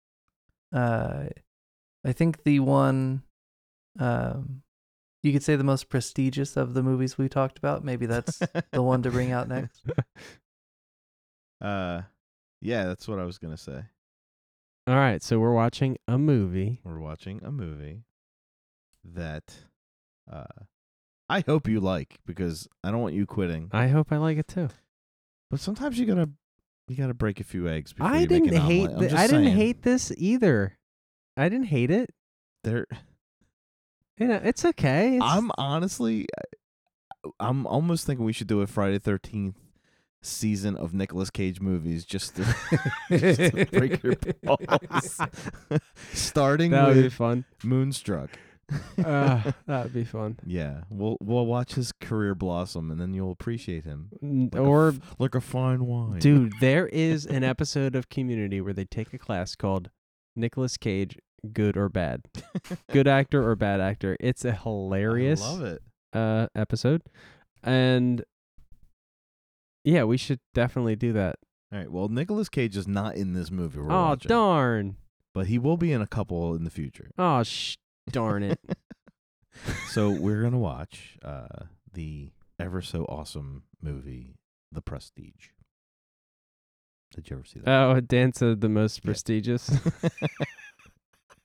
uh, 0.72 1.24
I 2.04 2.12
think 2.12 2.44
the 2.44 2.60
one, 2.60 3.22
um, 3.98 4.62
you 5.22 5.32
could 5.32 5.42
say 5.42 5.56
the 5.56 5.64
most 5.64 5.88
prestigious 5.88 6.56
of 6.56 6.74
the 6.74 6.82
movies 6.82 7.16
we 7.16 7.28
talked 7.30 7.56
about. 7.58 7.82
Maybe 7.82 8.04
that's 8.06 8.40
the 8.72 8.82
one 8.82 9.02
to 9.02 9.10
bring 9.10 9.32
out 9.32 9.48
next. 9.48 9.82
Uh, 11.60 12.02
yeah, 12.60 12.84
that's 12.84 13.08
what 13.08 13.18
I 13.18 13.24
was 13.24 13.38
gonna 13.38 13.56
say. 13.56 13.84
All 14.86 14.96
right, 14.96 15.22
so 15.22 15.38
we're 15.38 15.54
watching 15.54 15.96
a 16.06 16.18
movie. 16.18 16.80
We're 16.84 16.98
watching 16.98 17.42
a 17.42 17.50
movie 17.50 18.02
that 19.02 19.54
uh 20.30 20.44
I 21.28 21.40
hope 21.46 21.68
you 21.68 21.80
like 21.80 22.18
because 22.26 22.68
I 22.82 22.90
don't 22.90 23.00
want 23.00 23.14
you 23.14 23.26
quitting. 23.26 23.70
I 23.72 23.88
hope 23.88 24.12
I 24.12 24.18
like 24.18 24.38
it 24.38 24.48
too. 24.48 24.68
But 25.50 25.60
sometimes 25.60 25.98
you 25.98 26.06
gotta 26.06 26.28
you 26.88 26.96
gotta 26.96 27.14
break 27.14 27.40
a 27.40 27.44
few 27.44 27.68
eggs 27.68 27.92
before 27.92 28.10
I 28.12 28.20
you 28.20 28.26
didn't 28.26 28.54
hate. 28.54 28.88
omelet. 28.88 28.94
I'm 28.96 29.00
thi- 29.00 29.08
just 29.08 29.22
I 29.22 29.26
didn't 29.26 29.52
hate 29.56 29.82
this 29.82 30.12
either. 30.16 30.78
I 31.36 31.48
didn't 31.48 31.66
hate 31.66 31.90
it. 31.90 32.10
There, 32.62 32.86
You 34.18 34.28
know, 34.28 34.40
it's 34.44 34.64
okay. 34.64 35.16
It's, 35.16 35.24
I'm 35.24 35.50
honestly, 35.58 36.26
uh, 37.24 37.30
I'm 37.40 37.66
almost 37.66 38.06
thinking 38.06 38.24
we 38.24 38.32
should 38.32 38.46
do 38.46 38.60
a 38.60 38.66
Friday 38.66 38.98
Thirteenth 38.98 39.56
season 40.22 40.76
of 40.76 40.94
Nicolas 40.94 41.30
Cage 41.30 41.60
movies 41.60 42.04
just 42.04 42.36
to, 42.36 42.44
just 43.10 43.40
to 43.40 43.66
break 43.72 44.02
your 44.02 44.14
balls. 44.42 45.20
Starting 46.12 46.70
That 46.70 46.88
would 46.88 47.02
be 47.02 47.08
fun. 47.10 47.44
Moonstruck. 47.62 48.30
Uh, 49.04 49.52
that 49.66 49.84
would 49.84 49.92
be 49.94 50.04
fun. 50.04 50.38
Yeah, 50.46 50.82
we'll 50.90 51.16
we'll 51.20 51.46
watch 51.46 51.74
his 51.74 51.92
career 51.92 52.34
blossom, 52.34 52.90
and 52.90 53.00
then 53.00 53.14
you'll 53.14 53.32
appreciate 53.32 53.84
him 53.84 54.08
Like 54.52 54.60
or 54.62 54.88
f- 54.88 55.14
like 55.18 55.34
a 55.34 55.40
fine 55.40 55.86
wine. 55.86 56.18
Dude, 56.18 56.52
there 56.60 56.86
is 56.92 57.26
an 57.26 57.44
episode 57.44 57.94
of 57.94 58.08
Community 58.08 58.60
where 58.60 58.72
they 58.72 58.84
take 58.84 59.12
a 59.12 59.18
class 59.18 59.54
called 59.54 59.90
Nicholas 60.36 60.76
Cage, 60.76 61.18
Good 61.52 61.76
or 61.76 61.88
Bad, 61.88 62.22
Good 62.90 63.06
Actor 63.08 63.48
or 63.48 63.56
Bad 63.56 63.80
Actor. 63.80 64.16
It's 64.20 64.44
a 64.44 64.52
hilarious 64.52 65.42
I 65.42 65.50
love 65.50 65.62
it. 65.62 65.82
uh 66.12 66.46
episode, 66.54 67.02
and 67.62 68.24
yeah, 69.84 70.04
we 70.04 70.16
should 70.16 70.40
definitely 70.54 70.96
do 70.96 71.12
that. 71.12 71.36
All 71.72 71.78
right. 71.78 71.90
Well, 71.90 72.08
Nicholas 72.08 72.48
Cage 72.48 72.76
is 72.76 72.86
not 72.88 73.16
in 73.16 73.32
this 73.34 73.50
movie. 73.50 73.80
Oh 73.80 73.86
watching, 73.86 74.28
darn! 74.28 74.96
but 75.34 75.46
he 75.48 75.58
will 75.58 75.76
be 75.76 75.92
in 75.92 76.00
a 76.00 76.06
couple 76.06 76.54
in 76.54 76.64
the 76.64 76.70
future. 76.70 77.10
Oh 77.18 77.42
sh 77.42 77.76
darn 78.10 78.42
it! 78.42 78.58
so 79.88 80.10
we're 80.10 80.42
gonna 80.42 80.58
watch 80.58 81.16
uh, 81.24 81.64
the 81.92 82.30
ever 82.58 82.82
so 82.82 83.04
awesome 83.04 83.62
movie, 83.82 84.34
The 84.72 84.80
Prestige. 84.82 85.48
Did 87.14 87.30
you 87.30 87.36
ever 87.36 87.44
see 87.44 87.60
that? 87.60 87.68
Oh, 87.70 88.00
Dance 88.00 88.42
of 88.42 88.60
the 88.60 88.68
most 88.68 88.98
Yeah. 89.02 89.08
prestigious. 89.08 89.70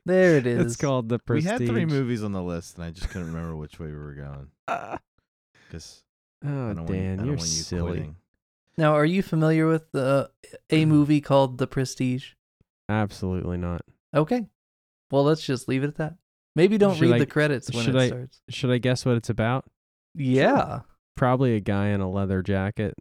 There 0.05 0.37
it 0.37 0.47
is. 0.47 0.65
it's 0.65 0.75
called 0.75 1.09
the 1.09 1.19
Prestige. 1.19 1.45
we 1.45 1.49
Prestige. 1.57 1.67
had 1.67 1.73
three 1.75 1.85
movies 1.85 2.23
on 2.23 2.31
the 2.31 2.41
list, 2.41 2.77
and 2.77 2.85
I 2.85 2.89
just 2.89 3.09
couldn't 3.09 3.27
remember 3.27 3.55
which 3.55 3.79
way 3.79 3.87
we 3.87 3.97
were 3.97 4.13
going. 4.15 4.47
Ah. 4.67 4.97
Because 5.67 6.03
Oh, 6.43 6.71
I 6.71 6.73
don't 6.73 6.85
Dan, 6.85 6.85
want 6.85 6.89
you, 6.89 6.95
I 6.95 7.15
don't 7.17 7.25
you're 7.25 7.35
want 7.35 7.41
you 7.41 7.45
silly. 7.63 7.91
quitting. 7.91 8.15
Now, 8.77 8.93
are 8.95 9.05
you 9.05 9.21
familiar 9.21 9.67
with 9.67 9.91
the 9.91 10.31
a 10.71 10.85
movie 10.85 11.21
called 11.21 11.57
The 11.59 11.67
Prestige? 11.67 12.31
Absolutely 12.87 13.57
not. 13.57 13.81
Okay. 14.15 14.47
Well, 15.11 15.23
let's 15.25 15.43
just 15.45 15.67
leave 15.67 15.83
it 15.83 15.87
at 15.89 15.95
that. 15.97 16.15
Maybe 16.59 16.77
don't 16.77 16.95
Should 16.95 17.03
read 17.03 17.13
I- 17.15 17.19
the 17.19 17.25
credits 17.25 17.71
when 17.73 17.85
should 17.85 17.95
it 17.95 17.99
I- 18.01 18.07
starts. 18.07 18.41
Should 18.49 18.69
I 18.71 18.77
guess 18.79 19.05
what 19.05 19.15
it's 19.15 19.29
about? 19.29 19.63
Yeah. 20.13 20.81
Probably 21.15 21.55
a 21.55 21.61
guy 21.61 21.87
in 21.87 22.01
a 22.01 22.09
leather 22.09 22.41
jacket, 22.41 22.95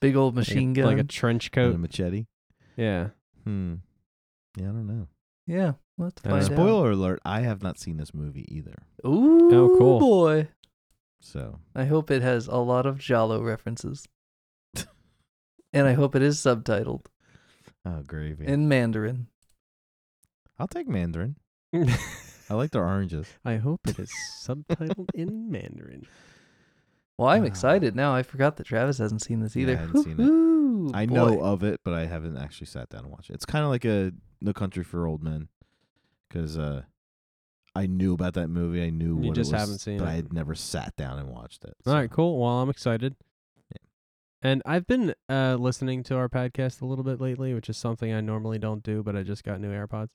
Big 0.00 0.14
old 0.14 0.36
like 0.36 0.46
a- 0.46 0.50
machine 0.50 0.72
gun. 0.72 0.84
like 0.86 0.98
a 0.98 1.04
trench 1.04 1.50
And 1.54 1.66
a 1.66 1.70
coat. 1.72 1.80
machete. 1.80 2.26
Yeah. 2.76 3.08
Hmm. 3.44 3.74
Yeah, 4.56 4.64
I 4.68 4.72
don't 4.72 4.86
know. 4.86 5.08
yeah. 5.46 5.72
Let's 5.98 6.22
Uh, 6.24 6.28
find 6.30 6.44
out. 6.44 6.52
Spoiler 6.52 6.90
alert: 6.92 7.20
I 7.24 7.40
have 7.40 7.60
not 7.62 7.78
seen 7.80 7.96
this 7.96 8.14
movie 8.14 8.44
either. 8.54 8.74
Ooh, 9.06 9.50
Oh, 9.52 9.76
cool. 9.78 9.98
boy. 9.98 10.48
So 11.20 11.58
I 11.74 11.86
hope 11.86 12.10
it 12.10 12.22
has 12.22 12.46
a 12.46 12.56
lot 12.58 12.86
of 12.86 12.98
Jalo 12.98 13.42
references. 13.44 14.06
and 15.72 15.86
I 15.88 15.94
hope 15.94 16.14
it 16.14 16.22
is 16.22 16.38
subtitled 16.38 17.06
oh 17.84 18.02
gravy. 18.06 18.46
in 18.46 18.68
Mandarin. 18.68 19.26
I'll 20.58 20.68
take 20.68 20.86
Mandarin. 20.88 21.36
I 22.48 22.54
like 22.54 22.70
their 22.70 22.84
oranges. 22.84 23.26
I 23.44 23.56
hope 23.56 23.80
it 23.88 23.98
is 23.98 24.12
subtitled 24.42 25.08
in 25.14 25.50
Mandarin. 25.50 26.06
Well, 27.18 27.28
I'm 27.28 27.44
excited 27.44 27.96
now. 27.96 28.14
I 28.14 28.22
forgot 28.22 28.56
that 28.56 28.66
Travis 28.66 28.98
hasn't 28.98 29.22
seen 29.22 29.40
this 29.40 29.56
Yeah, 29.56 29.62
either. 29.62 29.72
I 29.72 29.80
hadn't 29.80 30.02
seen 30.02 30.12
it. 30.12 30.18
Woo-hoo, 30.18 30.90
I 30.94 31.06
know 31.06 31.40
of 31.42 31.62
it, 31.62 31.80
but 31.82 31.94
I 31.94 32.04
haven't 32.06 32.36
actually 32.36 32.66
sat 32.66 32.88
down 32.90 33.04
and 33.04 33.10
watched 33.10 33.30
it. 33.30 33.34
It's 33.34 33.46
kind 33.46 33.64
of 33.64 33.70
like 33.70 33.84
a 33.86 34.12
No 34.42 34.52
Country 34.52 34.84
for 34.84 35.06
Old 35.06 35.22
Men, 35.22 35.48
because 36.28 36.58
uh, 36.58 36.82
I 37.74 37.86
knew 37.86 38.12
about 38.12 38.34
that 38.34 38.48
movie. 38.48 38.82
I 38.84 38.90
knew 38.90 39.18
You 39.20 39.28
what 39.28 39.34
just 39.34 39.50
it 39.50 39.54
was, 39.54 39.60
haven't 39.62 39.78
seen 39.78 39.98
but 39.98 40.04
it. 40.04 40.10
I 40.10 40.12
had 40.12 40.32
never 40.32 40.54
sat 40.54 40.94
down 40.96 41.18
and 41.18 41.28
watched 41.30 41.64
it. 41.64 41.74
All 41.86 41.94
right, 41.94 42.10
so- 42.10 42.16
cool. 42.16 42.38
Well, 42.38 42.60
I'm 42.60 42.68
excited. 42.70 43.16
Yeah. 43.70 43.78
And 44.50 44.62
I've 44.66 44.86
been 44.86 45.14
uh, 45.30 45.56
listening 45.58 46.02
to 46.04 46.16
our 46.16 46.28
podcast 46.28 46.82
a 46.82 46.84
little 46.84 47.04
bit 47.04 47.18
lately, 47.18 47.54
which 47.54 47.70
is 47.70 47.78
something 47.78 48.12
I 48.12 48.20
normally 48.20 48.58
don't 48.58 48.82
do, 48.82 49.02
but 49.02 49.16
I 49.16 49.22
just 49.22 49.42
got 49.42 49.58
new 49.58 49.70
AirPods. 49.70 50.10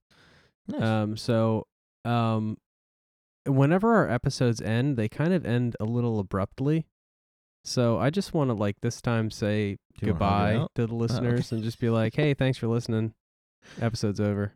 Nice. 0.68 0.82
Um, 0.84 1.18
so, 1.18 1.66
um, 2.06 2.58
whenever 3.46 3.94
our 3.96 4.10
episodes 4.10 4.62
end, 4.62 4.98
they 4.98 5.10
kind 5.10 5.34
of 5.34 5.46
end 5.46 5.76
a 5.80 5.86
little 5.86 6.20
abruptly. 6.20 6.86
So 7.64 8.00
I 8.00 8.10
just 8.10 8.34
want 8.34 8.50
to 8.50 8.54
like 8.56 8.82
this 8.82 9.02
time 9.02 9.30
say 9.30 9.78
Do 10.00 10.08
you 10.08 10.14
wanna 10.14 10.26
hug 10.26 10.50
it 10.50 10.58
goodbye 10.60 10.68
to 10.76 10.88
the 10.88 10.96
listeners 10.96 11.52
and 11.52 11.64
just 11.64 11.80
be 11.80 11.90
like, 11.90 12.16
"Hey, 12.16 12.34
thanks 12.34 12.58
for 12.58 12.68
listening. 12.68 13.14
Episode's 13.80 14.20
over." 14.20 14.54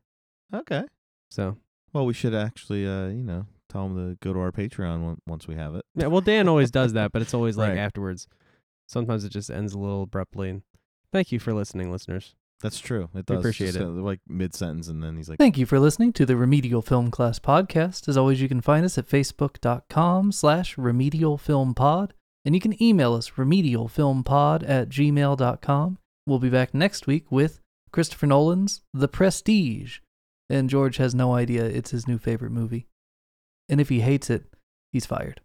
okay. 0.54 0.84
So 1.30 1.58
Well, 1.94 2.06
we 2.06 2.14
should 2.14 2.34
actually, 2.36 2.86
uh, 2.88 3.08
you 3.08 3.24
know, 3.24 3.46
tell 3.70 3.88
them 3.88 3.96
to 4.12 4.18
go 4.22 4.34
to 4.34 4.40
our 4.40 4.52
Patreon 4.52 5.04
on- 5.06 5.22
once 5.28 5.48
we 5.48 5.56
have 5.56 5.76
it. 5.76 5.86
yeah, 5.96 6.08
well, 6.08 6.22
Dan 6.22 6.48
always 6.48 6.72
does 6.72 6.94
that, 6.94 7.12
but 7.12 7.22
it's 7.22 7.34
always 7.34 7.58
like 7.58 7.70
Right. 7.70 7.78
afterwards. 7.78 8.28
Sometimes 8.88 9.24
it 9.24 9.30
just 9.30 9.50
ends 9.50 9.74
a 9.74 9.80
little 9.80 10.04
abruptly. 10.04 10.50
And 10.50 10.62
thank 11.12 11.32
you 11.32 11.40
for 11.40 11.54
listening, 11.54 11.92
listeners. 11.92 12.36
That's 12.62 12.80
true. 12.80 13.04
It 13.14 13.16
We 13.16 13.22
does. 13.24 13.40
appreciate 13.40 13.68
Just 13.68 13.78
it. 13.78 13.82
kinda 13.82 14.02
like 14.02 14.20
mid 14.28 14.54
sentence, 14.56 14.88
and 14.88 15.04
then 15.04 15.18
he's 15.18 15.30
like, 15.30 15.38
Thank 15.38 15.58
you 15.58 15.66
for 15.66 15.80
listening 15.80 16.14
to 16.14 16.26
the 16.26 16.36
Remedial 16.36 16.82
Film 16.82 17.12
Class 17.12 17.38
podcast. 17.40 18.08
As 18.08 18.18
always, 18.18 18.42
you 18.42 18.48
can 18.48 18.62
find 18.62 18.86
us 18.86 18.98
at 18.98 19.08
facebook.com 19.08 20.32
slash 20.32 20.78
remedial 20.78 21.38
film 21.38 21.74
pod, 21.76 22.14
and 22.46 22.56
you 22.56 22.62
can 22.62 22.82
email 22.82 23.14
us 23.14 23.32
remedialfilmpod 23.32 24.68
at 24.68 24.90
gmail.com. 24.90 25.98
We'll 26.28 26.40
be 26.40 26.50
back 26.50 26.74
next 26.74 27.06
week 27.08 27.32
with 27.32 27.60
Christopher 27.92 28.28
Nolan's 28.28 28.82
The 28.94 29.08
Prestige. 29.08 30.00
And 30.50 30.70
George 30.70 30.98
has 30.98 31.14
no 31.16 31.34
idea 31.34 31.66
it's 31.66 31.92
his 31.92 32.08
new 32.08 32.18
favorite 32.18 32.52
movie. 32.52 32.88
And 33.68 33.82
if 33.82 33.90
he 33.90 34.02
hates 34.02 34.30
it, 34.30 34.46
he's 34.92 35.06
fired. 35.06 35.42